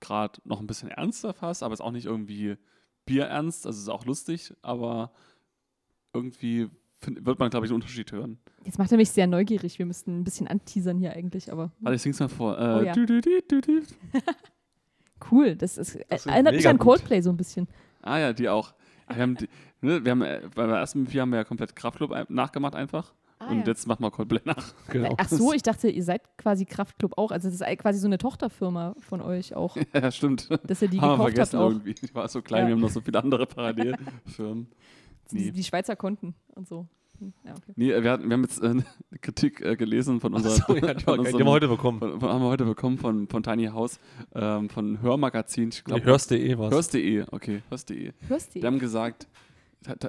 gerade 0.00 0.40
noch 0.44 0.60
ein 0.60 0.66
bisschen 0.66 0.90
ernster 0.90 1.32
fast, 1.32 1.62
aber 1.62 1.74
ist 1.74 1.80
auch 1.80 1.90
nicht 1.90 2.06
irgendwie 2.06 2.56
bierernst, 3.04 3.66
also 3.66 3.80
ist 3.80 3.88
auch 3.88 4.04
lustig, 4.04 4.54
aber 4.62 5.12
irgendwie 6.12 6.68
find, 7.02 7.26
wird 7.26 7.38
man, 7.38 7.50
glaube 7.50 7.66
ich, 7.66 7.70
einen 7.72 7.76
Unterschied 7.82 8.10
hören. 8.12 8.38
Jetzt 8.64 8.78
macht 8.78 8.90
er 8.92 8.96
mich 8.98 9.10
sehr 9.10 9.26
neugierig. 9.26 9.78
Wir 9.78 9.86
müssten 9.86 10.20
ein 10.20 10.24
bisschen 10.24 10.46
anteasern 10.48 10.98
hier 10.98 11.12
eigentlich, 11.12 11.52
aber 11.52 11.70
Warte, 11.80 11.96
ich 11.96 12.02
sing's 12.02 12.20
mal 12.20 12.28
vor. 12.28 12.58
Äh, 12.58 12.62
Oh 12.80 12.82
ja. 12.84 12.92
du, 12.92 13.06
du, 13.06 13.20
du, 13.20 13.82
cool. 15.30 15.56
Das, 15.56 15.78
ist, 15.78 15.96
äh, 15.96 16.04
Das 16.08 16.26
erinnert 16.26 16.54
mich 16.54 16.68
an 16.68 16.78
gut. 16.78 16.86
Coldplay 16.88 17.20
so 17.20 17.30
ein 17.30 17.36
bisschen. 17.36 17.68
Ah 18.02 18.18
ja, 18.18 18.32
die 18.32 18.48
auch. 18.48 18.74
Wir 19.08 19.22
haben, 19.22 19.36
die, 19.36 19.48
ne, 19.80 20.04
wir 20.04 20.10
haben 20.12 20.22
äh, 20.22 20.40
bei 20.54 20.66
der 20.66 20.76
ersten 20.76 21.06
EP 21.06 21.14
haben 21.20 21.30
wir 21.30 21.38
ja 21.38 21.44
komplett 21.44 21.76
Kraftclub 21.76 22.28
nachgemacht 22.30 22.74
einfach. 22.74 23.12
Ah, 23.38 23.50
und 23.50 23.58
ja. 23.60 23.66
jetzt 23.66 23.86
machen 23.88 24.02
wir 24.04 24.10
Coldplay 24.12 24.40
nach. 24.44 24.72
Genau. 24.88 25.14
Ach 25.18 25.28
so, 25.28 25.52
ich 25.52 25.62
dachte, 25.62 25.88
ihr 25.90 26.04
seid 26.04 26.22
quasi 26.38 26.64
Kraftclub 26.64 27.18
auch. 27.18 27.32
Also 27.32 27.50
das 27.50 27.60
ist 27.60 27.78
quasi 27.78 27.98
so 27.98 28.06
eine 28.06 28.16
Tochterfirma 28.18 28.94
von 29.00 29.20
euch 29.20 29.54
auch, 29.56 29.76
ja, 29.92 30.10
stimmt. 30.12 30.48
dass 30.64 30.80
ihr 30.82 30.88
die 30.88 31.00
haben 31.00 31.18
wir 31.18 31.26
gekauft 31.26 31.38
habt 31.40 31.50
vergessen 31.50 31.58
auch. 31.58 31.70
irgendwie. 31.70 31.94
Die 31.94 32.14
war 32.14 32.28
so 32.28 32.40
klein, 32.40 32.62
Ja. 32.62 32.68
wir 32.68 32.74
haben 32.74 32.80
noch 32.80 32.90
so 32.90 33.00
viele 33.00 33.18
andere 33.22 33.46
Parallelfirmen. 33.46 34.68
Die, 35.32 35.46
Nee. 35.46 35.50
die 35.52 35.64
Schweizer 35.64 35.96
Konten 35.96 36.34
und 36.54 36.68
so. 36.68 36.86
Hm, 37.18 37.32
Ja, 37.44 37.52
okay. 37.52 37.72
Nee, 37.76 38.02
wir, 38.02 38.10
hatten, 38.10 38.28
wir 38.28 38.34
haben 38.34 38.42
jetzt 38.42 38.62
äh, 38.62 38.66
eine 38.68 38.84
Kritik 39.20 39.60
äh, 39.60 39.76
gelesen 39.76 40.20
von 40.20 40.34
unserer. 40.34 40.52
So, 40.54 40.76
ja, 40.76 40.94
die, 40.94 41.04
haben 41.06 41.24
wir 41.24 41.44
heute 41.46 41.68
bekommen. 41.68 41.98
von, 41.98 42.20
von, 42.20 42.28
haben 42.28 42.42
wir 42.42 42.48
heute 42.48 42.64
bekommen 42.64 42.98
von, 42.98 43.28
von 43.28 43.42
Tiny 43.42 43.66
House, 43.66 43.98
ähm, 44.34 44.68
von 44.70 45.00
Hörmagazin. 45.02 45.68
Ich 45.70 45.84
glaube, 45.84 46.00
Nee, 46.00 46.06
Hörst.de 46.06 46.58
war 46.58 46.70
Hörst.de, 46.70 47.24
okay, 47.30 47.62
Hörst.de. 47.68 48.12
Hörst 48.28 48.54
du? 48.54 48.60
Die 48.60 48.66
haben 48.66 48.78
gesagt, 48.78 49.26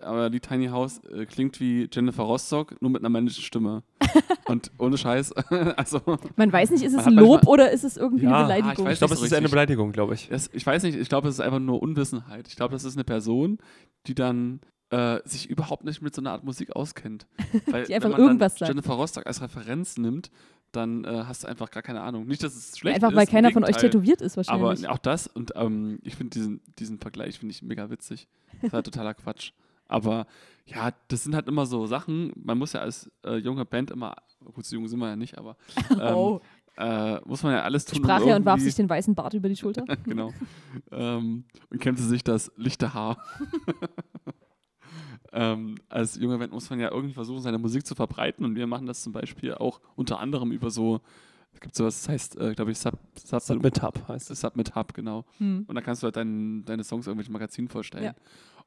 aber 0.03 0.29
die 0.29 0.39
Tiny 0.39 0.67
House 0.67 0.99
äh, 1.05 1.25
klingt 1.25 1.59
wie 1.59 1.87
Jennifer 1.91 2.21
Rostock, 2.23 2.79
nur 2.81 2.91
mit 2.91 3.01
einer 3.01 3.09
männlichen 3.09 3.43
Stimme. 3.43 3.81
Und 4.45 4.71
ohne 4.77 4.97
Scheiß, 4.97 5.31
also, 5.77 5.99
Man 6.35 6.51
weiß 6.53 6.69
nicht, 6.71 6.83
ist 6.83 6.93
es 6.93 7.07
ein 7.07 7.13
Lob 7.13 7.47
oder 7.47 7.71
ist 7.71 7.83
es 7.83 7.97
irgendwie 7.97 8.25
Ja, 8.25 8.45
eine 8.45 8.53
ah, 8.53 8.57
ich 8.57 8.61
Beleidigung? 8.63 8.91
Ich 8.91 8.97
glaube, 8.99 9.13
es 9.15 9.19
so 9.21 9.25
ist 9.25 9.33
eine. 9.33 9.49
Beleidigung, 9.49 9.91
glaube 9.91 10.13
ich. 10.13 10.27
das, 10.29 10.49
ich 10.53 10.65
weiß 10.65 10.83
nicht, 10.83 10.95
ich 10.97 11.09
glaube, 11.09 11.27
es 11.27 11.35
ist 11.35 11.39
einfach 11.39 11.59
nur 11.59 11.81
Unwissenheit. 11.81 12.47
Ich 12.47 12.55
glaube, 12.55 12.73
das 12.73 12.83
ist 12.83 12.95
eine 12.95 13.03
Person, 13.03 13.57
die 14.05 14.13
dann 14.13 14.59
äh, 14.93 15.21
sich 15.27 15.49
überhaupt 15.49 15.83
nicht 15.83 16.01
mit 16.01 16.13
so 16.13 16.21
einer 16.21 16.31
Art 16.31 16.43
Musik 16.43 16.75
auskennt. 16.75 17.25
Weil, 17.65 17.85
Die 17.85 17.95
einfach 17.95 18.09
wenn 18.09 18.11
man 18.17 18.21
irgendwas 18.21 18.55
dann. 18.55 18.67
Jennifer 18.67 18.93
Rostock 18.93 19.25
als 19.25 19.41
Referenz 19.41 19.97
nimmt, 19.97 20.29
dann 20.71 21.03
äh, 21.03 21.23
hast 21.27 21.43
du 21.43 21.47
einfach 21.47 21.71
gar 21.71 21.81
keine 21.81 22.01
Ahnung. 22.01 22.27
Nicht, 22.27 22.43
dass 22.43 22.55
es 22.55 22.77
schlecht 22.77 22.95
Einfach 22.95 23.09
ist. 23.09 23.15
weil 23.15 23.25
im 23.25 23.31
keiner 23.31 23.51
von 23.51 23.63
euch 23.63 23.77
tätowiert 23.77 24.21
ist 24.21 24.37
Aber 24.37 24.61
wahrscheinlich. 24.61 24.89
auch 24.89 24.97
das 24.99 25.27
und 25.27 25.53
ähm, 25.55 25.99
ich 26.03 26.15
finde 26.15 26.31
diesen, 26.31 26.61
diesen 26.79 26.99
Vergleich 26.99 27.39
finde 27.39 27.53
ich 27.53 27.61
mega 27.63 27.89
witzig. 27.89 28.27
Das 28.53 28.67
ist 28.69 28.73
halt 28.73 28.85
totaler 28.85 29.13
Quatsch. 29.15 29.51
Aber 29.87 30.27
ja, 30.65 30.91
das 31.07 31.23
sind 31.23 31.35
halt 31.35 31.47
immer 31.47 31.65
so 31.65 31.85
Sachen. 31.87 32.31
Man 32.35 32.57
muss 32.57 32.73
ja 32.73 32.81
als 32.81 33.11
äh, 33.25 33.37
junge 33.37 33.65
Band 33.65 33.91
immer, 33.91 34.15
gut, 34.53 34.65
so 34.65 34.75
jung 34.75 34.87
sind 34.87 34.99
wir 34.99 35.09
ja 35.09 35.15
nicht, 35.15 35.37
aber 35.37 35.57
ähm, 35.91 36.15
oh, 36.15 36.41
äh, 36.77 37.19
muss 37.25 37.43
man 37.43 37.53
ja 37.53 37.61
alles 37.63 37.85
tun. 37.85 37.99
um 37.99 38.03
sprach 38.03 38.25
er 38.25 38.35
und 38.35 38.45
warf 38.45 38.59
sich 38.61 38.75
den 38.75 38.89
weißen 38.89 39.13
Bart 39.15 39.33
über 39.33 39.49
die 39.49 39.55
Schulter. 39.57 39.85
genau. 40.03 40.33
ähm, 40.91 41.45
und 41.69 41.79
kämmte 41.79 42.03
sich 42.03 42.23
das 42.23 42.51
lichte 42.57 42.93
Haar. 42.93 43.17
Ähm, 45.33 45.75
als 45.89 46.15
junger 46.15 46.37
Band 46.37 46.53
muss 46.53 46.69
man 46.69 46.79
ja 46.79 46.91
irgendwie 46.91 47.13
versuchen, 47.13 47.41
seine 47.41 47.57
Musik 47.57 47.85
zu 47.85 47.95
verbreiten 47.95 48.45
und 48.45 48.55
wir 48.55 48.67
machen 48.67 48.85
das 48.85 49.01
zum 49.01 49.13
Beispiel 49.13 49.53
auch 49.55 49.81
unter 49.95 50.19
anderem 50.19 50.51
über 50.51 50.69
so, 50.69 51.01
es 51.53 51.59
gibt 51.59 51.75
sowas, 51.75 52.01
das 52.01 52.09
heißt, 52.09 52.37
äh, 52.39 52.53
glaube 52.53 52.71
ich, 52.71 52.79
Sub, 52.79 52.97
Sub, 53.15 53.41
Submit 53.41 53.81
Hub 53.81 54.07
heißt 54.07 54.31
es. 54.31 54.41
Submit 54.41 54.75
Hub, 54.75 54.93
genau. 54.93 55.25
Hm. 55.37 55.65
Und 55.67 55.75
da 55.75 55.81
kannst 55.81 56.01
du 56.01 56.05
halt 56.05 56.15
dein, 56.15 56.65
deine 56.65 56.83
Songs 56.83 57.07
irgendwelchen 57.07 57.33
Magazinen 57.33 57.67
vorstellen. 57.67 58.03
Ja. 58.03 58.15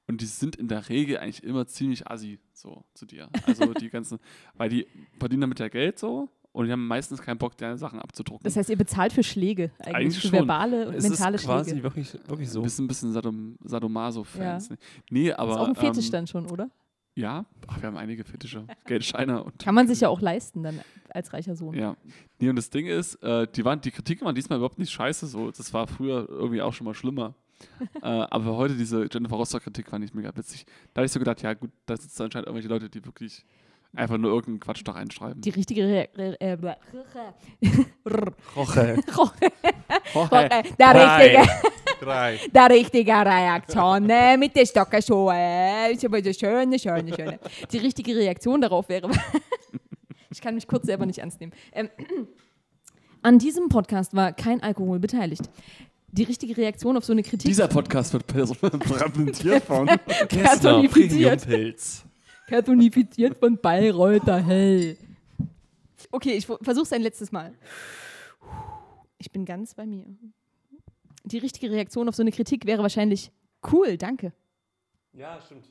Und 0.09 0.21
die 0.21 0.27
sind 0.27 0.55
in 0.55 0.69
der 0.69 0.89
Regel 0.89 1.19
eigentlich 1.19 1.43
immer 1.43 1.67
ziemlich 1.67 2.07
assi 2.07 2.39
so 2.53 2.85
zu 2.95 3.07
dir. 3.07 3.29
Also 3.45 3.75
die 3.75 3.91
ganzen, 3.91 4.19
weil 4.55 4.69
die 4.69 4.87
verdienen 5.19 5.43
damit 5.43 5.59
ja 5.59 5.69
Geld 5.69 5.99
so 5.99 6.29
und 6.57 6.65
die 6.65 6.73
haben 6.73 6.87
meistens 6.87 7.21
keinen 7.21 7.37
Bock, 7.37 7.55
deine 7.59 7.77
Sachen 7.77 8.01
abzudrucken. 8.01 8.43
Das 8.45 8.57
heißt, 8.57 8.71
ihr 8.71 8.79
bezahlt 8.79 9.13
für 9.13 9.23
Schläge 9.23 9.71
eigentlich, 9.79 9.95
Eigentlich 9.95 10.15
für 10.17 10.29
schon. 10.29 10.33
verbale 10.33 10.89
und 10.89 10.95
Es 10.95 11.05
ist 11.05 11.11
mentale 11.11 11.37
quasi 11.37 11.71
Schläge. 11.71 11.83
wirklich, 11.83 12.15
wirklich 12.27 12.49
so. 12.51 12.63
Ein 12.63 12.87
bisschen, 12.89 13.13
Sadom, 13.13 13.57
Sadomaso-Fans. 13.63 14.69
Ja. 14.69 14.73
ne? 14.75 14.79
Nee, 15.11 15.29
Das 15.29 15.39
aber. 15.39 15.53
ist 15.53 15.59
auch 15.59 15.69
ein 15.69 15.75
Fetisch 15.77 16.07
ähm, 16.07 16.13
dann 16.13 16.27
schon, 16.27 16.51
oder? 16.51 16.71
Ja, 17.15 17.45
Ach, 17.67 17.81
wir 17.81 17.87
haben 17.89 17.99
einige 17.99 18.25
Fetische. 18.25 18.65
Geldscheine 18.87 19.43
und. 19.45 19.59
Kann 19.59 19.75
man 19.75 19.87
sich 19.87 20.01
ja 20.01 20.09
auch 20.09 20.21
leisten 20.23 20.63
dann 20.63 20.81
als 21.11 21.33
reicher 21.35 21.57
Sohn. 21.57 21.75
Ja. 21.75 21.95
Nee, 22.39 22.49
und 22.49 22.57
das 22.57 22.71
Ding 22.71 22.87
ist, 22.87 23.17
äh, 23.23 23.47
die, 23.55 23.65
waren, 23.67 23.83
die 23.83 23.91
Kritiken 23.91 24.25
waren 24.25 24.35
diesmal 24.35 24.57
überhaupt 24.59 24.79
nicht 24.79 24.93
scheiße 24.93 25.27
so. 25.27 25.51
Das 25.51 25.75
war 25.75 25.87
früher 25.87 26.27
irgendwie 26.27 26.63
auch 26.63 26.73
schon 26.73 26.87
mal 26.87 26.95
schlimmer. 26.95 27.35
äh, 28.03 28.07
aber 28.07 28.57
heute 28.57 28.77
diese 28.77 29.07
Jennifer 29.13 29.37
Rostock-Kritik 29.37 29.89
fand 29.91 30.07
ich 30.07 30.15
mega 30.15 30.35
witzig. 30.35 30.65
Da 30.95 31.01
habe 31.01 31.07
ich 31.07 31.13
so 31.13 31.19
gedacht, 31.19 31.43
ja 31.43 31.53
gut, 31.53 31.71
da 31.85 31.97
sitzen 31.99 32.23
anscheinend 32.23 32.47
irgendwelche 32.49 32.69
Leute, 32.69 32.89
die 32.89 33.05
wirklich 33.05 33.45
einfach 33.97 34.19
nur 34.19 34.31
irgendeinen 34.31 34.61
Quatsch 34.61 34.83
da 34.85 34.93
reinschreiben. 34.93 35.41
Die 35.41 35.51
richtige 35.51 35.83
Re 35.85 36.09
Re 36.17 36.37
äh, 36.41 36.57
bla- 36.57 36.77
Roche. 38.55 38.97
Re 40.15 40.63
der 40.79 40.95
richtige, 40.95 41.49
Drei. 42.01 42.39
der 42.55 42.71
richtige 42.71 43.13
Reaktion 43.13 44.09
äh, 44.11 44.37
mit 44.37 44.55
der 44.57 44.67
Stockenschuhe. 44.67 45.33
äh, 45.35 45.93
Ist 45.93 46.05
aber 46.05 46.23
so 46.23 46.33
schöne, 46.33 46.79
schöne, 46.79 47.15
schöne. 47.15 47.39
Die 47.73 47.79
richtige 47.79 48.15
Reaktion 48.17 48.61
darauf 48.61 48.89
wäre. 48.89 49.11
ich 50.31 50.41
kann 50.41 50.55
mich 50.55 50.67
kurz 50.67 50.87
selber 50.87 51.07
nicht 51.07 51.19
ernst 51.19 51.41
nehmen. 51.41 51.53
Ähm, 51.73 51.89
an 53.23 53.39
diesem 53.39 53.69
Podcast 53.69 54.15
war 54.15 54.33
kein 54.33 54.63
Alkohol 54.63 54.99
beteiligt. 54.99 55.43
Die 56.13 56.23
richtige 56.23 56.57
Reaktion 56.57 56.97
auf 56.97 57.05
so 57.05 57.13
eine 57.13 57.23
Kritik. 57.23 57.47
Dieser 57.49 57.69
Podcast 57.69 58.13
wird 58.13 58.27
präsentiert 58.27 59.65
von. 59.65 59.87
Personifiziert. 60.29 61.47
Pilz. 61.47 62.05
Personifiziert 62.47 63.39
von 63.39 63.59
Bayreuther 63.59 64.39
Hell. 64.39 64.97
Okay, 66.11 66.33
ich 66.33 66.47
versuche 66.47 66.95
ein 66.95 67.03
letztes 67.03 67.33
Mal. 67.33 67.55
Ich 69.19 69.33
bin 69.33 69.45
ganz 69.45 69.75
bei 69.75 69.87
mir. 69.87 70.07
Die 71.25 71.39
richtige 71.39 71.71
Reaktion 71.71 72.09
auf 72.09 72.15
so 72.15 72.23
eine 72.23 72.31
Kritik 72.31 72.67
wäre 72.67 72.83
wahrscheinlich 72.83 73.33
cool, 73.73 73.97
danke. 73.97 74.33
Ja, 75.13 75.41
stimmt. 75.41 75.69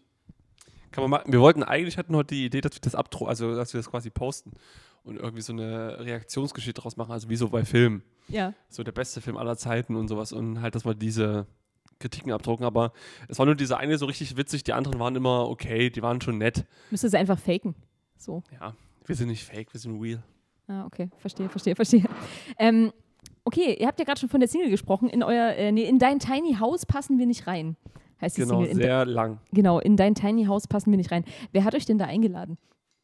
Kann 0.92 1.04
man 1.04 1.12
machen. 1.12 1.32
Wir 1.32 1.40
wollten 1.40 1.64
eigentlich 1.64 1.98
hatten 1.98 2.16
heute 2.16 2.36
die 2.36 2.46
Idee, 2.46 2.62
dass 2.62 2.74
wir 2.74 2.82
das 2.82 2.96
abdrucken, 2.96 3.30
also 3.30 3.56
dass 3.56 3.74
wir 3.74 3.80
das 3.80 3.90
quasi 3.90 4.10
posten 4.10 4.52
und 5.04 5.18
irgendwie 5.18 5.42
so 5.42 5.54
eine 5.54 6.00
Reaktionsgeschichte 6.00 6.82
draus 6.82 6.98
machen, 6.98 7.12
also 7.12 7.30
wie 7.30 7.36
so 7.36 7.50
bei 7.50 7.64
Filmen. 7.64 8.04
Ja. 8.28 8.54
So 8.70 8.84
der 8.84 8.92
beste 8.92 9.22
Film 9.22 9.38
aller 9.38 9.56
Zeiten 9.58 9.96
und 9.96 10.08
sowas 10.08 10.34
und 10.34 10.62
halt, 10.62 10.76
dass 10.76 10.86
wir 10.86 10.96
diese 10.96 11.48
Kritiken 12.00 12.32
abdrucken, 12.32 12.66
aber 12.66 12.92
es 13.28 13.40
war 13.40 13.46
nur 13.46 13.56
diese 13.56 13.78
eine 13.78 13.98
so 13.98 14.06
richtig 14.06 14.36
witzig, 14.38 14.64
die 14.64 14.74
anderen 14.74 15.00
waren 15.00 15.16
immer 15.16 15.50
okay, 15.50 15.90
die 15.90 16.02
waren 16.02 16.20
schon 16.22 16.38
nett. 16.38 16.66
Müsste 16.92 17.10
sie 17.10 17.18
einfach 17.18 17.40
faken. 17.40 17.76
So. 18.18 18.44
Ja, 18.52 18.74
wir 19.06 19.16
sind 19.16 19.30
nicht 19.30 19.44
fake, 19.44 19.74
wir 19.74 19.80
sind 19.80 20.02
real. 20.02 20.24
Ah, 20.68 20.86
okay. 20.86 21.10
Verstehe, 21.20 21.48
verstehe, 21.48 21.76
verstehe. 21.76 22.04
Ähm, 22.58 22.92
okay, 23.44 23.76
ihr 23.80 23.88
habt 23.88 24.00
ja 24.00 24.06
gerade 24.06 24.20
schon 24.20 24.30
von 24.30 24.40
der 24.40 24.50
Single 24.50 24.70
gesprochen. 24.70 25.10
In 25.10 25.24
euer, 25.24 25.52
äh, 25.56 25.72
nee, 25.72 25.84
in 25.84 26.00
dein 26.00 26.20
Tiny 26.20 26.56
House 26.60 26.86
passen 26.86 27.20
wir 27.20 27.26
nicht 27.28 27.48
rein. 27.48 27.76
Heißt 28.20 28.38
die 28.38 28.42
Genau, 28.42 28.56
Single. 28.62 28.72
In, 28.72 28.78
sehr 28.78 29.06
lang. 29.06 29.40
genau, 29.52 29.80
in 29.80 29.96
dein 29.96 30.16
Tiny 30.16 30.46
House 30.46 30.68
passen 30.68 30.92
wir 30.92 30.98
nicht 30.98 31.12
rein. 31.12 31.24
Wer 31.52 31.64
hat 31.64 31.76
euch 31.76 31.86
denn 31.86 31.98
da 31.98 32.06
eingeladen, 32.06 32.58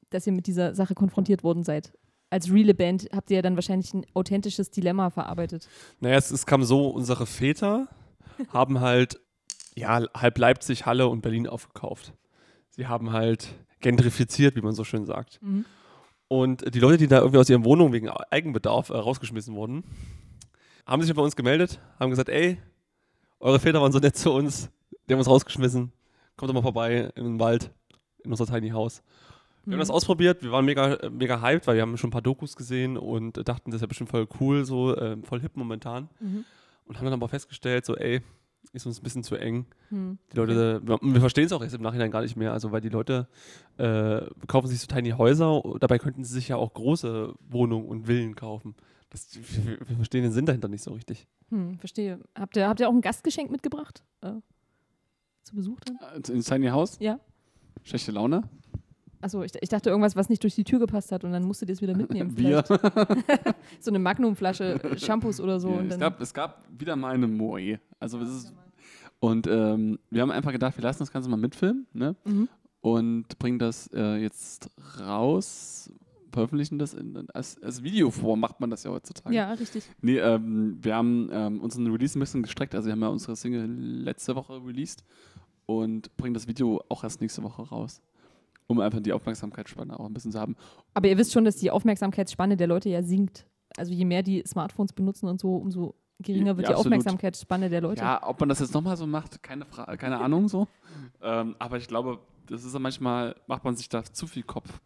dass 0.09 0.25
ihr 0.25 0.33
mit 0.33 0.47
dieser 0.47 0.73
Sache 0.73 0.95
konfrontiert 0.95 1.43
worden 1.43 1.63
seid? 1.63 1.93
Als 2.29 2.51
reale 2.51 2.73
Band 2.73 3.09
habt 3.13 3.29
ihr 3.29 3.35
ja 3.35 3.41
dann 3.41 3.55
wahrscheinlich 3.55 3.93
ein 3.93 4.05
authentisches 4.13 4.71
Dilemma 4.71 5.09
verarbeitet. 5.09 5.67
Naja, 5.99 6.15
es, 6.15 6.31
es 6.31 6.45
kam 6.45 6.63
so, 6.63 6.87
unsere 6.87 7.25
Väter 7.25 7.89
haben 8.49 8.79
halt 8.79 9.19
ja, 9.75 10.03
halb 10.13 10.37
Leipzig, 10.37 10.85
Halle 10.85 11.07
und 11.07 11.21
Berlin 11.21 11.47
aufgekauft. 11.47 12.13
Sie 12.69 12.87
haben 12.87 13.11
halt 13.11 13.53
gentrifiziert, 13.79 14.55
wie 14.55 14.61
man 14.61 14.73
so 14.73 14.83
schön 14.83 15.05
sagt. 15.05 15.41
Mhm. 15.41 15.65
Und 16.27 16.73
die 16.73 16.79
Leute, 16.79 16.97
die 16.97 17.07
da 17.07 17.19
irgendwie 17.19 17.39
aus 17.39 17.49
ihren 17.49 17.65
Wohnungen 17.65 17.91
wegen 17.93 18.09
Eigenbedarf 18.09 18.89
äh, 18.89 18.93
rausgeschmissen 18.93 19.55
wurden, 19.55 19.83
haben 20.85 21.01
sich 21.01 21.13
bei 21.13 21.21
uns 21.21 21.35
gemeldet, 21.35 21.79
haben 21.99 22.09
gesagt, 22.09 22.29
ey, 22.29 22.57
eure 23.39 23.59
Väter 23.59 23.81
waren 23.81 23.91
so 23.91 23.99
nett 23.99 24.15
zu 24.15 24.31
uns, 24.31 24.69
die 25.07 25.13
haben 25.13 25.19
uns 25.19 25.27
rausgeschmissen, 25.27 25.91
kommt 26.37 26.49
doch 26.49 26.53
mal 26.53 26.61
vorbei 26.61 27.11
in 27.15 27.23
den 27.23 27.39
Wald, 27.39 27.71
in 28.23 28.31
unser 28.31 28.45
Tiny 28.45 28.69
House. 28.69 29.03
Wir 29.65 29.73
haben 29.73 29.79
das 29.79 29.91
ausprobiert, 29.91 30.41
wir 30.41 30.51
waren 30.51 30.65
mega, 30.65 30.97
mega 31.11 31.39
hyped, 31.39 31.67
weil 31.67 31.75
wir 31.75 31.83
haben 31.83 31.97
schon 31.97 32.07
ein 32.07 32.13
paar 32.13 32.21
Dokus 32.21 32.55
gesehen 32.55 32.97
und 32.97 33.47
dachten, 33.47 33.69
das 33.69 33.77
ist 33.77 33.81
ja 33.81 33.87
bestimmt 33.87 34.09
voll 34.09 34.27
cool, 34.39 34.65
so 34.65 34.95
äh, 34.95 35.17
voll 35.23 35.39
hip 35.41 35.55
momentan. 35.55 36.09
Mhm. 36.19 36.45
Und 36.91 36.97
haben 36.97 37.05
dann 37.05 37.13
aber 37.13 37.29
festgestellt, 37.29 37.85
so, 37.85 37.95
ey, 37.95 38.19
ist 38.73 38.85
uns 38.85 38.99
ein 38.99 39.03
bisschen 39.03 39.23
zu 39.23 39.37
eng. 39.37 39.65
Mhm. 39.91 40.17
Die 40.33 40.35
Leute, 40.35 40.81
wir, 40.83 40.99
wir 41.01 41.21
verstehen 41.21 41.45
es 41.45 41.53
auch 41.53 41.63
jetzt 41.63 41.73
im 41.73 41.81
Nachhinein 41.81 42.11
gar 42.11 42.21
nicht 42.21 42.35
mehr, 42.35 42.51
also 42.51 42.73
weil 42.73 42.81
die 42.81 42.89
Leute 42.89 43.29
äh, 43.77 44.19
kaufen 44.47 44.67
sich 44.67 44.81
so 44.81 44.87
tiny 44.87 45.11
Häuser, 45.11 45.63
dabei 45.79 45.99
könnten 45.99 46.25
sie 46.25 46.33
sich 46.33 46.49
ja 46.49 46.57
auch 46.57 46.73
große 46.73 47.33
Wohnungen 47.47 47.87
und 47.87 48.07
Villen 48.07 48.35
kaufen. 48.35 48.75
Das, 49.09 49.29
wir, 49.33 49.79
wir 49.87 49.95
verstehen 49.95 50.23
den 50.23 50.33
Sinn 50.33 50.45
dahinter 50.45 50.67
nicht 50.67 50.83
so 50.83 50.91
richtig. 50.91 51.29
Hm, 51.47 51.79
verstehe. 51.79 52.19
Habt 52.37 52.57
ihr, 52.57 52.67
habt 52.67 52.81
ihr 52.81 52.89
auch 52.89 52.93
ein 52.93 52.99
Gastgeschenk 52.99 53.51
mitgebracht? 53.51 54.03
Äh, 54.19 54.33
zu 55.43 55.55
Besuch 55.55 55.79
dann? 55.85 55.97
Äh, 56.21 56.29
In 56.33 56.41
Tiny 56.41 56.67
House? 56.67 56.97
Ja. 56.99 57.21
Schlechte 57.83 58.11
Laune? 58.11 58.43
Achso, 59.21 59.43
ich, 59.43 59.51
ich 59.61 59.69
dachte 59.69 59.89
irgendwas, 59.89 60.15
was 60.15 60.29
nicht 60.29 60.43
durch 60.43 60.55
die 60.55 60.63
Tür 60.63 60.79
gepasst 60.79 61.11
hat 61.11 61.23
und 61.23 61.31
dann 61.31 61.43
musstet 61.43 61.69
ihr 61.69 61.73
es 61.73 61.81
wieder 61.81 61.95
mitnehmen. 61.95 62.33
Bier. 62.35 62.63
So 63.79 63.89
eine 63.89 63.99
Magnumflasche 63.99 64.83
äh, 64.83 64.99
Shampoos 64.99 65.39
oder 65.39 65.59
so. 65.59 65.69
Ja, 65.69 65.77
und 65.79 65.91
es, 65.91 65.99
gab, 65.99 66.21
es 66.21 66.33
gab 66.33 66.65
wieder 66.77 66.95
mal 66.95 67.13
eine 67.13 67.27
Moe. 67.27 67.79
Also 67.99 68.19
es 68.19 68.29
ist, 68.29 68.53
und 69.19 69.47
ähm, 69.47 69.99
wir 70.09 70.21
haben 70.21 70.31
einfach 70.31 70.51
gedacht, 70.51 70.77
wir 70.77 70.83
lassen 70.83 70.99
das 70.99 71.11
Ganze 71.11 71.29
mal 71.29 71.37
mitfilmen 71.37 71.87
ne? 71.93 72.15
Mhm. 72.25 72.49
und 72.81 73.39
bringen 73.39 73.59
das 73.59 73.87
äh, 73.93 74.17
jetzt 74.17 74.69
raus, 74.99 75.91
veröffentlichen 76.31 76.79
das 76.79 76.93
in, 76.93 77.27
als, 77.33 77.61
als 77.61 77.83
Videoform, 77.83 78.39
macht 78.39 78.59
man 78.59 78.69
das 78.69 78.83
ja 78.83 78.91
heutzutage. 78.91 79.35
ja, 79.35 79.53
richtig. 79.53 79.83
Nee, 80.01 80.17
ähm, 80.17 80.77
wir 80.81 80.95
haben 80.95 81.29
ähm, 81.31 81.61
unseren 81.61 81.87
Release 81.91 82.17
ein 82.17 82.19
bisschen 82.19 82.43
gestreckt. 82.43 82.73
Also 82.73 82.87
wir 82.87 82.93
haben 82.93 83.01
ja 83.01 83.09
unsere 83.09 83.35
Single 83.35 83.67
letzte 83.67 84.35
Woche 84.35 84.53
released 84.65 85.03
und 85.65 86.15
bringen 86.17 86.33
das 86.33 86.47
Video 86.47 86.83
auch 86.89 87.03
erst 87.03 87.21
nächste 87.21 87.43
Woche 87.43 87.61
raus. 87.63 88.01
Um 88.71 88.79
einfach 88.79 89.01
die 89.01 89.11
Aufmerksamkeitsspanne 89.11 89.99
auch 89.99 90.05
ein 90.05 90.13
bisschen 90.13 90.31
zu 90.31 90.39
haben. 90.39 90.55
Aber 90.93 91.09
ihr 91.09 91.17
wisst 91.17 91.33
schon, 91.33 91.43
dass 91.43 91.57
die 91.57 91.71
Aufmerksamkeitsspanne 91.71 92.55
der 92.55 92.67
Leute 92.67 92.89
ja 92.89 93.03
sinkt. 93.03 93.45
Also 93.75 93.91
je 93.91 94.05
mehr 94.05 94.23
die 94.23 94.43
Smartphones 94.47 94.93
benutzen 94.93 95.27
und 95.27 95.41
so, 95.41 95.55
umso 95.57 95.95
geringer 96.21 96.57
wird 96.57 96.67
ja, 96.67 96.73
die 96.73 96.75
absolut. 96.75 96.93
Aufmerksamkeitsspanne 96.93 97.69
der 97.69 97.81
Leute. 97.81 98.01
Ja, 98.01 98.21
ob 98.27 98.39
man 98.39 98.49
das 98.49 98.59
jetzt 98.59 98.73
nochmal 98.73 98.97
so 98.97 99.07
macht, 99.07 99.41
keine, 99.43 99.65
Fra 99.65 99.95
keine 99.97 100.19
Ahnung 100.19 100.47
so. 100.47 100.67
ähm, 101.21 101.55
aber 101.59 101.77
ich 101.77 101.87
glaube, 101.87 102.19
das 102.47 102.63
ist 102.63 102.73
ja 102.73 102.79
manchmal, 102.79 103.35
macht 103.47 103.63
man 103.63 103.75
sich 103.75 103.89
da 103.89 104.03
zu 104.03 104.27
viel 104.27 104.43
Kopf. 104.43 104.79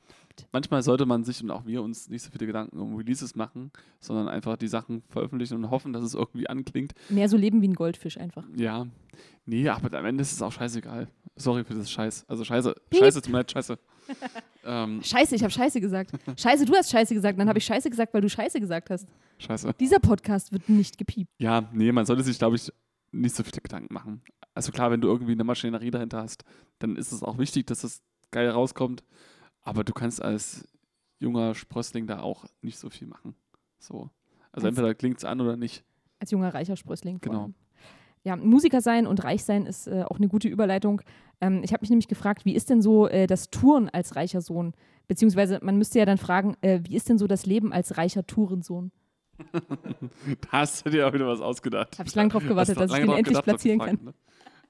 Manchmal 0.51 0.83
sollte 0.83 1.05
man 1.05 1.23
sich 1.23 1.41
und 1.41 1.49
auch 1.51 1.65
wir 1.65 1.81
uns 1.81 2.09
nicht 2.09 2.21
so 2.21 2.29
viele 2.29 2.45
Gedanken 2.45 2.79
um 2.79 2.95
Releases 2.95 3.35
machen, 3.35 3.71
sondern 3.99 4.27
einfach 4.27 4.57
die 4.57 4.67
Sachen 4.67 5.03
veröffentlichen 5.07 5.55
und 5.55 5.69
hoffen, 5.69 5.93
dass 5.93 6.03
es 6.03 6.13
irgendwie 6.13 6.47
anklingt. 6.47 6.93
Mehr 7.09 7.29
so 7.29 7.37
leben 7.37 7.61
wie 7.61 7.69
ein 7.69 7.73
Goldfisch 7.73 8.17
einfach. 8.17 8.43
Ja, 8.55 8.85
nee, 9.45 9.67
aber 9.69 9.97
am 9.97 10.05
Ende 10.05 10.21
ist 10.21 10.33
es 10.33 10.41
auch 10.41 10.51
scheißegal. 10.51 11.07
Sorry 11.37 11.63
für 11.63 11.73
das 11.73 11.89
Scheiß. 11.89 12.25
Also 12.27 12.43
Scheiße. 12.43 12.75
Scheiße, 12.93 13.21
tut 13.21 13.31
mir 13.31 13.39
leid, 13.39 13.51
Scheiße. 13.51 13.77
ähm, 14.65 15.01
Scheiße, 15.03 15.35
ich 15.35 15.43
habe 15.43 15.51
Scheiße 15.51 15.81
gesagt. 15.81 16.11
Scheiße, 16.39 16.65
du 16.65 16.73
hast 16.75 16.91
Scheiße 16.91 17.13
gesagt. 17.13 17.39
Dann 17.39 17.47
habe 17.49 17.59
ich 17.59 17.65
Scheiße 17.65 17.89
gesagt, 17.89 18.13
weil 18.13 18.21
du 18.21 18.29
Scheiße 18.29 18.59
gesagt 18.59 18.89
hast. 18.89 19.07
scheiße. 19.39 19.73
Dieser 19.79 19.99
Podcast 19.99 20.51
wird 20.51 20.69
nicht 20.69 20.97
gepiept. 20.97 21.31
Ja, 21.39 21.69
nee, 21.73 21.91
man 21.91 22.05
sollte 22.05 22.23
sich, 22.23 22.37
glaube 22.37 22.55
ich, 22.55 22.71
nicht 23.11 23.35
so 23.35 23.43
viele 23.43 23.61
Gedanken 23.61 23.93
machen. 23.93 24.21
Also 24.53 24.71
klar, 24.71 24.91
wenn 24.91 25.01
du 25.01 25.07
irgendwie 25.07 25.33
eine 25.33 25.43
Maschinerie 25.43 25.91
dahinter 25.91 26.21
hast, 26.21 26.43
dann 26.79 26.95
ist 26.95 27.11
es 27.11 27.23
auch 27.23 27.37
wichtig, 27.37 27.67
dass 27.67 27.81
das 27.81 28.01
geil 28.31 28.49
rauskommt. 28.49 29.03
Aber 29.61 29.83
du 29.83 29.93
kannst 29.93 30.21
als 30.21 30.67
junger 31.19 31.55
Sprössling 31.55 32.07
da 32.07 32.19
auch 32.19 32.45
nicht 32.61 32.77
so 32.77 32.89
viel 32.89 33.07
machen. 33.07 33.35
So. 33.79 34.09
Also 34.51 34.67
Als- 34.67 34.77
entweder 34.77 34.93
klingt 34.95 35.17
es 35.17 35.25
an 35.25 35.41
oder 35.41 35.57
nicht. 35.57 35.83
Als 36.19 36.31
junger 36.31 36.53
reicher 36.53 36.75
Sprössling. 36.77 37.19
Genau. 37.21 37.49
Ja, 38.23 38.35
Musiker 38.35 38.81
sein 38.81 39.05
und 39.05 39.23
reich 39.23 39.43
sein 39.43 39.65
ist 39.67 39.87
äh, 39.87 40.03
auch 40.03 40.17
eine 40.17 40.27
gute 40.27 40.47
Überleitung. 40.47 41.01
Ähm, 41.41 41.61
ich 41.63 41.73
habe 41.73 41.81
mich 41.81 41.89
nämlich 41.89 42.07
gefragt, 42.07 42.45
wie 42.45 42.55
ist 42.55 42.69
denn 42.69 42.81
so 42.81 43.07
äh, 43.07 43.27
das 43.27 43.49
Touren 43.49 43.89
als 43.89 44.15
reicher 44.15 44.41
Sohn? 44.41 44.73
Beziehungsweise 45.07 45.59
man 45.61 45.77
müsste 45.77 45.99
ja 45.99 46.05
dann 46.05 46.17
fragen, 46.17 46.55
äh, 46.61 46.79
wie 46.83 46.95
ist 46.95 47.09
denn 47.09 47.17
so 47.17 47.27
das 47.27 47.45
Leben 47.45 47.73
als 47.73 47.97
reicher 47.97 48.25
Tourensohn? 48.25 48.91
Da 50.41 50.59
hast 50.59 50.85
du 50.85 50.89
dir 50.89 51.07
auch 51.07 51.13
wieder 51.13 51.27
was 51.27 51.41
ausgedacht. 51.41 51.99
Habe 51.99 52.07
ich 52.07 52.15
lange 52.15 52.29
drauf 52.29 52.47
gewartet, 52.47 52.79
dass 52.79 52.89
ich 52.91 52.97
den 52.97 53.09
endlich 53.09 53.25
gedacht, 53.25 53.43
platzieren 53.43 53.79
gefragt, 53.79 53.97
kann. 53.97 54.05
ne? 54.05 54.13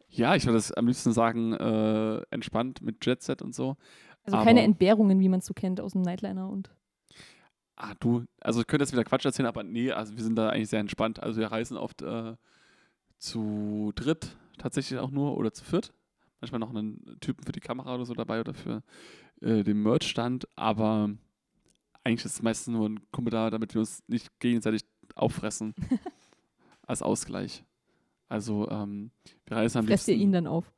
Ja, 0.10 0.36
ich 0.36 0.45
würde 0.45 0.58
das 0.58 0.71
am 0.71 0.88
liebsten 0.88 1.12
sagen, 1.12 1.54
äh, 1.54 2.21
entspannt 2.32 2.82
mit 2.82 3.06
Jet 3.06 3.21
Set 3.21 3.41
und 3.41 3.54
so. 3.54 3.75
Also 4.23 4.39
keine 4.39 4.63
Entbehrungen, 4.63 5.19
wie 5.19 5.30
man 5.30 5.39
es 5.39 5.45
so 5.45 5.54
kennt 5.54 5.80
aus 5.80 5.91
dem 5.91 6.01
Nightliner 6.01 6.49
und 6.49 6.71
Ah, 7.78 7.93
du, 7.99 8.23
also 8.39 8.62
ich 8.62 8.67
könnte 8.67 8.84
jetzt 8.84 8.93
wieder 8.93 9.04
Quatsch 9.04 9.25
erzählen, 9.25 9.47
aber 9.47 9.63
nee, 9.63 9.91
also 9.91 10.15
wir 10.15 10.23
sind 10.23 10.38
da 10.38 10.49
eigentlich 10.49 10.69
sehr 10.69 10.80
entspannt. 10.80 11.21
Also 11.21 11.41
wir 11.41 11.47
reisen 11.47 11.75
oft 11.75 12.01
äh, 12.01 12.36
zu 13.17 13.91
dritt 13.95 14.38
tatsächlich 14.58 14.99
auch 14.99 15.12
nur 15.12 15.38
oder 15.38 15.51
zu 15.51 15.65
viert. 15.65 15.93
Manchmal 16.41 16.59
noch 16.59 16.69
einen 16.69 17.17
Typen 17.21 17.43
für 17.43 17.51
die 17.51 17.59
Kamera 17.59 17.95
oder 17.95 18.05
so 18.05 18.13
dabei 18.13 18.39
oder 18.41 18.53
für 18.53 18.83
äh, 19.41 19.63
den 19.63 19.81
Merch-Stand, 19.81 20.47
aber 20.55 21.09
eigentlich 22.03 22.25
ist 22.25 22.33
es 22.35 22.41
meistens 22.41 22.73
nur 22.73 22.87
ein 22.89 22.99
Kumpel 23.11 23.31
da, 23.31 23.49
damit 23.49 23.73
wir 23.73 23.79
uns 23.79 24.03
nicht 24.07 24.29
gegenseitig 24.39 24.83
auffressen 25.15 25.73
als 26.87 27.01
Ausgleich. 27.01 27.63
Also 28.29 28.69
ähm, 28.69 29.11
wir 29.45 29.57
reisen 29.57 29.79
am 29.79 29.87
fresst 29.87 30.07
ihr 30.07 30.13
liebsten- 30.15 30.27
ihn 30.29 30.31
dann 30.33 30.47
auf. 30.47 30.71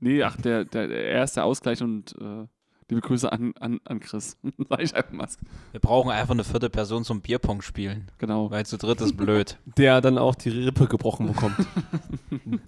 Nee, 0.00 0.22
ach, 0.22 0.36
der, 0.36 0.64
der, 0.64 0.88
er 0.90 1.24
ist 1.24 1.36
der 1.36 1.44
Ausgleich 1.44 1.82
und 1.82 2.14
äh, 2.20 2.46
liebe 2.88 3.00
Grüße 3.00 3.30
an, 3.32 3.52
an, 3.58 3.80
an 3.84 3.98
Chris. 4.00 4.38
Sag 4.68 4.80
ich 4.80 4.94
einfach 4.94 5.12
mal. 5.12 5.28
Wir 5.72 5.80
brauchen 5.80 6.10
einfach 6.12 6.34
eine 6.34 6.44
vierte 6.44 6.70
Person 6.70 7.02
zum 7.04 7.20
Bierpong 7.20 7.62
spielen, 7.62 8.10
Genau. 8.18 8.48
weil 8.50 8.64
zu 8.64 8.78
dritt 8.78 9.00
ist 9.00 9.16
blöd. 9.16 9.58
Der 9.76 10.00
dann 10.00 10.16
auch 10.16 10.36
die 10.36 10.50
Rippe 10.50 10.86
gebrochen 10.86 11.26
bekommt. 11.26 11.56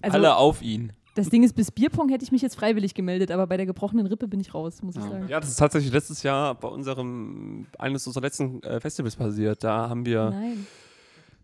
Also 0.01 0.17
Alle 0.17 0.35
auf 0.35 0.61
ihn. 0.61 0.91
Das 1.15 1.29
Ding 1.29 1.43
ist, 1.43 1.53
bis 1.53 1.71
Bierpong 1.71 2.09
hätte 2.09 2.23
ich 2.23 2.31
mich 2.31 2.41
jetzt 2.41 2.55
freiwillig 2.55 2.93
gemeldet, 2.93 3.31
aber 3.31 3.45
bei 3.47 3.57
der 3.57 3.65
gebrochenen 3.65 4.05
Rippe 4.07 4.27
bin 4.27 4.39
ich 4.39 4.53
raus, 4.53 4.81
muss 4.81 4.95
ich 4.95 5.03
Ja. 5.03 5.09
sagen. 5.09 5.27
ja, 5.27 5.39
das 5.39 5.49
ist 5.49 5.57
tatsächlich 5.57 5.91
letztes 5.91 6.23
Jahr 6.23 6.55
bei 6.55 6.67
unserem, 6.67 7.67
eines 7.77 8.07
unserer 8.07 8.23
letzten 8.23 8.63
äh, 8.63 8.79
Festivals 8.79 9.15
passiert. 9.15 9.63
Da 9.63 9.89
haben 9.89 10.05
wir 10.05 10.29
Nein. 10.29 10.65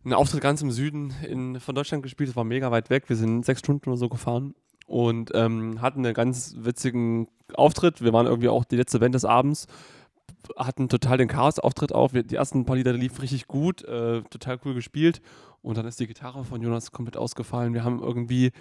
einen 0.05 0.13
Auftritt 0.13 0.41
ganz 0.41 0.61
im 0.61 0.71
Süden 0.71 1.13
in, 1.27 1.59
von 1.59 1.75
Deutschland 1.75 2.03
gespielt. 2.03 2.29
Das 2.29 2.35
war 2.35 2.43
mega 2.45 2.71
weit 2.71 2.89
weg. 2.89 3.09
Wir 3.09 3.15
sind 3.17 3.45
sechs 3.45 3.59
Stunden 3.59 3.89
oder 3.89 3.97
so 3.97 4.07
gefahren 4.09 4.55
und 4.87 5.31
ähm, 5.33 5.81
hatten 5.81 6.05
einen 6.05 6.13
ganz 6.13 6.55
witzigen 6.57 7.27
Auftritt. 7.53 8.01
Wir 8.01 8.13
waren 8.13 8.25
irgendwie 8.25 8.49
auch 8.49 8.63
die 8.63 8.77
letzte 8.77 8.99
Band 8.99 9.15
des 9.15 9.25
Abends. 9.25 9.67
Hatten 10.55 10.87
total 10.87 11.17
den 11.17 11.27
Chaos-Auftritt 11.27 11.91
auf. 11.93 12.13
Wir, 12.13 12.23
die 12.23 12.35
ersten 12.35 12.63
paar 12.65 12.77
Lieder 12.77 12.93
liefen 12.93 13.19
richtig 13.19 13.47
gut, 13.47 13.83
äh, 13.83 14.21
total 14.29 14.59
cool 14.63 14.73
gespielt. 14.73 15.21
Und 15.61 15.77
dann 15.77 15.85
ist 15.85 15.99
die 15.99 16.07
Gitarre 16.07 16.45
von 16.45 16.61
Jonas 16.61 16.91
komplett 16.93 17.17
ausgefallen. 17.17 17.73
Wir 17.73 17.83
haben 17.83 17.99
irgendwie 18.01 18.51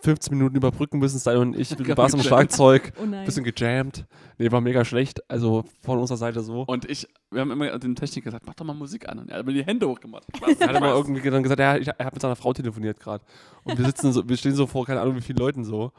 15 0.00 0.36
Minuten 0.36 0.56
überbrücken 0.56 0.98
müssen, 0.98 1.18
Stein 1.18 1.38
und 1.38 1.58
ich, 1.58 1.76
mit 1.78 1.94
Bass 1.94 2.14
am 2.14 2.22
Schlagzeug, 2.22 2.92
Oh 3.00 3.06
bisschen 3.24 3.44
gejammt. 3.44 4.06
Nee, 4.38 4.52
war 4.52 4.60
mega 4.60 4.84
schlecht. 4.84 5.28
Also 5.28 5.64
von 5.82 5.98
unserer 5.98 6.18
Seite 6.18 6.40
so. 6.40 6.62
Und 6.62 6.88
ich, 6.88 7.08
wir 7.30 7.40
haben 7.40 7.50
immer 7.50 7.76
den 7.78 7.96
Techniker 7.96 8.26
gesagt, 8.26 8.46
mach 8.46 8.54
doch 8.54 8.64
mal 8.64 8.74
Musik 8.74 9.08
an. 9.08 9.18
Und 9.18 9.30
er 9.30 9.38
hat 9.38 9.46
mir 9.46 9.52
die 9.52 9.64
Hände 9.64 9.88
hochgemacht. 9.88 10.24
Er 10.60 10.68
hat 10.68 10.80
mal 10.80 10.90
irgendwie 10.90 11.28
dann 11.30 11.42
gesagt, 11.42 11.60
ja, 11.60 11.76
ich, 11.76 11.88
er 11.88 12.06
hat 12.06 12.12
mit 12.12 12.22
seiner 12.22 12.36
Frau 12.36 12.52
telefoniert 12.52 13.00
gerade. 13.00 13.24
Und 13.64 13.78
wir 13.78 13.84
sitzen 13.84 14.12
so, 14.12 14.28
wir 14.28 14.36
stehen 14.36 14.54
so 14.54 14.66
vor, 14.66 14.86
keine 14.86 15.00
Ahnung, 15.00 15.16
wie 15.16 15.20
vielen 15.20 15.38
Leuten 15.38 15.64
so. 15.64 15.92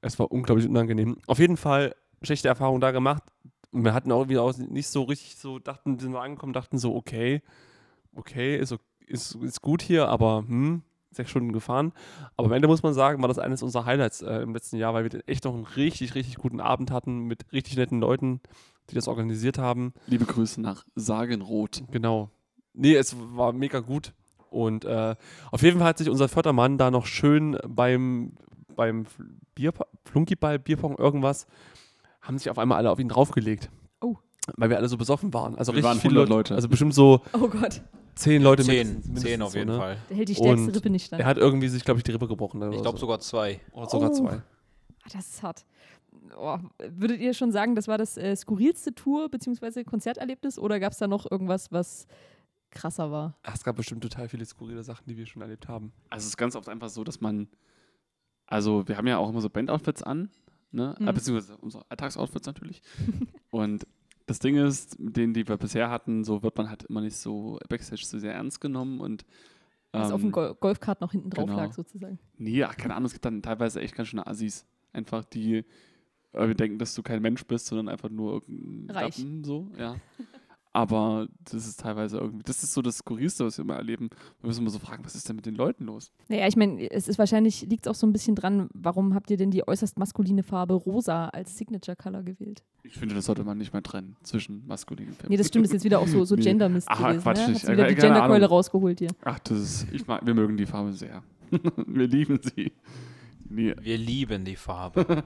Es 0.00 0.18
war 0.18 0.30
unglaublich 0.30 0.68
unangenehm. 0.68 1.16
Auf 1.26 1.38
jeden 1.38 1.56
Fall 1.56 1.94
schlechte 2.22 2.48
Erfahrung 2.48 2.80
da 2.80 2.90
gemacht. 2.90 3.22
Und 3.70 3.84
wir 3.84 3.94
hatten 3.94 4.12
auch 4.12 4.28
wieder 4.28 4.42
auch 4.42 4.56
nicht 4.56 4.88
so 4.88 5.04
richtig 5.04 5.36
so, 5.36 5.58
dachten, 5.58 5.98
sind 5.98 6.12
wir 6.12 6.20
angekommen, 6.20 6.52
dachten 6.52 6.78
so, 6.78 6.94
okay, 6.94 7.42
okay, 8.14 8.56
ist, 8.56 8.76
ist, 9.06 9.34
ist 9.36 9.62
gut 9.62 9.82
hier, 9.82 10.08
aber 10.08 10.44
hm, 10.46 10.82
sechs 11.14 11.30
Stunden 11.30 11.52
gefahren. 11.52 11.92
Aber 12.36 12.46
am 12.48 12.52
Ende 12.52 12.68
muss 12.68 12.82
man 12.82 12.94
sagen, 12.94 13.20
war 13.22 13.28
das 13.28 13.38
eines 13.38 13.62
unserer 13.62 13.84
Highlights 13.84 14.22
äh, 14.22 14.36
im 14.38 14.54
letzten 14.54 14.76
Jahr, 14.76 14.94
weil 14.94 15.10
wir 15.10 15.22
echt 15.26 15.44
noch 15.44 15.54
einen 15.54 15.64
richtig, 15.64 16.14
richtig 16.14 16.36
guten 16.36 16.60
Abend 16.60 16.90
hatten 16.90 17.20
mit 17.20 17.44
richtig 17.52 17.76
netten 17.76 18.00
Leuten, 18.00 18.40
die 18.90 18.94
das 18.94 19.08
organisiert 19.08 19.58
haben. 19.58 19.92
Liebe 20.06 20.24
Grüße 20.24 20.60
nach 20.60 20.84
Sagenrot. 20.94 21.82
Genau. 21.90 22.30
Nee, 22.74 22.94
es 22.94 23.16
war 23.34 23.52
mega 23.52 23.80
gut. 23.80 24.12
Und 24.50 24.84
äh, 24.84 25.16
auf 25.50 25.62
jeden 25.62 25.78
Fall 25.78 25.88
hat 25.88 25.98
sich 25.98 26.10
unser 26.10 26.28
Fördermann 26.28 26.78
da 26.78 26.90
noch 26.90 27.06
schön 27.06 27.58
beim, 27.66 28.34
beim 28.74 29.06
Bier, 29.54 29.72
Flunkyball, 30.04 30.58
Bierpong, 30.58 30.96
irgendwas, 30.98 31.46
haben 32.20 32.38
sich 32.38 32.50
auf 32.50 32.58
einmal 32.58 32.78
alle 32.78 32.90
auf 32.90 32.98
ihn 32.98 33.08
draufgelegt. 33.08 33.70
Oh. 34.00 34.16
Weil 34.56 34.70
wir 34.70 34.76
alle 34.76 34.88
so 34.88 34.98
besoffen 34.98 35.32
waren. 35.32 35.54
Also 35.56 35.72
Wir 35.72 35.78
richtig 35.78 35.88
waren 35.88 36.00
viele 36.00 36.20
100 36.20 36.28
Leute. 36.28 36.54
Also 36.54 36.68
bestimmt 36.68 36.94
so 36.94 37.22
Oh 37.32 37.48
Gott, 37.48 37.82
zehn 38.14 38.42
Leute 38.42 38.62
Zehn, 38.62 38.88
mindestens- 38.88 39.20
zehn 39.22 39.42
auf 39.42 39.52
so, 39.52 39.58
jeden 39.58 39.70
ne? 39.70 39.76
Fall. 39.78 39.96
der 40.08 40.16
hält 40.16 40.28
die 40.28 40.34
stärkste 40.34 40.66
Und 40.68 40.76
Rippe 40.76 40.90
nicht 40.90 41.06
stand. 41.06 41.20
Er 41.20 41.26
hat 41.26 41.38
irgendwie 41.38 41.68
sich, 41.68 41.84
glaube 41.84 41.98
ich, 41.98 42.04
die 42.04 42.12
Rippe 42.12 42.28
gebrochen. 42.28 42.62
Oder 42.62 42.72
Ich 42.72 42.82
glaube 42.82 42.98
so. 42.98 43.02
sogar 43.06 43.20
zwei. 43.20 43.60
Oder 43.72 43.88
sogar 43.88 44.10
Oh. 44.10 44.14
zwei. 44.14 44.34
Ah, 45.04 45.08
das 45.12 45.28
ist 45.28 45.42
hart. 45.42 45.64
Oh, 46.36 46.58
würdet 46.90 47.20
ihr 47.20 47.34
schon 47.34 47.52
sagen, 47.52 47.74
das 47.74 47.88
war 47.88 47.98
das 47.98 48.16
äh, 48.16 48.36
skurrilste 48.36 48.94
Tour- 48.94 49.28
bzw. 49.28 49.84
Konzerterlebnis 49.84 50.58
oder 50.58 50.78
gab 50.80 50.92
es 50.92 50.98
da 50.98 51.08
noch 51.08 51.30
irgendwas, 51.30 51.72
was 51.72 52.06
krasser 52.70 53.10
war? 53.10 53.36
Ach, 53.42 53.54
es 53.54 53.64
gab 53.64 53.76
bestimmt 53.76 54.02
total 54.02 54.28
viele 54.28 54.44
skurrile 54.46 54.82
Sachen, 54.82 55.04
die 55.06 55.16
wir 55.16 55.26
schon 55.26 55.42
erlebt 55.42 55.68
haben. 55.68 55.92
Also 56.10 56.22
es 56.24 56.28
ist 56.28 56.36
ganz 56.36 56.54
oft 56.56 56.68
einfach 56.68 56.88
so, 56.88 57.04
dass 57.04 57.20
man 57.20 57.48
Also 58.46 58.86
wir 58.88 58.96
haben 58.96 59.06
ja 59.06 59.18
auch 59.18 59.28
immer 59.30 59.40
so 59.40 59.48
Band-Outfits 59.50 60.02
an, 60.02 60.30
ne? 60.70 60.94
Mhm. 60.98 61.08
Äh, 61.08 61.12
beziehungsweise 61.12 61.56
unsere 61.58 61.84
Alltagsoutfits 61.88 62.46
natürlich. 62.46 62.82
Und 63.50 63.86
das 64.26 64.38
Ding 64.38 64.56
ist, 64.56 64.98
mit 64.98 65.16
denen, 65.16 65.34
die 65.34 65.46
wir 65.46 65.56
bisher 65.56 65.90
hatten, 65.90 66.24
so 66.24 66.42
wird 66.42 66.56
man 66.56 66.68
halt 66.68 66.84
immer 66.84 67.00
nicht 67.00 67.16
so 67.16 67.58
Backstage 67.68 68.04
so 68.04 68.18
sehr 68.18 68.34
ernst 68.34 68.60
genommen 68.60 69.00
und 69.00 69.24
Was 69.92 70.12
auf 70.12 70.20
dem 70.20 70.28
ähm, 70.28 70.32
Gol 70.32 70.54
Golfkart 70.54 71.00
noch 71.00 71.12
hinten 71.12 71.30
drauf 71.30 71.46
genau. 71.46 71.58
lag, 71.58 71.72
sozusagen. 71.72 72.18
Nee, 72.36 72.62
ach, 72.64 72.76
keine 72.76 72.94
Ahnung, 72.94 73.06
es 73.06 73.12
gibt 73.12 73.24
dann 73.24 73.42
teilweise 73.42 73.80
echt 73.80 73.94
ganz 73.94 74.08
schöne 74.08 74.26
Assis. 74.26 74.66
Einfach 74.92 75.24
die 75.24 75.64
äh, 76.32 76.54
denken, 76.54 76.78
dass 76.78 76.94
du 76.94 77.02
kein 77.02 77.22
Mensch 77.22 77.44
bist, 77.46 77.66
sondern 77.66 77.88
einfach 77.88 78.08
nur 78.10 78.34
irgendein 78.34 78.94
Reich. 78.94 79.18
Lappen, 79.18 79.44
so, 79.44 79.70
ja. 79.78 79.96
Aber 80.74 81.28
das 81.44 81.66
ist 81.66 81.80
teilweise 81.80 82.16
irgendwie, 82.16 82.42
das 82.44 82.62
ist 82.62 82.72
so 82.72 82.80
das 82.80 82.98
Skurrilste, 82.98 83.44
was 83.44 83.58
wir 83.58 83.64
immer 83.64 83.76
erleben. 83.76 84.08
Wir 84.40 84.48
müssen 84.48 84.62
immer 84.62 84.70
so 84.70 84.78
fragen, 84.78 85.04
was 85.04 85.14
ist 85.14 85.28
denn 85.28 85.36
mit 85.36 85.44
den 85.44 85.54
Leuten 85.54 85.84
los? 85.84 86.12
Naja, 86.28 86.46
ich 86.46 86.56
meine, 86.56 86.90
es 86.90 87.08
ist 87.08 87.18
wahrscheinlich, 87.18 87.62
liegt 87.68 87.86
auch 87.88 87.94
so 87.94 88.06
ein 88.06 88.12
bisschen 88.12 88.34
dran, 88.34 88.70
warum 88.72 89.14
habt 89.14 89.30
ihr 89.30 89.36
denn 89.36 89.50
die 89.50 89.68
äußerst 89.68 89.98
maskuline 89.98 90.42
Farbe 90.42 90.72
rosa 90.72 91.28
als 91.28 91.58
Signature 91.58 91.94
Color 91.94 92.22
gewählt? 92.22 92.62
Ich 92.84 92.94
finde, 92.94 93.14
das 93.14 93.26
sollte 93.26 93.44
man 93.44 93.58
nicht 93.58 93.74
mehr 93.74 93.82
trennen 93.82 94.16
zwischen 94.22 94.66
maskulin 94.66 95.08
und 95.08 95.16
feminin. 95.16 95.30
Nee, 95.32 95.36
das 95.36 95.48
stimmt, 95.48 95.66
das 95.66 95.70
ist 95.70 95.74
jetzt 95.74 95.84
wieder 95.84 96.00
auch 96.00 96.08
so, 96.08 96.24
so 96.24 96.36
Nee. 96.42 96.42
Gender-Mist 96.42 96.88
Ach, 96.90 96.98
gewesen. 96.98 97.22
Quatsch 97.22 97.38
ne? 97.38 97.48
nicht. 97.48 97.54
Hast 97.56 97.68
du 97.68 97.72
wieder 97.72 97.88
die 97.88 97.94
Genderkeule 97.94 98.46
rausgeholt 98.46 98.98
hier. 98.98 99.10
Ach, 99.24 99.38
das 99.40 99.58
ist, 99.58 99.92
ich 99.92 100.06
mag, 100.06 100.24
wir 100.24 100.34
mögen 100.34 100.56
die 100.56 100.66
Farbe 100.66 100.94
sehr. 100.94 101.22
wir 101.86 102.08
lieben 102.08 102.40
sie. 102.42 102.72
Nee, 103.46 103.74
Wir 103.78 103.98
lieben 103.98 104.46
die 104.46 104.56
Farbe. 104.56 105.22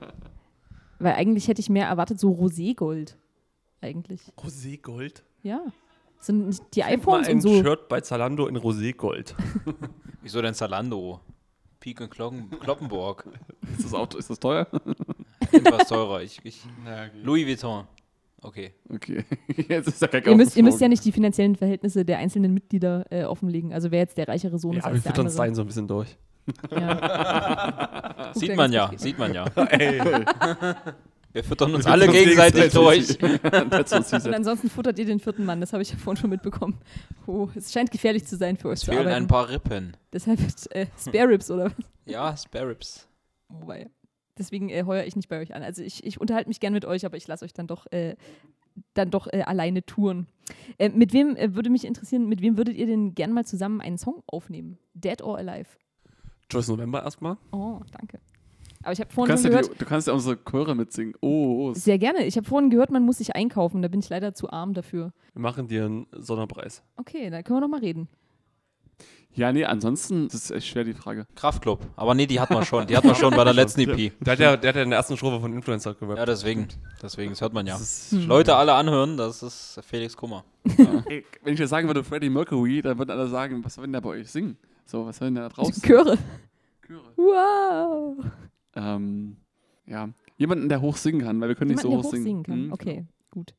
Weil 0.99 1.15
eigentlich 1.15 1.47
hätte 1.47 1.61
ich 1.61 1.71
mehr 1.71 1.87
erwartet, 1.87 2.19
so 2.19 2.33
Roségold. 2.33 3.17
Eigentlich. 3.81 4.33
Roségold. 4.39 5.23
Ja. 5.47 5.61
Sind 6.19 6.61
die 6.75 6.81
Mal 6.81 6.95
iPhones 6.95 7.29
ein 7.29 7.37
und 7.37 7.41
so. 7.41 7.63
Shirt 7.63 7.89
bei 7.89 8.01
Zalando 8.01 8.49
in 8.49 8.57
Roségold. 8.57 9.35
Wieso 10.23 10.43
denn 10.43 10.55
Zalando? 10.55 11.21
Peak 11.79 12.01
und 12.01 12.11
Glocken, 12.11 12.51
Kloppenburg. 12.59 13.29
ist 13.79 13.85
das, 13.85 13.95
auch, 13.95 14.13
ist 14.15 14.29
das 14.29 14.41
teuer? 14.41 14.67
Etwas 15.53 15.89
teurer. 15.89 16.23
Ich, 16.23 16.41
ich, 16.43 16.65
Louis 17.23 17.47
Vuitton. 17.47 17.85
Okay. 18.43 18.73
Okay, 18.93 19.25
jetzt 19.69 19.87
ist 19.87 20.03
der 20.03 20.09
Gag 20.09 20.27
Ihr 20.27 20.35
müsst, 20.35 20.57
ihr 20.57 20.65
müsst 20.65 20.81
ja 20.81 20.89
nicht 20.89 21.05
die 21.05 21.13
finanziellen 21.13 21.55
Verhältnisse 21.55 22.05
der 22.05 22.19
einzelnen 22.19 22.53
Mitglieder 22.53 23.05
äh, 23.11 23.25
offenlegen. 23.25 23.73
Also 23.73 23.93
wer 23.93 24.01
jetzt 24.01 24.19
der 24.19 24.27
reichere 24.27 24.59
Sohn 24.59 24.77
ist 24.77 24.85
Ja, 24.85 24.91
wir 24.91 24.95
als 24.95 25.03
der 25.05 25.13
füttern 25.13 25.27
uns 25.27 25.35
andere. 25.35 25.45
dahin 25.45 25.55
so 25.55 25.63
ein 25.63 25.67
bisschen 25.69 25.89
durch. 25.89 26.17
Ja. 26.73 28.33
Sieht 28.35 28.49
ja 28.51 28.57
man 28.57 28.73
ganz 28.73 28.93
ja, 28.93 28.99
sieht 28.99 29.19
man 29.19 29.33
ja. 29.33 29.45
Wir 31.33 31.45
füttern 31.45 31.75
uns 31.75 31.85
Wir 31.85 31.93
alle 31.93 32.09
gegenseitig 32.09 32.73
durch. 32.73 33.23
Und 33.23 34.35
ansonsten 34.35 34.71
futtert 34.71 34.99
ihr 34.99 35.05
den 35.05 35.21
vierten 35.21 35.45
Mann, 35.45 35.61
das 35.61 35.73
habe 35.73 35.83
ich 35.83 35.91
ja 35.91 35.97
vorhin 35.97 36.21
schon 36.21 36.31
mitbekommen. 36.31 36.79
Oh, 37.27 37.49
es 37.55 37.73
scheint 37.73 37.91
gefährlich 37.91 38.25
zu 38.25 38.37
sein 38.37 38.57
für 38.57 38.69
euch 38.69 38.81
Es 38.81 38.85
fehlen 38.85 39.09
ein 39.09 39.27
paar 39.27 39.49
Rippen. 39.49 39.97
Deshalb 40.13 40.41
äh, 40.71 40.87
Spare 40.99 41.29
Ribs 41.29 41.51
oder 41.51 41.67
was? 41.67 41.73
Ja, 42.07 42.37
Spare 42.37 42.71
Ribs. 42.71 43.09
Wobei. 43.49 43.91
Deswegen 44.39 44.69
äh, 44.69 44.85
heuer 44.85 45.05
ich 45.05 45.17
nicht 45.17 45.29
bei 45.29 45.41
euch 45.41 45.55
an. 45.55 45.63
Also 45.63 45.83
ich, 45.83 46.05
ich 46.05 46.21
unterhalte 46.21 46.49
mich 46.49 46.61
gern 46.61 46.73
mit 46.73 46.85
euch, 46.85 47.07
aber 47.07 47.17
ich 47.17 47.27
lasse 47.27 47.45
euch 47.45 47.53
dann 47.53 47.67
doch, 47.67 47.87
äh, 47.91 48.17
dann 48.95 49.11
doch 49.11 49.27
äh, 49.33 49.43
alleine 49.43 49.85
touren. 49.85 50.27
Äh, 50.79 50.91
mit 50.91 51.13
wem 51.13 51.37
äh, 51.37 51.55
würde 51.55 51.71
mich 51.71 51.85
interessieren, 51.85 52.29
mit 52.29 52.43
wem 52.43 52.57
würdet 52.57 52.77
ihr 52.77 52.87
denn 52.87 53.15
gern 53.15 53.33
mal 53.33 53.45
zusammen 53.45 53.81
einen 53.81 53.99
Song 53.99 54.23
aufnehmen? 54.27 54.79
Dead 54.95 55.23
or 55.23 55.39
Alive? 55.39 55.71
Joyce 56.51 56.69
November 56.69 57.03
erstmal. 57.03 57.37
Oh, 57.51 57.81
danke. 57.93 58.21
Aber 58.87 58.93
ich 58.93 59.01
habe 59.01 59.09
Du 59.09 59.15
vorhin 59.17 59.31
kannst, 59.31 59.43
schon 59.43 59.53
ja 59.53 59.59
gehört, 59.59 59.75
die, 59.75 59.79
du 59.79 59.85
kannst 59.85 60.07
ja 60.07 60.13
unsere 60.13 60.39
Chöre 60.45 60.77
mitsingen. 60.77 61.15
Oh, 61.21 61.71
oh. 61.71 61.75
sehr 61.75 61.99
gerne. 61.99 62.25
Ich 62.25 62.37
habe 62.37 62.47
vorhin 62.47 62.71
gehört, 62.71 62.93
man 62.93 63.03
muss 63.03 63.19
sich 63.19 63.35
einkaufen. 63.35 63.83
Da 63.83 63.89
bin 63.89 63.99
ich 63.99 64.09
leider 64.09 64.33
zu 64.33 64.49
arm 64.51 64.75
dafür. 64.75 65.13
Wir 65.33 65.43
machen 65.43 65.67
dir 65.67 65.87
einen 65.87 66.07
Sonderpreis. 66.13 66.85
Okay, 66.97 67.29
dann 67.29 67.43
können 67.43 67.57
wir 67.57 67.61
noch 67.63 67.69
mal 67.69 67.81
reden. 67.81 68.09
Ja, 69.35 69.53
nee, 69.53 69.65
ansonsten 69.65 70.29
das 70.29 70.45
ist 70.45 70.51
echt 70.53 70.69
schwer 70.69 70.85
die 70.85 70.95
Frage. 70.95 71.27
Kraftclub. 71.35 71.81
Aber 71.97 72.15
nee, 72.15 72.27
die 72.27 72.39
hatten 72.39 72.55
wir 72.55 72.65
schon. 72.65 72.87
Die 72.87 72.97
hatten 72.97 73.09
wir 73.09 73.17
schon 73.17 73.35
bei 73.35 73.43
der 73.43 73.55
letzten 73.55 73.81
EP. 73.81 74.13
Der 74.21 74.33
hat 74.33 74.39
ja, 74.39 74.57
der 74.57 74.69
hat 74.69 74.77
ja 74.77 74.83
in 74.83 74.91
der 74.91 74.99
ersten 74.99 75.17
Strophe 75.17 75.41
von 75.41 75.53
Influencer 75.53 75.95
gerappt. 75.95 76.19
Ja, 76.21 76.25
deswegen. 76.25 76.69
Deswegen, 77.03 77.33
das 77.33 77.41
hört 77.41 77.53
man 77.53 77.67
ja. 77.67 77.77
Hm. 78.11 78.29
Leute 78.29 78.55
alle 78.55 78.73
anhören, 78.75 79.17
das 79.17 79.43
ist 79.43 79.81
Felix 79.85 80.17
Kummer. 80.17 80.45
Ey, 81.09 81.25
wenn 81.43 81.55
ich 81.55 81.61
jetzt 81.61 81.71
sagen 81.71 81.89
würde 81.89 82.05
Freddie 82.05 82.31
Mercury, 82.31 82.83
dann 82.83 82.97
würden 82.99 83.11
alle 83.11 83.27
sagen, 83.27 83.65
was 83.65 83.75
soll 83.75 83.87
denn 83.87 83.95
der 83.95 84.01
bei 84.01 84.11
euch 84.11 84.31
singen? 84.31 84.57
So, 84.87 85.05
was 85.05 85.17
soll 85.17 85.27
denn 85.27 85.35
der 85.35 85.49
da 85.49 85.49
draußen? 85.57 85.83
Chöre. 85.83 86.17
Chöre. 86.87 87.13
Wow. 87.17 88.25
Ähm, 88.77 89.37
ja, 89.87 90.09
jemanden, 90.37 90.69
der 90.69 90.81
hoch 90.81 90.97
singen 90.97 91.21
kann, 91.23 91.41
weil 91.41 91.49
wir 91.49 91.55
können 91.57 91.71
nicht 91.71 91.83
Jemanden, 91.83 92.03
so 92.05 92.11
der 92.13 92.21
hoch 92.21 92.25
singen. 92.25 92.43
kann. 92.43 92.55
Hm, 92.65 92.73
Okay, 92.73 93.05
gut. 93.31 93.55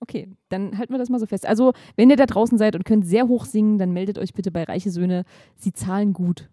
Okay, 0.00 0.28
dann 0.50 0.76
halten 0.76 0.92
wir 0.92 0.98
das 0.98 1.08
mal 1.08 1.18
so 1.18 1.24
fest. 1.26 1.46
Also, 1.46 1.72
wenn 1.96 2.10
ihr 2.10 2.16
da 2.16 2.26
draußen 2.26 2.58
seid 2.58 2.76
und 2.76 2.84
könnt 2.84 3.06
sehr 3.06 3.26
hoch 3.26 3.46
singen, 3.46 3.78
dann 3.78 3.92
meldet 3.92 4.18
euch 4.18 4.34
bitte 4.34 4.50
bei 4.50 4.64
Reiche 4.64 4.90
Söhne. 4.90 5.24
Sie 5.56 5.72
zahlen 5.72 6.12
gut. 6.12 6.50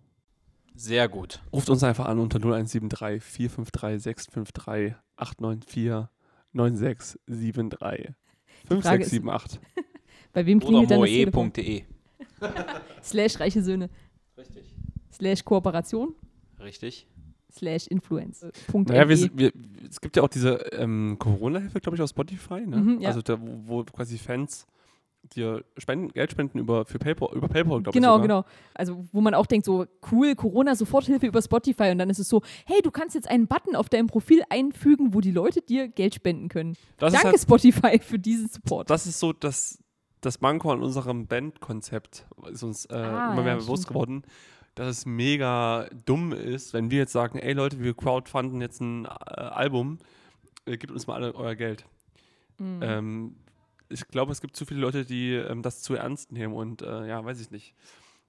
Sehr 0.74 1.10
gut. 1.10 1.41
ruft 1.52 1.70
uns 1.70 1.84
einfach 1.84 2.06
an 2.06 2.18
unter 2.20 2.39
0173 2.39 3.22
453 3.22 4.02
653 4.02 4.95
894 5.18 6.08
9673 6.54 8.16
Frage 8.82 9.04
ist- 9.04 9.12
5678. 9.12 9.60
Bei 10.34 10.45
wem 10.45 10.60
Oder 10.60 10.68
klingelt 10.68 10.91
dann 10.91 11.02
das 11.02 11.10
Telefon? 11.10 11.45
moe.de. 11.47 11.84
Slash 13.04 13.39
Reiche 13.39 13.62
Söhne. 13.62 13.89
Richtig. 14.38 14.74
Slash 15.12 15.43
Kooperation. 15.43 16.16
Richtig. 16.60 17.06
Slash 17.52 17.88
Influence. 17.88 18.43
Äh, 18.43 18.52
Punkt 18.68 18.89
Naja, 18.89 19.08
wir, 19.10 19.18
sind- 19.18 19.38
wir, 19.38 19.52
es 19.89 19.99
gibt 20.02 20.16
ja 20.18 20.24
auch 20.24 20.28
diese 20.30 20.56
ähm, 20.74 21.18
Corona-Hilfe, 21.20 21.80
glaube 21.82 21.95
ich, 21.97 22.02
auf 22.02 22.10
Spotify. 22.10 22.62
Ne? 22.66 22.78
Mhm, 22.78 22.99
ja. 23.02 23.10
Also 23.10 23.22
da, 23.22 23.39
wo, 23.41 23.62
wo 23.66 23.84
quasi 23.84 24.18
Fans 24.18 24.66
dir 25.36 25.64
spenden, 25.78 26.08
Geld 26.10 26.32
spenden 26.32 26.58
über, 26.58 26.84
für 26.86 26.97
PayPal, 26.97 27.30
über 27.36 27.47
PayPal, 27.47 27.84
glaube 27.84 27.89
ich. 27.89 27.93
Genau, 27.93 28.20
genau. 28.20 28.43
Also, 28.74 29.06
wo 29.12 29.22
man 29.22 29.36
auch 29.36 29.45
denkt, 29.45 29.68
so 29.68 29.86
cool, 30.12 30.34
Corona-Soforthilfe 30.34 31.28
über 31.28 31.41
Spotify 31.43 31.91
und 31.91 31.99
dann 31.99 32.10
ist 32.10 32.18
es 32.18 32.28
so, 32.28 32.41
hey, 32.66 32.82
du 32.82 32.89
kannst 32.89 33.14
jetzt 33.14 33.30
einen 33.30 33.45
Button 33.45 33.76
auf 33.76 33.88
deinem 33.88 34.08
Profil 34.08 34.41
einfügen, 34.49 35.14
wo 35.14 35.22
die 35.22 35.30
Leute 35.32 35.62
dir 35.62 35.88
Geld 35.89 36.16
spenden 36.16 36.49
können. 36.49 36.76
Das 36.97 37.14
Danke, 37.14 37.28
halt, 37.30 37.39
Spotify, 37.39 37.99
für 37.99 38.18
diesen 38.18 38.47
Support. 38.49 38.89
das 38.89 39.06
ist 39.06 39.20
so 39.20 39.32
das, 39.32 39.78
das 40.22 40.41
Manko 40.41 40.72
an 40.72 40.82
unserem 40.82 41.28
Bandkonzept, 41.28 42.26
ist 42.52 42.64
uns 42.64 42.86
äh, 42.86 42.93
Ah, 42.95 43.34
immer 43.34 43.43
mehr 43.43 43.54
ja, 43.54 43.60
bewusst 43.60 43.84
stimmt. 43.84 43.93
geworden, 43.93 44.24
dass 44.76 44.88
es 44.88 45.05
mega 45.05 45.88
dumm 46.05 46.32
ist, 46.32 46.74
wenn 46.74 46.91
wir 46.91 46.99
jetzt 46.99 47.11
sagen, 47.13 47.39
ey 47.39 47.53
Leute, 47.53 47.80
wir 47.80 47.93
crowdfunden 47.93 48.61
jetzt 48.61 48.80
ein 48.82 49.05
äh, 49.05 49.09
Album, 49.09 49.99
äh, 50.65 50.78
gebt 50.78 50.91
uns 50.91 51.07
mal 51.07 51.15
alle 51.15 51.36
euer 51.36 51.55
Geld. 51.55 51.86
Mhm. 52.57 52.80
Ähm, 52.82 53.36
ich 53.89 54.07
glaube, 54.07 54.32
es 54.32 54.39
gibt 54.41 54.55
zu 54.55 54.65
viele 54.65 54.80
Leute, 54.80 55.05
die 55.05 55.34
ähm, 55.34 55.61
das 55.61 55.82
zu 55.82 55.95
ernst 55.95 56.32
nehmen 56.32 56.53
und 56.53 56.82
äh, 56.82 57.07
ja, 57.07 57.24
weiß 57.24 57.41
ich 57.41 57.51
nicht. 57.51 57.74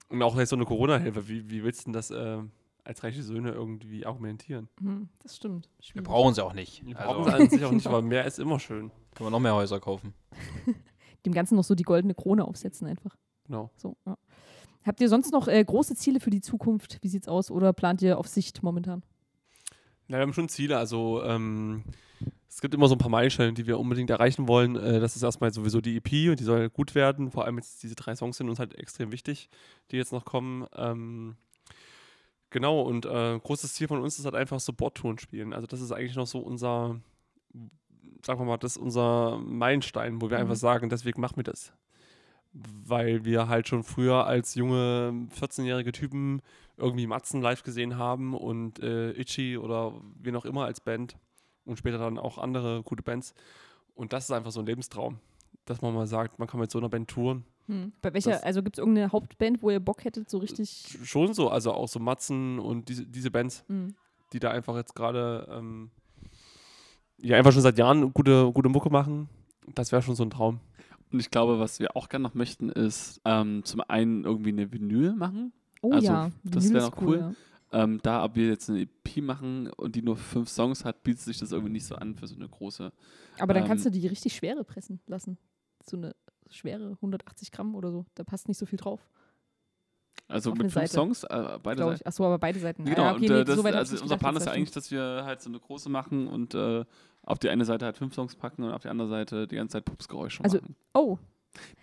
Und 0.09 0.21
auch 0.21 0.37
jetzt 0.37 0.49
so 0.49 0.55
eine 0.55 0.65
Corona-Hilfe, 0.65 1.27
wie, 1.29 1.49
wie 1.49 1.63
willst 1.63 1.81
du 1.81 1.83
denn 1.85 1.93
das 1.93 2.11
äh, 2.11 2.39
als 2.83 3.03
reiche 3.03 3.23
Söhne 3.23 3.51
irgendwie 3.51 4.05
argumentieren? 4.05 4.67
Mhm, 4.81 5.07
das 5.19 5.37
stimmt. 5.37 5.69
Wir 5.77 5.83
Schwierig. 5.85 6.07
brauchen 6.07 6.33
sie 6.33 6.43
auch 6.43 6.53
nicht. 6.53 6.85
Die 6.85 6.93
Also 6.95 7.13
brauchen 7.13 7.31
sie 7.31 7.33
an 7.37 7.49
sich 7.49 7.63
auch 7.63 7.71
nicht, 7.71 7.87
aber 7.87 8.01
mehr 8.01 8.25
ist 8.25 8.39
immer 8.39 8.59
schön. 8.59 8.91
können 9.15 9.27
wir 9.27 9.31
noch 9.31 9.39
mehr 9.39 9.55
Häuser 9.55 9.79
kaufen. 9.79 10.13
Dem 11.25 11.33
Ganzen 11.33 11.55
noch 11.55 11.63
so 11.63 11.73
die 11.73 11.83
goldene 11.83 12.13
Krone 12.13 12.43
aufsetzen 12.45 12.85
einfach. 12.85 13.15
Genau. 13.45 13.71
So, 13.77 13.95
ja. 14.05 14.17
Habt 14.85 14.99
ihr 15.01 15.09
sonst 15.09 15.31
noch 15.31 15.47
äh, 15.47 15.63
große 15.63 15.95
Ziele 15.95 16.19
für 16.19 16.29
die 16.29 16.41
Zukunft? 16.41 16.99
Wie 17.01 17.07
sieht's 17.07 17.27
aus? 17.27 17.49
Oder 17.51 17.73
plant 17.73 18.01
ihr 18.01 18.17
auf 18.17 18.27
Sicht 18.27 18.63
momentan? 18.63 19.03
Ja, 20.07 20.17
wir 20.17 20.21
haben 20.21 20.33
schon 20.33 20.49
Ziele. 20.49 20.77
Also 20.77 21.23
ähm, 21.23 21.83
es 22.49 22.59
gibt 22.61 22.73
immer 22.73 22.87
so 22.87 22.95
ein 22.95 22.97
paar 22.99 23.09
Meilensteine, 23.09 23.53
die 23.53 23.65
wir 23.65 23.79
unbedingt 23.79 24.09
erreichen 24.09 24.47
wollen. 24.47 24.75
Äh, 24.75 24.99
das 24.99 25.15
ist 25.15 25.23
erstmal 25.23 25.53
sowieso 25.53 25.79
die 25.81 25.95
EP 25.97 26.29
und 26.29 26.39
die 26.39 26.43
soll 26.43 26.69
gut 26.69 26.95
werden. 26.95 27.31
Vor 27.31 27.45
allem 27.45 27.57
jetzt 27.57 27.81
diese 27.83 27.95
drei 27.95 28.15
Songs 28.15 28.37
sind 28.37 28.49
uns 28.49 28.59
halt 28.59 28.75
extrem 28.75 29.11
wichtig, 29.11 29.49
die 29.91 29.95
jetzt 29.97 30.11
noch 30.11 30.25
kommen. 30.25 30.67
Ähm, 30.75 31.37
genau, 32.49 32.81
und 32.81 33.05
äh, 33.05 33.39
großes 33.39 33.73
Ziel 33.73 33.87
von 33.87 34.01
uns 34.01 34.19
ist 34.19 34.25
halt 34.25 34.35
einfach 34.35 34.59
Support-Touren 34.59 35.17
spielen. 35.17 35.53
Also 35.53 35.65
das 35.67 35.79
ist 35.81 35.91
eigentlich 35.93 36.15
noch 36.17 36.27
so 36.27 36.39
unser, 36.39 36.99
sagen 38.25 38.39
wir 38.41 38.45
mal, 38.45 38.57
das 38.57 38.75
ist 38.75 38.81
unser 38.81 39.37
Meilenstein, 39.39 40.21
wo 40.21 40.29
wir 40.29 40.37
Mhm. 40.37 40.43
einfach 40.43 40.55
sagen, 40.57 40.89
deswegen 40.89 41.21
machen 41.21 41.37
wir 41.37 41.43
das. 41.45 41.71
Weil 42.53 43.25
wir 43.25 43.47
halt 43.47 43.67
schon 43.67 43.83
früher 43.83 44.25
als 44.27 44.53
junge 44.55 45.27
14-jährige 45.39 45.91
Typen 45.91 46.41
irgendwie 46.77 47.07
Matzen 47.07 47.41
live 47.41 47.63
gesehen 47.63 47.97
haben 47.97 48.35
und 48.35 48.79
äh, 48.79 49.11
Itchy 49.11 49.57
oder 49.57 49.93
wen 50.21 50.35
auch 50.35 50.45
immer 50.45 50.65
als 50.65 50.79
Band 50.79 51.17
und 51.65 51.77
später 51.77 51.97
dann 51.97 52.17
auch 52.19 52.37
andere 52.37 52.83
gute 52.83 53.01
Bands. 53.03 53.33
Und 53.95 54.13
das 54.13 54.25
ist 54.25 54.31
einfach 54.31 54.51
so 54.51 54.59
ein 54.59 54.65
Lebenstraum, 54.65 55.17
dass 55.65 55.81
man 55.81 55.93
mal 55.95 56.05
sagt, 56.07 56.37
man 56.39 56.47
kann 56.47 56.59
mit 56.59 56.69
so 56.71 56.77
einer 56.79 56.89
Band 56.89 57.09
touren. 57.09 57.43
Bei 58.01 58.13
welcher, 58.13 58.31
Das- 58.31 58.43
also 58.43 58.61
gibt 58.61 58.77
es 58.77 58.79
irgendeine 58.79 59.11
Hauptband, 59.11 59.63
wo 59.63 59.69
ihr 59.69 59.79
Bock 59.79 60.03
hättet, 60.03 60.29
so 60.29 60.37
richtig? 60.39 60.97
Schon 61.03 61.33
so, 61.33 61.49
also 61.49 61.71
auch 61.73 61.87
so 61.87 61.99
Matzen 61.99 62.59
und 62.59 62.89
diese, 62.89 63.05
diese 63.05 63.31
Bands, 63.31 63.63
Mhm. 63.69 63.95
die 64.33 64.39
da 64.39 64.51
einfach 64.51 64.75
jetzt 64.75 64.93
gerade 64.95 65.47
ähm, 65.49 65.89
ja 67.21 67.37
einfach 67.37 67.51
schon 67.53 67.61
seit 67.61 67.77
Jahren 67.77 68.13
gute, 68.13 68.51
gute 68.51 68.69
Mucke 68.69 68.89
machen. 68.89 69.29
Das 69.75 69.91
wäre 69.91 70.01
schon 70.01 70.15
so 70.15 70.23
ein 70.23 70.29
Traum. 70.29 70.59
Und 71.13 71.19
ich 71.19 71.29
glaube, 71.29 71.59
was 71.59 71.79
wir 71.79 71.95
auch 71.95 72.09
gerne 72.09 72.23
noch 72.23 72.33
möchten, 72.33 72.69
ist 72.69 73.21
ähm, 73.23 73.63
zum 73.63 73.81
einen 73.87 74.25
irgendwie 74.25 74.49
eine 74.49 74.71
Vinyl 74.71 75.13
machen. 75.13 75.53
Oh 75.81 75.91
Also, 75.91 76.07
ja, 76.07 76.31
das 76.43 76.63
Vinyl 76.65 76.73
wär 76.73 76.87
ist 76.87 76.91
noch 76.95 77.01
cool. 77.01 77.19
ja. 77.19 77.33
Ähm, 77.83 77.99
da, 78.03 78.23
ob 78.23 78.35
wir 78.35 78.47
jetzt 78.47 78.69
eine 78.69 78.81
EP 78.81 79.17
machen 79.17 79.67
und 79.69 79.95
die 79.95 80.01
nur 80.01 80.17
fünf 80.17 80.49
Songs 80.49 80.85
hat, 80.85 81.03
bietet 81.03 81.21
sich 81.21 81.39
das 81.39 81.51
irgendwie 81.51 81.73
nicht 81.73 81.85
so 81.85 81.95
an 81.95 82.15
für 82.15 82.27
so 82.27 82.35
eine 82.35 82.47
große. 82.47 82.91
Aber 83.39 83.53
dann 83.53 83.65
kannst 83.65 83.85
du 83.85 83.89
Ähm, 83.89 83.93
die 83.93 84.07
richtig 84.07 84.35
schwere 84.35 84.63
pressen 84.63 84.99
lassen. 85.07 85.37
So 85.83 85.97
eine 85.97 86.15
schwere 86.49 86.91
180 86.91 87.51
Gramm 87.51 87.75
oder 87.75 87.91
so. 87.91 88.05
Da 88.15 88.23
passt 88.23 88.47
nicht 88.47 88.57
so 88.57 88.65
viel 88.65 88.77
drauf. 88.77 89.07
Also 90.27 90.51
Auf 90.51 90.57
mit 90.57 90.65
fünf 90.65 90.73
Seite, 90.73 90.93
Songs, 90.93 91.23
äh, 91.23 91.59
beide 91.61 91.83
Seiten. 91.83 92.07
Achso, 92.07 92.25
aber 92.25 92.39
beide 92.39 92.59
Seiten. 92.59 92.85
Genau, 92.85 93.01
ah, 93.01 93.05
ja, 93.05 93.11
okay, 93.15 93.25
und 93.25 93.33
nee, 93.33 93.41
äh, 93.41 93.43
das, 93.43 93.55
so 93.55 93.63
also 93.63 94.01
unser 94.03 94.17
Plan 94.17 94.35
ist 94.35 94.45
ja 94.45 94.51
eigentlich, 94.51 94.71
dass 94.71 94.89
wir 94.89 95.23
halt 95.25 95.41
so 95.41 95.49
eine 95.49 95.59
große 95.59 95.89
machen 95.89 96.27
und 96.27 96.53
äh, 96.55 96.85
auf 97.25 97.39
die 97.39 97.49
eine 97.49 97.65
Seite 97.65 97.85
halt 97.85 97.97
fünf 97.97 98.13
Songs 98.13 98.35
packen 98.35 98.63
und 98.63 98.71
auf 98.71 98.81
die 98.81 98.89
andere 98.89 99.07
Seite 99.07 99.47
die 99.47 99.55
ganze 99.55 99.73
Zeit 99.73 99.85
Pupsgeräusche 99.85 100.43
Also, 100.43 100.57
machen. 100.57 100.75
Oh, 100.93 101.17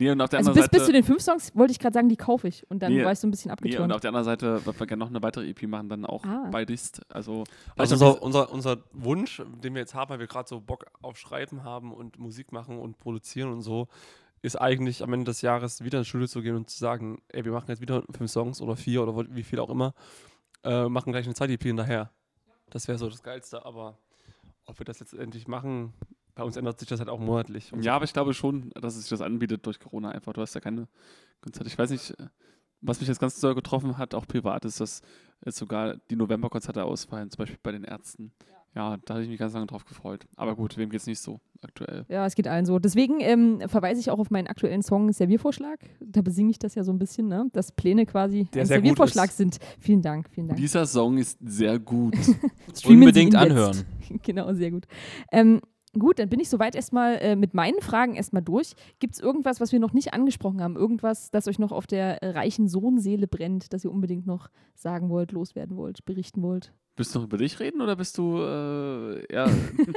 Nee, 0.00 0.10
und 0.10 0.20
auf 0.20 0.28
der 0.28 0.38
also 0.40 0.50
anderen 0.50 0.64
bis, 0.64 0.70
bis 0.70 0.80
zu 0.80 0.86
Seite. 0.86 0.92
den 0.98 1.04
fünf 1.04 1.22
Songs 1.22 1.54
wollte 1.54 1.70
ich 1.70 1.78
gerade 1.78 1.94
sagen, 1.94 2.08
die 2.08 2.16
kaufe 2.16 2.48
ich. 2.48 2.68
Und 2.68 2.80
dann 2.82 2.92
Nee, 2.92 3.04
war 3.04 3.12
ich 3.12 3.20
so 3.20 3.28
ein 3.28 3.30
bisschen 3.30 3.50
Nee, 3.50 3.52
und 3.52 3.58
abgeturnt. 3.66 3.92
auf 3.92 4.00
der 4.00 4.08
anderen 4.08 4.24
Seite, 4.24 4.66
weil 4.66 4.80
wir 4.80 4.86
gerne 4.88 4.98
noch 4.98 5.10
eine 5.10 5.22
weitere 5.22 5.48
EP 5.48 5.62
machen, 5.68 5.88
dann 5.88 6.04
auch 6.04 6.24
Ah. 6.24 6.48
beides. 6.50 6.90
Also, 7.08 7.44
Also 7.76 7.94
also 7.94 8.18
unser, 8.20 8.22
unser, 8.48 8.52
unser 8.52 8.76
Wunsch, 8.92 9.40
den 9.62 9.74
wir 9.74 9.80
jetzt 9.80 9.94
haben, 9.94 10.10
weil 10.10 10.18
wir 10.18 10.26
gerade 10.26 10.48
so 10.48 10.60
Bock 10.60 10.86
auf 11.02 11.16
Schreiben 11.18 11.62
haben 11.62 11.92
und 11.94 12.18
Musik 12.18 12.50
machen 12.50 12.80
und 12.80 12.98
produzieren 12.98 13.52
und 13.52 13.62
so, 13.62 13.86
ist 14.42 14.60
eigentlich 14.60 15.04
am 15.04 15.12
Ende 15.12 15.26
des 15.26 15.40
Jahres 15.40 15.84
wieder 15.84 15.98
ins 15.98 16.08
Studio 16.08 16.26
zu 16.26 16.42
gehen 16.42 16.56
und 16.56 16.68
zu 16.68 16.76
sagen, 16.76 17.22
ey, 17.28 17.44
wir 17.44 17.52
machen 17.52 17.66
jetzt 17.68 17.80
wieder 17.80 18.02
fünf 18.10 18.28
Songs 18.32 18.60
oder 18.60 18.74
vier 18.74 19.06
oder 19.06 19.24
wie 19.32 19.44
viel 19.44 19.60
auch 19.60 19.70
immer, 19.70 19.94
äh, 20.64 20.88
machen 20.88 21.12
gleich 21.12 21.26
eine 21.26 21.34
Zeit-EP 21.34 21.62
hinterher. 21.62 22.10
Das 22.70 22.88
wäre 22.88 22.98
so 22.98 23.08
das 23.08 23.22
Geilste, 23.22 23.64
aber 23.64 23.98
ob 24.70 24.78
wir 24.78 24.84
das 24.84 25.00
letztendlich 25.00 25.48
machen, 25.48 25.92
bei 26.34 26.42
uns 26.44 26.56
ändert 26.56 26.78
sich 26.78 26.88
das 26.88 27.00
halt 27.00 27.08
auch 27.08 27.18
monatlich. 27.18 27.72
Und 27.72 27.84
Ja, 27.84 27.96
aber 27.96 28.04
ich 28.04 28.12
glaube 28.12 28.34
schon, 28.34 28.70
dass 28.70 28.94
es 28.94 29.02
sich 29.02 29.10
das 29.10 29.20
anbietet 29.20 29.66
durch 29.66 29.78
Corona 29.78 30.10
einfach. 30.10 30.32
Du 30.32 30.40
hast 30.40 30.54
ja 30.54 30.60
keine 30.60 30.88
Konzerte. 31.40 31.68
Ich 31.68 31.78
weiß 31.78 31.90
nicht, 31.90 32.18
äh, 32.18 32.28
was 32.80 33.00
mich 33.00 33.08
jetzt 33.08 33.20
ganz 33.20 33.38
doll 33.40 33.54
getroffen 33.54 33.98
hat, 33.98 34.14
auch 34.14 34.26
privat, 34.26 34.64
ist, 34.64 34.80
dass 34.80 35.02
jetzt 35.44 35.58
sogar 35.58 35.96
die 36.10 36.16
Novemberkonzerte 36.16 36.84
ausfallen, 36.84 37.30
zum 37.30 37.38
Beispiel 37.38 37.58
bei 37.62 37.72
den 37.72 37.84
Ärzten. 37.84 38.32
Ja, 38.48 38.59
da 38.74 39.14
hatte 39.14 39.22
ich 39.22 39.28
mich 39.28 39.38
ganz 39.38 39.52
lange 39.54 39.66
drauf 39.66 39.84
gefreut. 39.84 40.26
Aber 40.36 40.54
gut, 40.54 40.76
wem 40.76 40.90
geht's 40.90 41.06
nicht 41.06 41.20
so 41.20 41.40
aktuell? 41.60 42.04
Ja, 42.08 42.24
es 42.24 42.34
geht 42.34 42.46
allen 42.46 42.64
so. 42.64 42.78
Deswegen 42.78 43.20
ähm, 43.20 43.60
verweise 43.66 44.00
ich 44.00 44.10
auch 44.10 44.18
auf 44.18 44.30
meinen 44.30 44.46
aktuellen 44.46 44.82
Song 44.82 45.12
Serviervorschlag. 45.12 45.80
Da 46.00 46.22
besinge 46.22 46.50
ich 46.50 46.58
das 46.58 46.74
ja 46.74 46.84
so 46.84 46.92
ein 46.92 46.98
bisschen, 46.98 47.28
ne? 47.28 47.48
dass 47.52 47.72
Pläne 47.72 48.06
quasi 48.06 48.44
Der 48.54 48.62
ein 48.62 48.66
Serviervorschlag 48.66 49.30
sind. 49.30 49.58
Vielen 49.80 50.02
Dank, 50.02 50.28
vielen 50.30 50.48
Dank. 50.48 50.58
Dieser 50.60 50.86
Song 50.86 51.18
ist 51.18 51.38
sehr 51.44 51.78
gut. 51.78 52.16
Unbedingt 52.86 53.34
anhören. 53.34 53.84
genau, 54.22 54.52
sehr 54.54 54.70
gut. 54.70 54.86
Ähm, 55.32 55.60
gut, 55.98 56.18
dann 56.18 56.28
bin 56.28 56.38
ich 56.40 56.48
soweit 56.48 56.74
erstmal 56.76 57.16
äh, 57.16 57.36
mit 57.36 57.54
meinen 57.54 57.80
Fragen 57.80 58.14
erstmal 58.14 58.42
durch. 58.42 58.74
Gibt 59.00 59.14
es 59.14 59.20
irgendwas, 59.20 59.60
was 59.60 59.72
wir 59.72 59.80
noch 59.80 59.92
nicht 59.92 60.14
angesprochen 60.14 60.62
haben? 60.62 60.76
Irgendwas, 60.76 61.30
das 61.30 61.48
euch 61.48 61.58
noch 61.58 61.72
auf 61.72 61.86
der 61.86 62.18
reichen 62.22 62.68
Sohnseele 62.68 63.26
brennt, 63.26 63.72
das 63.72 63.84
ihr 63.84 63.90
unbedingt 63.90 64.26
noch 64.26 64.48
sagen 64.74 65.10
wollt, 65.10 65.32
loswerden 65.32 65.76
wollt, 65.76 66.04
berichten 66.04 66.42
wollt? 66.42 66.72
Bist 67.00 67.14
du 67.14 67.18
noch 67.20 67.24
über 67.28 67.38
dich 67.38 67.58
reden 67.60 67.80
oder 67.80 67.96
bist 67.96 68.18
du 68.18 68.36
äh, 68.42 69.24
eher. 69.32 69.48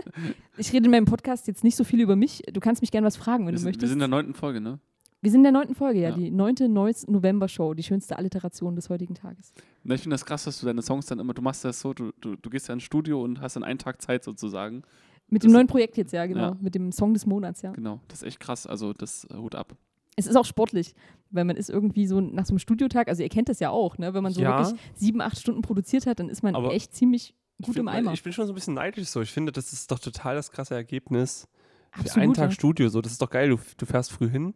Ich 0.57 0.71
rede 0.71 0.85
in 0.85 0.91
meinem 0.91 1.03
Podcast 1.03 1.47
jetzt 1.47 1.61
nicht 1.63 1.75
so 1.75 1.83
viel 1.83 1.99
über 1.99 2.15
mich. 2.15 2.41
Du 2.53 2.61
kannst 2.61 2.81
mich 2.81 2.91
gerne 2.91 3.05
was 3.07 3.17
fragen, 3.17 3.45
wenn 3.45 3.47
wir, 3.47 3.51
du 3.53 3.57
sind, 3.57 3.65
wir 3.65 3.69
möchtest. 3.71 3.89
sind 3.89 3.95
in 3.97 3.99
der 3.99 4.07
neunten 4.07 4.33
Folge, 4.33 4.61
ne? 4.61 4.79
Wir 5.21 5.31
sind 5.31 5.39
in 5.41 5.43
der 5.43 5.51
neunten 5.51 5.75
Folge, 5.75 5.99
ja, 5.99 6.09
Ja. 6.11 6.15
die 6.15 6.31
neunte 6.31 6.69
Neues 6.69 7.05
November-Show, 7.07 7.73
die 7.73 7.83
schönste 7.83 8.17
Alliteration 8.17 8.75
des 8.77 8.89
heutigen 8.89 9.15
Tages. 9.15 9.51
Na, 9.83 9.95
ich 9.95 10.01
finde 10.01 10.13
das 10.13 10.25
krass, 10.25 10.45
dass 10.45 10.59
du 10.61 10.65
deine 10.65 10.81
Songs 10.81 11.05
dann 11.07 11.19
immer, 11.19 11.33
du 11.33 11.41
machst 11.41 11.65
das 11.65 11.81
so, 11.81 11.93
du, 11.93 12.11
du, 12.21 12.37
du 12.37 12.49
gehst 12.49 12.69
ja 12.69 12.73
ins 12.73 12.83
Studio 12.83 13.21
und 13.21 13.41
hast 13.41 13.57
dann 13.57 13.65
einen 13.65 13.79
Tag 13.79 14.01
Zeit 14.01 14.23
sozusagen. 14.23 14.83
Mit 15.27 15.43
Das- 15.43 15.49
dem 15.49 15.53
neuen 15.53 15.67
Projekt 15.67 15.97
jetzt, 15.97 16.13
ja, 16.13 16.25
genau. 16.25 16.51
Ja. 16.51 16.57
Mit 16.61 16.73
dem 16.75 16.93
Song 16.93 17.13
des 17.13 17.25
Monats, 17.25 17.61
ja. 17.63 17.73
Genau, 17.73 17.99
das 18.07 18.21
ist 18.21 18.27
echt 18.27 18.39
krass. 18.39 18.65
Also 18.65 18.93
das 18.93 19.25
äh, 19.25 19.35
Hut 19.35 19.55
ab. 19.55 19.75
Es 20.15 20.27
ist 20.27 20.35
auch 20.37 20.45
sportlich, 20.45 20.93
weil 21.33 21.45
man 21.45 21.55
ist 21.57 21.69
irgendwie 21.69 22.07
so 22.07 22.21
nach 22.21 22.45
so 22.45 22.51
einem 22.51 22.59
Studiotag, 22.59 23.07
also 23.07 23.23
ihr 23.23 23.29
kennt 23.29 23.49
das 23.49 23.59
ja 23.59 23.69
auch, 23.69 23.97
ne? 23.97 24.13
wenn 24.13 24.23
man 24.23 24.33
so 24.33 24.41
Ja. 24.41 24.59
wirklich 24.59 24.79
sieben, 24.95 25.21
acht 25.21 25.39
Stunden 25.39 25.61
produziert 25.61 26.05
hat, 26.05 26.19
dann 26.19 26.29
ist 26.29 26.43
man 26.43 26.55
Aber 26.55 26.73
echt 26.73 26.95
ziemlich 26.95 27.33
ich 27.57 27.65
gut 27.67 27.75
im 27.77 27.87
Eimer. 27.87 28.13
Ich 28.13 28.23
bin 28.23 28.33
schon 28.33 28.45
so 28.47 28.53
ein 28.53 28.55
bisschen 28.55 28.75
neidisch 28.75 29.07
so. 29.07 29.21
Ich 29.21 29.31
finde, 29.31 29.51
das 29.51 29.73
ist 29.73 29.91
doch 29.91 29.99
total 29.99 30.35
das 30.35 30.51
krasse 30.51 30.75
Ergebnis. 30.75 31.47
Für 31.91 31.99
Absolut, 31.99 32.23
einen 32.23 32.33
Tag 32.33 32.49
ja. 32.49 32.51
Studio, 32.51 32.89
so, 32.89 33.01
das 33.01 33.11
ist 33.11 33.21
doch 33.21 33.29
geil. 33.29 33.49
Du, 33.49 33.59
du 33.77 33.85
fährst 33.85 34.11
früh 34.11 34.29
hin, 34.29 34.55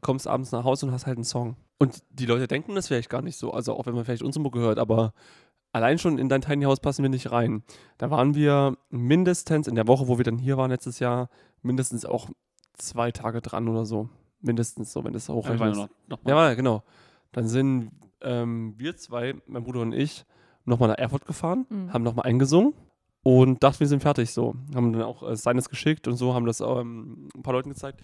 kommst 0.00 0.26
abends 0.26 0.52
nach 0.52 0.64
Hause 0.64 0.86
und 0.86 0.92
hast 0.92 1.06
halt 1.06 1.18
einen 1.18 1.24
Song. 1.24 1.56
Und 1.78 2.02
die 2.10 2.26
Leute 2.26 2.46
denken 2.48 2.74
das 2.74 2.86
vielleicht 2.88 3.10
gar 3.10 3.20
nicht 3.22 3.36
so. 3.36 3.52
Also 3.52 3.74
auch 3.74 3.86
wenn 3.86 3.94
man 3.94 4.04
vielleicht 4.04 4.22
unsere 4.22 4.42
Mucke 4.42 4.58
hört, 4.60 4.78
aber 4.78 5.12
allein 5.72 5.98
schon 5.98 6.18
in 6.18 6.28
dein 6.28 6.40
Tiny 6.40 6.64
House 6.64 6.80
passen 6.80 7.02
wir 7.02 7.10
nicht 7.10 7.30
rein. 7.30 7.62
Da 7.98 8.10
waren 8.10 8.34
wir 8.34 8.76
mindestens 8.88 9.66
in 9.66 9.74
der 9.74 9.86
Woche, 9.86 10.08
wo 10.08 10.16
wir 10.18 10.24
dann 10.24 10.38
hier 10.38 10.56
waren 10.56 10.70
letztes 10.70 10.98
Jahr, 10.98 11.28
mindestens 11.60 12.04
auch 12.06 12.30
zwei 12.74 13.10
Tage 13.10 13.42
dran 13.42 13.68
oder 13.68 13.84
so. 13.84 14.08
Mindestens 14.42 14.92
so, 14.92 15.04
wenn 15.04 15.12
das 15.12 15.28
Ja, 15.28 15.34
waren 15.34 15.42
hochrechnest. 15.44 15.80
noch, 16.08 16.18
noch 16.18 16.18
Ja, 16.28 16.36
war, 16.36 16.56
genau. 16.56 16.82
Dann 17.32 17.48
sind 17.48 17.90
ähm, 18.20 18.74
wir 18.76 18.96
zwei, 18.96 19.34
mein 19.46 19.64
Bruder 19.64 19.80
und 19.80 19.92
ich, 19.92 20.24
nochmal 20.64 20.88
nach 20.90 20.98
Erfurt 20.98 21.24
gefahren, 21.26 21.66
Mhm. 21.70 21.92
haben 21.92 22.02
nochmal 22.04 22.26
eingesungen 22.26 22.74
und 23.22 23.62
dachten, 23.62 23.80
wir 23.80 23.88
sind 23.88 24.02
fertig 24.02 24.30
so. 24.30 24.54
Haben 24.74 24.92
dann 24.92 25.02
auch 25.02 25.22
äh, 25.28 25.36
seines 25.36 25.68
geschickt 25.68 26.06
und 26.08 26.16
so, 26.16 26.34
haben 26.34 26.46
das 26.46 26.60
ähm, 26.60 27.28
ein 27.36 27.42
paar 27.42 27.54
Leuten 27.54 27.70
gezeigt. 27.70 28.00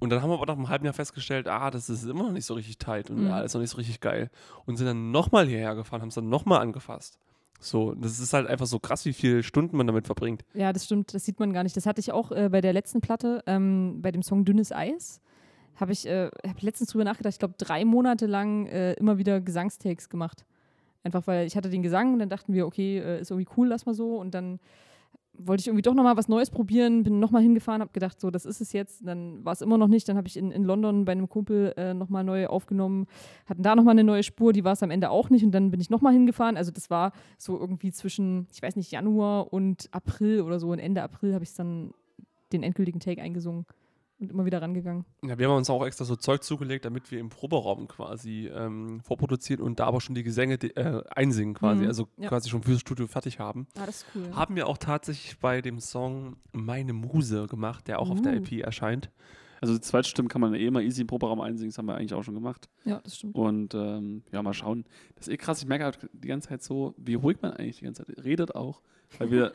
Und 0.00 0.10
dann 0.10 0.20
haben 0.20 0.30
wir 0.30 0.34
aber 0.34 0.46
nach 0.46 0.56
einem 0.56 0.68
halben 0.68 0.84
Jahr 0.84 0.94
festgestellt, 0.94 1.46
ah, 1.46 1.70
das 1.70 1.88
ist 1.88 2.02
immer 2.04 2.24
noch 2.24 2.32
nicht 2.32 2.46
so 2.46 2.54
richtig 2.54 2.78
tight 2.78 3.08
und 3.10 3.20
Mhm. 3.24 3.30
alles 3.30 3.54
noch 3.54 3.60
nicht 3.60 3.70
so 3.70 3.76
richtig 3.76 4.00
geil. 4.00 4.30
Und 4.66 4.76
sind 4.76 4.86
dann 4.86 5.10
nochmal 5.12 5.46
hierher 5.46 5.74
gefahren, 5.76 6.00
haben 6.00 6.08
es 6.08 6.14
dann 6.16 6.28
nochmal 6.28 6.60
angefasst. 6.60 7.18
So, 7.60 7.94
das 7.94 8.18
ist 8.18 8.32
halt 8.32 8.48
einfach 8.48 8.66
so 8.66 8.80
krass, 8.80 9.04
wie 9.04 9.12
viele 9.12 9.44
Stunden 9.44 9.76
man 9.76 9.86
damit 9.86 10.06
verbringt. 10.06 10.44
Ja, 10.54 10.72
das 10.72 10.86
stimmt, 10.86 11.14
das 11.14 11.24
sieht 11.24 11.38
man 11.38 11.52
gar 11.52 11.62
nicht. 11.62 11.76
Das 11.76 11.86
hatte 11.86 12.00
ich 12.00 12.10
auch 12.10 12.32
äh, 12.32 12.48
bei 12.50 12.60
der 12.60 12.72
letzten 12.72 13.00
Platte, 13.00 13.44
ähm, 13.46 14.02
bei 14.02 14.10
dem 14.10 14.22
Song 14.22 14.44
Dünnes 14.44 14.72
Eis. 14.72 15.20
Habe 15.76 15.92
ich 15.92 16.06
äh, 16.06 16.30
hab 16.46 16.60
letztens 16.62 16.90
drüber 16.90 17.04
nachgedacht, 17.04 17.34
ich 17.34 17.38
glaube, 17.38 17.54
drei 17.58 17.84
Monate 17.84 18.26
lang 18.26 18.66
äh, 18.66 18.92
immer 18.94 19.18
wieder 19.18 19.40
Gesangstakes 19.40 20.08
gemacht. 20.08 20.44
Einfach 21.04 21.26
weil 21.26 21.46
ich 21.46 21.56
hatte 21.56 21.70
den 21.70 21.82
Gesang 21.82 22.12
und 22.12 22.18
dann 22.20 22.28
dachten 22.28 22.52
wir, 22.52 22.66
okay, 22.66 22.98
äh, 22.98 23.20
ist 23.20 23.30
irgendwie 23.30 23.50
cool, 23.56 23.68
lass 23.68 23.86
mal 23.86 23.94
so. 23.94 24.16
Und 24.16 24.34
dann 24.34 24.60
wollte 25.34 25.62
ich 25.62 25.66
irgendwie 25.66 25.82
doch 25.82 25.94
nochmal 25.94 26.16
was 26.16 26.28
Neues 26.28 26.50
probieren, 26.50 27.02
bin 27.02 27.18
nochmal 27.18 27.42
hingefahren, 27.42 27.80
habe 27.80 27.92
gedacht, 27.92 28.20
so, 28.20 28.30
das 28.30 28.44
ist 28.44 28.60
es 28.60 28.72
jetzt. 28.72 29.00
Und 29.00 29.06
dann 29.06 29.44
war 29.44 29.52
es 29.52 29.62
immer 29.62 29.78
noch 29.78 29.88
nicht. 29.88 30.08
Dann 30.08 30.16
habe 30.16 30.28
ich 30.28 30.36
in, 30.36 30.50
in 30.50 30.62
London 30.62 31.04
bei 31.04 31.12
einem 31.12 31.28
Kumpel 31.28 31.72
äh, 31.76 31.94
nochmal 31.94 32.22
neu 32.22 32.46
aufgenommen, 32.46 33.06
hatten 33.46 33.62
da 33.62 33.74
nochmal 33.74 33.92
eine 33.92 34.04
neue 34.04 34.22
Spur, 34.22 34.52
die 34.52 34.64
war 34.64 34.72
es 34.72 34.82
am 34.82 34.90
Ende 34.90 35.10
auch 35.10 35.30
nicht. 35.30 35.44
Und 35.44 35.52
dann 35.52 35.70
bin 35.70 35.80
ich 35.80 35.90
nochmal 35.90 36.12
hingefahren. 36.12 36.56
Also 36.56 36.70
das 36.70 36.90
war 36.90 37.12
so 37.38 37.58
irgendwie 37.58 37.90
zwischen, 37.90 38.46
ich 38.52 38.62
weiß 38.62 38.76
nicht, 38.76 38.92
Januar 38.92 39.52
und 39.52 39.88
April 39.90 40.42
oder 40.42 40.60
so. 40.60 40.70
Und 40.70 40.78
Ende 40.78 41.02
April 41.02 41.34
habe 41.34 41.44
ich 41.44 41.54
dann 41.54 41.92
den 42.52 42.62
endgültigen 42.62 43.00
Take 43.00 43.22
eingesungen 43.22 43.64
und 44.22 44.30
immer 44.30 44.44
wieder 44.46 44.62
rangegangen. 44.62 45.04
Ja, 45.24 45.38
wir 45.38 45.48
haben 45.48 45.56
uns 45.56 45.68
auch 45.68 45.84
extra 45.84 46.04
so 46.04 46.16
Zeug 46.16 46.42
zugelegt, 46.42 46.84
damit 46.84 47.10
wir 47.10 47.18
im 47.20 47.28
Proberaum 47.28 47.88
quasi 47.88 48.46
ähm, 48.54 49.00
vorproduzieren 49.02 49.62
und 49.62 49.80
da 49.80 49.86
aber 49.86 50.00
schon 50.00 50.14
die 50.14 50.22
Gesänge 50.22 50.58
de- 50.58 50.72
äh, 50.76 51.02
einsingen 51.14 51.54
quasi, 51.54 51.82
Mhm, 51.82 51.88
also 51.88 52.08
ja. 52.16 52.28
quasi 52.28 52.48
schon 52.48 52.62
fürs 52.62 52.80
Studio 52.80 53.06
fertig 53.06 53.38
haben. 53.38 53.66
Ah, 53.76 53.84
das 53.86 53.98
ist 53.98 54.06
cool. 54.14 54.34
Haben 54.34 54.56
wir 54.56 54.66
auch 54.68 54.78
tatsächlich 54.78 55.38
bei 55.38 55.60
dem 55.60 55.80
Song 55.80 56.36
Meine 56.52 56.92
Muse 56.92 57.46
gemacht, 57.48 57.88
der 57.88 57.98
auch 57.98 58.08
auf 58.10 58.22
der. 58.22 58.34
EP 58.34 58.52
erscheint. 58.62 59.10
Also 59.60 59.74
die 59.74 59.80
zweite 59.80 60.08
Stimme 60.08 60.28
kann 60.28 60.40
man 60.40 60.54
eh 60.54 60.70
mal 60.70 60.82
easy 60.82 61.02
im 61.02 61.06
Proberaum 61.06 61.40
einsingen, 61.40 61.70
das 61.70 61.78
haben 61.78 61.86
wir 61.86 61.94
eigentlich 61.94 62.14
auch 62.14 62.22
schon 62.24 62.34
gemacht. 62.34 62.68
Ja, 62.84 63.00
das 63.04 63.16
stimmt. 63.16 63.34
Und 63.36 63.74
ähm, 63.74 64.22
ja, 64.32 64.42
mal 64.42 64.54
schauen. 64.54 64.84
Das 65.16 65.28
ist 65.28 65.32
eh 65.34 65.36
krass, 65.36 65.62
ich 65.62 65.68
merke 65.68 65.84
halt 65.84 66.08
die 66.12 66.28
ganze 66.28 66.48
Zeit 66.48 66.62
so, 66.62 66.94
wie 66.96 67.14
ruhig 67.14 67.38
man 67.42 67.52
eigentlich 67.52 67.78
die 67.78 67.84
ganze 67.84 68.04
Zeit 68.04 68.24
redet 68.24 68.54
auch. 68.56 68.82
Weil 69.18 69.30
wir, 69.30 69.52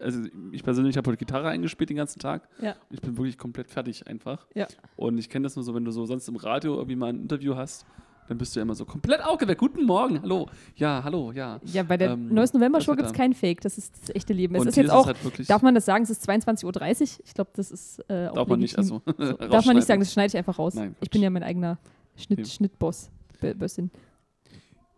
also 0.00 0.20
ich 0.52 0.62
persönlich 0.62 0.96
habe 0.96 1.08
heute 1.10 1.18
Gitarre 1.18 1.48
eingespielt 1.48 1.90
den 1.90 1.96
ganzen 1.96 2.18
Tag. 2.18 2.48
Ja. 2.60 2.72
Und 2.72 2.78
ich 2.94 3.00
bin 3.00 3.16
wirklich 3.16 3.38
komplett 3.38 3.70
fertig 3.70 4.06
einfach. 4.06 4.46
Ja. 4.54 4.66
Und 4.96 5.18
ich 5.18 5.28
kenne 5.28 5.44
das 5.44 5.56
nur 5.56 5.64
so, 5.64 5.74
wenn 5.74 5.84
du 5.84 5.90
so 5.90 6.04
sonst 6.06 6.28
im 6.28 6.36
Radio 6.36 6.74
irgendwie 6.74 6.96
mal 6.96 7.08
ein 7.10 7.20
Interview 7.20 7.54
hast, 7.56 7.86
dann 8.28 8.38
bist 8.38 8.54
du 8.54 8.60
ja 8.60 8.62
immer 8.62 8.76
so 8.76 8.84
komplett 8.84 9.24
aufgeweckt. 9.24 9.58
Guten 9.58 9.84
Morgen, 9.84 10.22
hallo. 10.22 10.48
Ja, 10.76 11.02
hallo, 11.02 11.32
ja. 11.32 11.58
Ja, 11.64 11.82
bei 11.82 11.96
der 11.96 12.10
Ähm, 12.12 12.32
Neues 12.32 12.52
November 12.54 12.80
Show 12.80 12.92
das 12.92 12.98
gibt 12.98 13.10
es 13.10 13.12
kein 13.16 13.34
Fake. 13.34 13.60
Das 13.62 13.76
ist 13.76 13.92
das 14.02 14.14
echte 14.14 14.32
Leben. 14.32 14.54
Es 14.54 14.60
Und 14.62 14.68
ist 14.68 14.76
jetzt 14.76 14.90
auch, 14.90 15.06
halt 15.06 15.24
wirklich, 15.24 15.48
darf 15.48 15.62
man 15.62 15.74
das 15.74 15.84
sagen, 15.84 16.04
es 16.04 16.10
ist 16.10 16.28
22.30 16.28 16.64
Uhr? 16.64 17.20
Ich 17.24 17.34
glaube, 17.34 17.50
das 17.54 17.72
ist 17.72 17.98
äh, 18.08 18.28
auch 18.28 18.34
darf 18.34 18.48
man 18.48 18.60
nicht, 18.60 18.78
also 18.78 19.00
Darf 19.50 19.66
man 19.66 19.74
nicht 19.74 19.86
sagen, 19.86 20.00
das 20.00 20.12
schneide 20.12 20.28
ich 20.28 20.36
einfach 20.36 20.58
raus. 20.60 20.74
Nein, 20.74 20.94
ich 21.00 21.10
bin 21.10 21.22
ja 21.22 21.30
mein 21.30 21.42
eigener 21.42 21.78
Schnitt, 22.14 22.38
Okay. 22.40 22.48
Schnittboss. 22.48 23.10
Bö- 23.42 23.54
Bössin. 23.54 23.90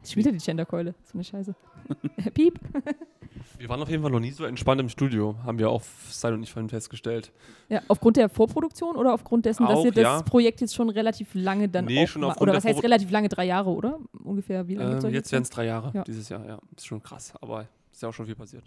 Ist 0.03 0.17
wieder 0.17 0.33
die 0.33 0.39
Genderkeule. 0.39 0.95
So 1.05 1.15
eine 1.15 1.25
Scheiße. 1.25 1.55
Piep. 2.35 2.59
Wir 3.59 3.69
waren 3.69 3.81
auf 3.83 3.89
jeden 3.89 4.03
Fall 4.03 4.11
noch 4.11 4.21
nie 4.21 4.31
so 4.31 4.45
entspannt 4.45 4.81
im 4.81 4.89
Studio, 4.89 5.37
haben 5.45 5.59
wir 5.59 5.71
auch 5.71 5.83
Stein 6.11 6.35
und 6.35 6.43
ich 6.43 6.53
vorhin 6.53 6.69
festgestellt. 6.69 7.33
Ja, 7.69 7.81
aufgrund 7.89 8.17
der 8.17 8.29
Vorproduktion 8.29 8.97
oder 8.97 9.13
aufgrund 9.15 9.47
dessen, 9.47 9.67
dass 9.67 9.79
Auch, 9.79 9.85
ihr 9.85 9.93
das 9.93 10.03
ja. 10.03 10.23
Projekt 10.23 10.61
jetzt 10.61 10.75
schon 10.75 10.91
relativ 10.91 11.35
lange 11.35 11.69
dann 11.69 11.87
Nee, 11.87 12.05
auch 12.05 12.09
schon 12.09 12.25
aufgrund 12.25 12.43
oder 12.43 12.53
der 12.53 12.59
was 12.59 12.65
heißt 12.65 12.83
relativ 12.83 13.11
lange? 13.11 13.29
Drei 13.29 13.45
Jahre, 13.47 13.71
oder? 13.71 13.99
Ungefähr 14.25 14.67
wie 14.69 14.75
lange 14.75 15.07
Ähm, 15.07 15.13
jetzt 15.13 15.33
werden 15.33 15.43
es 15.43 15.51
drei 15.51 15.67
Jahre 15.67 15.91
Ja. 15.95 16.05
dieses 16.05 16.29
Jahr, 16.29 16.47
ja. 16.47 16.59
Ist 16.77 16.87
schon 16.87 17.03
krass, 17.03 17.33
aber 17.41 17.69
ist 17.91 18.03
ja 18.03 18.09
auch 18.09 18.15
schon 18.15 18.27
viel 18.27 18.37
passiert. 18.37 18.65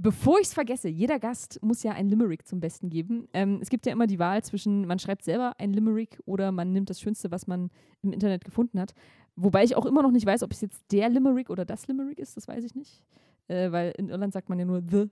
Bevor 0.00 0.38
ich 0.38 0.46
es 0.46 0.54
vergesse, 0.54 0.88
jeder 0.88 1.18
Gast 1.18 1.58
muss 1.60 1.82
ja 1.82 1.90
ein 1.90 2.08
Limerick 2.08 2.46
zum 2.46 2.60
Besten 2.60 2.88
geben. 2.88 3.26
Ähm, 3.32 3.58
es 3.60 3.68
gibt 3.68 3.84
ja 3.84 3.92
immer 3.92 4.06
die 4.06 4.20
Wahl 4.20 4.44
zwischen, 4.44 4.86
man 4.86 5.00
schreibt 5.00 5.24
selber 5.24 5.54
ein 5.58 5.72
Limerick 5.72 6.20
oder 6.24 6.52
man 6.52 6.72
nimmt 6.72 6.88
das 6.88 7.00
Schönste, 7.00 7.32
was 7.32 7.48
man 7.48 7.70
im 8.02 8.12
Internet 8.12 8.44
gefunden 8.44 8.78
hat. 8.78 8.94
Wobei 9.34 9.64
ich 9.64 9.74
auch 9.74 9.86
immer 9.86 10.02
noch 10.02 10.12
nicht 10.12 10.24
weiß, 10.24 10.44
ob 10.44 10.52
es 10.52 10.60
jetzt 10.60 10.84
der 10.92 11.08
Limerick 11.08 11.50
oder 11.50 11.64
das 11.64 11.88
Limerick 11.88 12.20
ist, 12.20 12.36
das 12.36 12.46
weiß 12.46 12.62
ich 12.62 12.76
nicht. 12.76 13.02
Äh, 13.48 13.72
weil 13.72 13.92
in 13.98 14.08
Irland 14.08 14.32
sagt 14.32 14.48
man 14.48 14.58
ja 14.58 14.64
nur 14.64 14.82
the. 14.82 15.08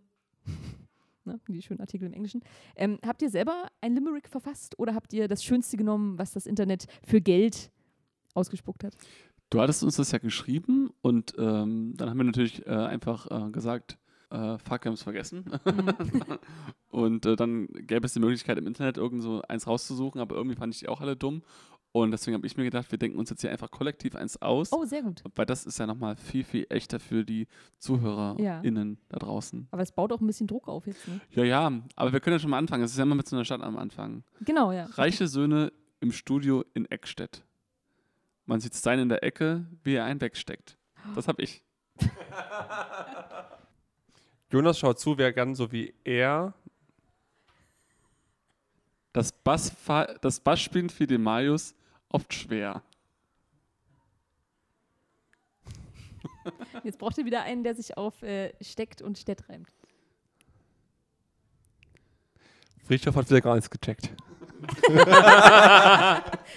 ne, 1.26 1.40
die 1.48 1.62
schönen 1.62 1.80
Artikel 1.80 2.06
im 2.06 2.12
Englischen. 2.12 2.42
Ähm, 2.76 2.98
habt 3.04 3.20
ihr 3.22 3.30
selber 3.30 3.66
ein 3.80 3.94
Limerick 3.94 4.28
verfasst 4.28 4.78
oder 4.78 4.94
habt 4.94 5.12
ihr 5.12 5.28
das 5.28 5.44
Schönste 5.44 5.76
genommen, 5.76 6.18
was 6.18 6.32
das 6.32 6.46
Internet 6.46 6.86
für 7.04 7.20
Geld 7.20 7.70
ausgespuckt 8.34 8.84
hat? 8.84 8.96
Du 9.50 9.60
hattest 9.60 9.84
uns 9.84 9.96
das 9.96 10.10
ja 10.12 10.18
geschrieben 10.18 10.90
und 11.02 11.34
ähm, 11.38 11.94
dann 11.96 12.10
haben 12.10 12.18
wir 12.18 12.24
natürlich 12.24 12.66
äh, 12.66 12.70
einfach 12.70 13.30
äh, 13.30 13.50
gesagt, 13.50 13.98
äh, 14.30 14.58
fuck, 14.58 14.84
wir 14.84 14.88
haben 14.88 14.94
es 14.94 15.02
vergessen. 15.02 15.44
und 16.90 17.26
äh, 17.26 17.36
dann 17.36 17.68
gäbe 17.68 18.06
es 18.06 18.12
die 18.12 18.20
Möglichkeit 18.20 18.58
im 18.58 18.66
Internet 18.66 18.96
irgend 18.96 19.22
so 19.22 19.42
eins 19.42 19.68
rauszusuchen, 19.68 20.20
aber 20.20 20.34
irgendwie 20.34 20.56
fand 20.56 20.74
ich 20.74 20.80
die 20.80 20.88
auch 20.88 21.00
alle 21.00 21.16
dumm. 21.16 21.42
Und 22.02 22.10
deswegen 22.10 22.34
habe 22.34 22.46
ich 22.46 22.58
mir 22.58 22.64
gedacht, 22.64 22.90
wir 22.90 22.98
denken 22.98 23.18
uns 23.18 23.30
jetzt 23.30 23.40
hier 23.40 23.50
einfach 23.50 23.70
kollektiv 23.70 24.16
eins 24.16 24.42
aus. 24.42 24.70
Oh, 24.70 24.84
sehr 24.84 25.02
gut. 25.02 25.22
Weil 25.34 25.46
das 25.46 25.64
ist 25.64 25.78
ja 25.78 25.86
nochmal 25.86 26.14
viel, 26.14 26.44
viel 26.44 26.66
echter 26.68 27.00
für 27.00 27.24
die 27.24 27.48
ZuhörerInnen 27.78 28.98
da 29.08 29.18
draußen. 29.18 29.66
Aber 29.70 29.80
es 29.80 29.92
baut 29.92 30.12
auch 30.12 30.20
ein 30.20 30.26
bisschen 30.26 30.46
Druck 30.46 30.68
auf 30.68 30.86
jetzt, 30.86 31.08
ne? 31.08 31.22
Ja, 31.30 31.44
ja, 31.44 31.72
aber 31.94 32.12
wir 32.12 32.20
können 32.20 32.34
ja 32.34 32.38
schon 32.38 32.50
mal 32.50 32.58
anfangen. 32.58 32.84
Es 32.84 32.90
ist 32.90 32.98
ja 32.98 33.04
immer 33.04 33.14
mit 33.14 33.26
so 33.26 33.34
einer 33.34 33.46
Stadt 33.46 33.62
am 33.62 33.78
Anfang. 33.78 34.24
Genau, 34.42 34.72
ja. 34.72 34.84
Reiche 34.92 35.26
Söhne 35.26 35.72
im 36.00 36.12
Studio 36.12 36.66
in 36.74 36.84
Eckstedt. 36.84 37.46
Man 38.44 38.60
sieht 38.60 38.74
Stein 38.74 38.98
in 38.98 39.08
der 39.08 39.22
Ecke, 39.22 39.64
wie 39.82 39.94
er 39.94 40.04
einen 40.04 40.20
wegsteckt. 40.20 40.76
Das 41.14 41.28
habe 41.28 41.42
ich. 41.42 41.62
Jonas 44.52 44.78
schaut 44.78 45.00
zu, 45.00 45.16
wer 45.16 45.32
gern 45.32 45.54
so 45.54 45.72
wie 45.72 45.94
er. 46.04 46.52
Das, 49.14 49.32
Bassfa 49.32 50.04
das 50.20 50.40
Bassspielen 50.40 50.90
für 50.90 51.06
den 51.06 51.22
Marius 51.22 51.74
oft 52.10 52.32
schwer. 52.32 52.82
Jetzt 56.84 56.98
braucht 56.98 57.18
ihr 57.18 57.24
wieder 57.24 57.42
einen, 57.42 57.64
der 57.64 57.74
sich 57.74 57.96
auf 57.96 58.22
äh, 58.22 58.52
steckt 58.62 59.02
und 59.02 59.18
Stett 59.18 59.48
reimt. 59.48 59.68
Friedhoff 62.86 63.16
hat 63.16 63.28
wieder 63.28 63.40
gar 63.40 63.54
nichts 63.54 63.68
gecheckt. 63.70 64.10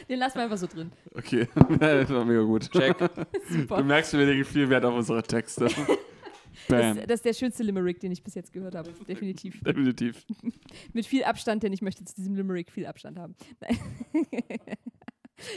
Den 0.09 0.19
lassen 0.19 0.37
wir 0.37 0.43
einfach 0.43 0.57
so 0.57 0.67
drin. 0.67 0.91
Okay, 1.15 1.47
das 1.79 2.09
war 2.09 2.23
mega 2.23 2.41
gut. 2.41 2.71
Check. 2.71 2.97
Du 2.97 3.09
Super. 3.49 3.83
merkst, 3.83 4.13
wir 4.13 4.25
legen 4.25 4.45
viel 4.45 4.69
Wert 4.69 4.85
auf 4.85 4.93
unsere 4.95 5.21
Texte. 5.23 5.65
Das, 5.65 6.95
Bam. 6.95 6.97
das 6.97 7.15
ist 7.15 7.25
der 7.25 7.33
schönste 7.33 7.63
Limerick, 7.63 7.99
den 7.99 8.11
ich 8.11 8.23
bis 8.23 8.35
jetzt 8.35 8.53
gehört 8.53 8.75
habe. 8.75 8.91
Definitiv. 9.07 9.59
Definitiv. 9.61 10.23
Mit 10.93 11.05
viel 11.05 11.23
Abstand, 11.23 11.63
denn 11.63 11.73
ich 11.73 11.81
möchte 11.81 12.05
zu 12.05 12.15
diesem 12.15 12.35
Limerick 12.35 12.71
viel 12.71 12.85
Abstand 12.85 13.17
haben. 13.17 13.35
Nein. 13.59 13.79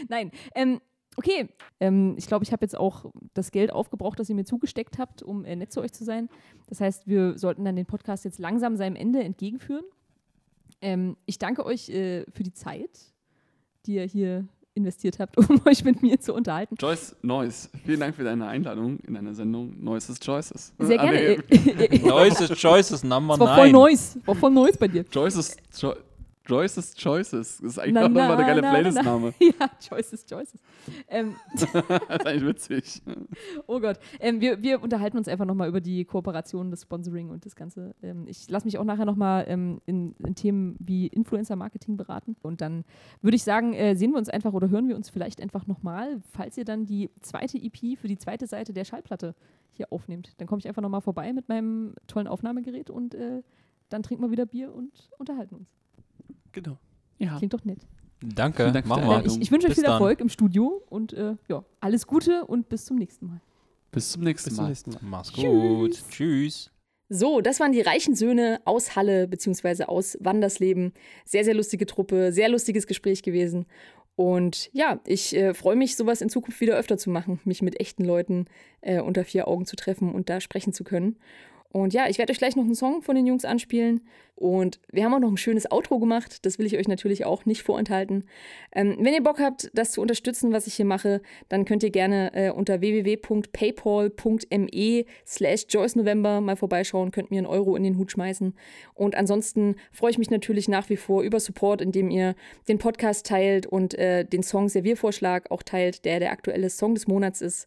Nein. 0.08 0.30
Ähm, 0.54 0.80
okay. 1.16 1.48
Ähm, 1.80 2.14
ich 2.18 2.26
glaube, 2.26 2.44
ich 2.44 2.52
habe 2.52 2.64
jetzt 2.64 2.76
auch 2.76 3.06
das 3.34 3.50
Geld 3.50 3.72
aufgebraucht, 3.72 4.18
das 4.18 4.28
ihr 4.28 4.34
mir 4.34 4.44
zugesteckt 4.44 4.98
habt, 4.98 5.22
um 5.22 5.44
äh, 5.44 5.56
nett 5.56 5.72
zu 5.72 5.80
euch 5.80 5.92
zu 5.92 6.04
sein. 6.04 6.28
Das 6.68 6.80
heißt, 6.80 7.06
wir 7.06 7.38
sollten 7.38 7.64
dann 7.64 7.76
den 7.76 7.86
Podcast 7.86 8.24
jetzt 8.24 8.38
langsam 8.38 8.76
seinem 8.76 8.96
Ende 8.96 9.22
entgegenführen. 9.22 9.84
Ähm, 10.80 11.16
ich 11.26 11.38
danke 11.38 11.64
euch 11.64 11.88
äh, 11.90 12.24
für 12.30 12.42
die 12.42 12.52
Zeit, 12.52 12.90
die 13.86 13.94
ihr 13.94 14.04
hier 14.04 14.46
investiert 14.74 15.18
habt, 15.18 15.36
um 15.50 15.60
euch 15.66 15.84
mit 15.84 16.02
mir 16.02 16.18
zu 16.18 16.32
unterhalten. 16.34 16.76
Joyce 16.78 17.14
Neuss, 17.22 17.68
vielen 17.84 18.00
Dank 18.00 18.16
für 18.16 18.24
deine 18.24 18.46
Einladung 18.46 18.98
in 19.00 19.16
einer 19.16 19.34
Sendung 19.34 19.74
Neues 19.84 20.18
Choices. 20.18 20.72
Sehr 20.78 20.98
Ah, 20.98 21.10
gerne. 21.10 21.44
nee, 21.50 21.98
Choices, 21.98 22.58
Choices, 22.58 23.04
Number 23.04 23.34
Es 23.34 23.40
war 23.40 23.54
voll 23.56 23.70
9. 23.70 23.72
Neues. 23.72 24.18
War 24.24 24.34
voll 24.34 24.50
Neues 24.50 24.78
bei 24.78 24.88
dir. 24.88 25.04
Joyce's, 25.12 25.56
jo 25.78 25.94
Joyce's 26.46 26.94
Choices. 26.94 27.58
Das 27.58 27.72
ist 27.72 27.78
eigentlich 27.78 27.94
Na, 27.94 28.04
auch 28.04 28.08
nochmal 28.08 28.32
eine 28.32 28.46
geile 28.46 28.60
na, 28.62 28.68
na, 28.68 28.74
Playlist-Name. 28.74 29.34
Ja, 29.40 29.68
Choices, 29.88 30.26
Choices. 30.26 30.60
Ähm, 31.08 31.36
das 31.52 31.62
ist 31.64 32.26
eigentlich 32.26 32.46
witzig. 32.46 33.02
Oh 33.66 33.80
Gott. 33.80 33.98
Ähm, 34.20 34.40
wir, 34.40 34.62
wir 34.62 34.82
unterhalten 34.82 35.16
uns 35.16 35.28
einfach 35.28 35.44
nochmal 35.44 35.68
über 35.68 35.80
die 35.80 36.04
Kooperation, 36.04 36.70
das 36.70 36.82
Sponsoring 36.82 37.30
und 37.30 37.46
das 37.46 37.54
Ganze. 37.54 37.94
Ähm, 38.02 38.26
ich 38.26 38.48
lasse 38.50 38.66
mich 38.66 38.78
auch 38.78 38.84
nachher 38.84 39.04
nochmal 39.04 39.44
ähm, 39.48 39.80
in, 39.86 40.14
in 40.18 40.34
Themen 40.34 40.76
wie 40.78 41.06
Influencer-Marketing 41.06 41.96
beraten. 41.96 42.36
Und 42.42 42.60
dann 42.60 42.84
würde 43.20 43.36
ich 43.36 43.44
sagen, 43.44 43.72
äh, 43.72 43.94
sehen 43.94 44.12
wir 44.12 44.18
uns 44.18 44.28
einfach 44.28 44.52
oder 44.52 44.68
hören 44.68 44.88
wir 44.88 44.96
uns 44.96 45.10
vielleicht 45.10 45.40
einfach 45.40 45.66
nochmal, 45.66 46.20
falls 46.32 46.56
ihr 46.56 46.64
dann 46.64 46.86
die 46.86 47.10
zweite 47.20 47.58
EP 47.58 47.98
für 47.98 48.08
die 48.08 48.18
zweite 48.18 48.46
Seite 48.46 48.72
der 48.72 48.84
Schallplatte 48.84 49.34
hier 49.70 49.92
aufnehmt. 49.92 50.34
Dann 50.38 50.46
komme 50.46 50.58
ich 50.58 50.68
einfach 50.68 50.82
nochmal 50.82 51.00
vorbei 51.00 51.32
mit 51.32 51.48
meinem 51.48 51.94
tollen 52.06 52.26
Aufnahmegerät 52.26 52.90
und 52.90 53.14
äh, 53.14 53.42
dann 53.88 54.02
trinken 54.02 54.22
wir 54.24 54.30
wieder 54.30 54.46
Bier 54.46 54.74
und 54.74 55.10
unterhalten 55.18 55.56
uns. 55.56 55.81
Genau. 56.52 56.78
Ja. 57.18 57.36
Klingt 57.38 57.54
doch 57.54 57.64
nett. 57.64 57.78
Danke, 58.22 58.70
Dank 58.70 58.86
machen 58.86 59.04
wir. 59.04 59.26
Ich, 59.26 59.40
ich 59.40 59.50
wünsche 59.50 59.68
euch 59.68 59.74
viel 59.74 59.82
dann. 59.82 59.94
Erfolg 59.94 60.20
im 60.20 60.28
Studio 60.28 60.82
und 60.88 61.12
äh, 61.12 61.34
ja, 61.48 61.64
alles 61.80 62.06
Gute 62.06 62.44
und 62.44 62.68
bis 62.68 62.84
zum 62.84 62.96
nächsten 62.96 63.26
Mal. 63.26 63.40
Bis 63.90 64.12
zum 64.12 64.22
nächsten 64.22 64.50
Bis 64.50 64.56
zum 64.56 64.64
Mal. 64.64 64.68
nächsten 64.68 64.90
Mal. 64.92 64.98
Mach's 65.02 65.32
gut. 65.32 65.98
Tschüss. 66.10 66.70
So, 67.08 67.42
das 67.42 67.60
waren 67.60 67.72
die 67.72 67.80
reichen 67.82 68.14
Söhne 68.14 68.60
aus 68.64 68.96
Halle 68.96 69.28
bzw. 69.28 69.84
aus 69.84 70.16
Wandersleben. 70.20 70.94
Sehr, 71.26 71.44
sehr 71.44 71.54
lustige 71.54 71.84
Truppe, 71.84 72.32
sehr 72.32 72.48
lustiges 72.48 72.86
Gespräch 72.86 73.22
gewesen. 73.22 73.66
Und 74.14 74.70
ja, 74.72 75.00
ich 75.06 75.34
äh, 75.36 75.52
freue 75.52 75.76
mich, 75.76 75.96
sowas 75.96 76.20
in 76.20 76.28
Zukunft 76.28 76.60
wieder 76.60 76.76
öfter 76.76 76.96
zu 76.96 77.10
machen, 77.10 77.40
mich 77.44 77.60
mit 77.60 77.80
echten 77.80 78.04
Leuten 78.04 78.46
äh, 78.80 79.00
unter 79.00 79.24
vier 79.24 79.48
Augen 79.48 79.66
zu 79.66 79.76
treffen 79.76 80.12
und 80.12 80.30
da 80.30 80.40
sprechen 80.40 80.72
zu 80.72 80.84
können. 80.84 81.16
Und 81.72 81.94
ja, 81.94 82.06
ich 82.08 82.18
werde 82.18 82.32
euch 82.32 82.38
gleich 82.38 82.54
noch 82.54 82.64
einen 82.64 82.74
Song 82.74 83.00
von 83.00 83.16
den 83.16 83.26
Jungs 83.26 83.46
anspielen. 83.46 84.02
Und 84.34 84.80
wir 84.90 85.04
haben 85.04 85.14
auch 85.14 85.20
noch 85.20 85.30
ein 85.30 85.36
schönes 85.36 85.70
Outro 85.70 85.98
gemacht. 85.98 86.44
Das 86.44 86.58
will 86.58 86.66
ich 86.66 86.76
euch 86.76 86.88
natürlich 86.88 87.24
auch 87.24 87.46
nicht 87.46 87.62
vorenthalten. 87.62 88.24
Ähm, 88.72 88.96
wenn 88.98 89.14
ihr 89.14 89.22
Bock 89.22 89.40
habt, 89.40 89.70
das 89.72 89.92
zu 89.92 90.02
unterstützen, 90.02 90.52
was 90.52 90.66
ich 90.66 90.74
hier 90.74 90.84
mache, 90.84 91.22
dann 91.48 91.64
könnt 91.64 91.82
ihr 91.82 91.90
gerne 91.90 92.34
äh, 92.34 92.50
unter 92.50 92.80
www.paypal.me 92.80 95.04
slash 95.26 95.64
Joyce 95.68 95.96
November 95.96 96.42
mal 96.42 96.56
vorbeischauen, 96.56 97.10
könnt 97.10 97.30
mir 97.30 97.38
einen 97.38 97.46
Euro 97.46 97.74
in 97.76 97.84
den 97.84 97.96
Hut 97.96 98.10
schmeißen. 98.10 98.54
Und 98.94 99.14
ansonsten 99.14 99.76
freue 99.92 100.10
ich 100.10 100.18
mich 100.18 100.30
natürlich 100.30 100.68
nach 100.68 100.90
wie 100.90 100.96
vor 100.96 101.22
über 101.22 101.40
Support, 101.40 101.80
indem 101.80 102.10
ihr 102.10 102.34
den 102.68 102.76
Podcast 102.78 103.26
teilt 103.26 103.66
und 103.66 103.94
äh, 103.94 104.24
den 104.24 104.42
Song 104.42 104.68
Serviervorschlag 104.68 105.50
auch 105.50 105.62
teilt, 105.62 106.04
der 106.04 106.20
der 106.20 106.32
aktuelle 106.32 106.68
Song 106.68 106.94
des 106.94 107.06
Monats 107.06 107.40
ist. 107.40 107.66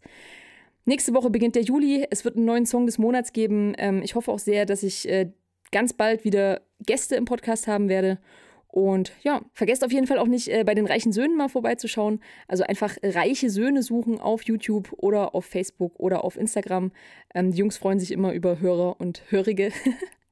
Nächste 0.85 1.13
Woche 1.15 1.31
beginnt 1.31 1.55
der 1.55 1.63
Juli. 1.63 2.05
Es 2.11 2.25
wird 2.25 2.35
einen 2.35 2.45
neuen 2.45 2.65
Song 2.65 2.85
des 2.85 2.97
Monats 2.99 3.33
geben. 3.33 3.73
Ähm, 3.77 4.01
ich 4.03 4.15
hoffe 4.15 4.31
auch 4.31 4.39
sehr, 4.39 4.65
dass 4.65 4.83
ich 4.83 5.09
äh, 5.09 5.31
ganz 5.71 5.93
bald 5.93 6.23
wieder 6.23 6.61
Gäste 6.85 7.15
im 7.15 7.25
Podcast 7.25 7.67
haben 7.67 7.89
werde. 7.89 8.19
Und 8.67 9.13
ja, 9.23 9.41
vergesst 9.53 9.83
auf 9.83 9.91
jeden 9.91 10.05
Fall 10.05 10.19
auch 10.19 10.27
nicht, 10.27 10.49
äh, 10.49 10.63
bei 10.63 10.75
den 10.75 10.85
reichen 10.85 11.11
Söhnen 11.11 11.37
mal 11.37 11.49
vorbeizuschauen. 11.49 12.19
Also 12.47 12.65
einfach 12.65 12.97
reiche 13.01 13.49
Söhne 13.49 13.81
suchen 13.81 14.19
auf 14.19 14.43
YouTube 14.43 14.93
oder 14.97 15.33
auf 15.33 15.45
Facebook 15.45 15.99
oder 15.99 16.23
auf 16.23 16.37
Instagram. 16.37 16.91
Ähm, 17.33 17.51
die 17.51 17.57
Jungs 17.57 17.77
freuen 17.77 17.99
sich 17.99 18.11
immer 18.11 18.33
über 18.33 18.59
Hörer 18.59 18.99
und 18.99 19.23
Hörige. 19.29 19.71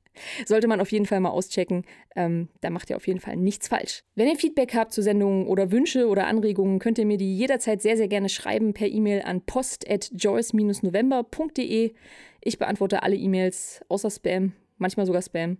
Sollte 0.45 0.68
man 0.68 0.82
auf 0.82 0.91
jeden 0.91 1.05
Fall 1.05 1.20
mal 1.20 1.30
auschecken. 1.30 1.86
Ähm, 2.16 2.49
da 2.61 2.70
macht 2.70 2.89
ihr 2.89 2.95
auf 2.95 3.07
jeden 3.07 3.20
Fall 3.20 3.36
nichts 3.36 3.68
falsch. 3.68 4.03
Wenn 4.16 4.28
ihr 4.28 4.36
Feedback 4.36 4.74
habt 4.76 4.93
zur 4.93 5.03
Sendung 5.03 5.47
oder 5.47 5.72
Wünsche 5.72 6.07
oder 6.07 6.28
Anregungen, 6.28 6.80
könnt 6.80 6.97
ihr 6.97 7.05
mir 7.05 7.18
die 7.18 7.38
jederzeit 7.38 7.82
sehr, 7.82 7.97
sehr 7.97 8.07
gerne 8.07 8.30
schreiben 8.30 8.74
per 8.74 8.88
E-Mail 8.88 9.24
an 9.24 9.41
post.joyce-november.de. 9.41 11.93
Ich 12.41 12.59
beantworte 12.59 13.03
alle 13.03 13.16
E-Mails 13.16 13.82
außer 13.88 14.11
Spam, 14.11 14.53
manchmal 14.78 15.05
sogar 15.05 15.22
Spam. 15.22 15.57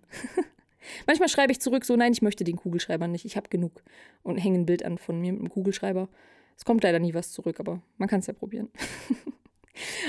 manchmal 1.08 1.30
schreibe 1.30 1.51
ich 1.51 1.60
zurück, 1.60 1.86
so 1.86 1.95
nein, 1.95 2.14
ich 2.14 2.22
möchte 2.22 2.43
den 2.43 2.58
Kugelschreiber 2.58 3.08
nicht, 3.08 3.26
ich 3.26 3.38
habe 3.38 3.49
genug. 3.49 3.84
Und 4.22 4.38
hänge 4.38 4.60
ein 4.60 4.66
Bild 4.66 4.84
an 4.84 4.97
von 4.97 5.20
mir 5.20 5.34
mit 5.34 5.41
dem 5.41 5.49
Kugelschreiber. 5.49 6.10
Es 6.58 6.66
kommt 6.66 6.84
leider 6.84 6.99
nie 6.99 7.14
was 7.14 7.32
zurück, 7.32 7.60
aber 7.60 7.82
man 7.97 8.10
kann 8.10 8.20
es 8.20 8.28
ja 8.28 8.34
probieren. 8.34 8.70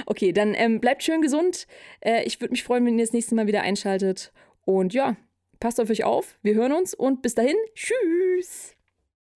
Okay, 0.06 0.32
dann 0.32 0.54
ähm, 0.54 0.80
bleibt 0.80 1.02
schön 1.02 1.22
gesund. 1.22 1.66
Äh, 2.00 2.24
ich 2.24 2.40
würde 2.40 2.52
mich 2.52 2.64
freuen, 2.64 2.84
wenn 2.86 2.98
ihr 2.98 3.04
das 3.04 3.12
nächste 3.12 3.34
Mal 3.34 3.46
wieder 3.46 3.62
einschaltet. 3.62 4.32
Und 4.64 4.94
ja, 4.94 5.16
passt 5.60 5.80
auf 5.80 5.90
euch 5.90 6.04
auf. 6.04 6.38
Wir 6.42 6.54
hören 6.54 6.72
uns 6.72 6.94
und 6.94 7.22
bis 7.22 7.34
dahin, 7.34 7.56
tschüss. 7.74 8.74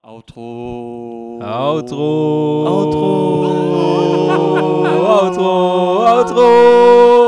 Outro. 0.03 1.41
Outro. 1.43 2.66
Outro. 2.66 3.68
Outro. 5.07 6.07
Outro. 6.07 7.18
Take 7.18 7.28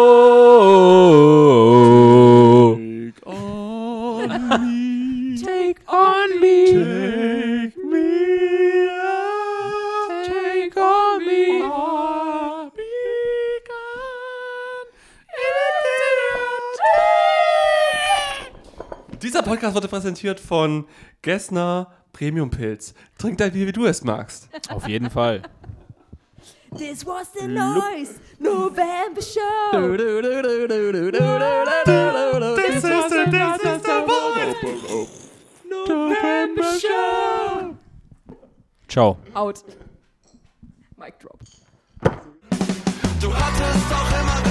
präsentiert 19.91 20.41
von 20.41 20.87
Gessner 21.23 21.93
Premium 22.13 22.51
Pilz. 22.51 22.95
Trink 23.19 23.39
dein 23.39 23.53
Bier, 23.53 23.67
wie 23.67 23.73
du 23.73 23.85
es 23.87 24.03
magst. 24.03 24.49
Auf 24.71 24.89
jeden 24.89 25.11
Fall. 25.11 25.43
This 26.77 27.05
was 27.05 27.33
the 27.39 27.47
noise 27.49 28.21
November 28.39 29.21
show. 29.21 29.97
This 29.97 30.05
is 32.77 32.83
the- 32.83 32.89
this 33.31 33.65
is 33.65 33.83
the 33.83 34.05
voice. 34.07 35.09
November 35.69 36.63
show. 36.81 37.75
Ciao. 38.89 39.17
Out. 39.35 39.65
Mic 40.97 41.19
drop. 41.19 41.39
Du 43.21 43.35
hattest 43.35 43.91
doch 43.91 44.11
immer 44.21 44.50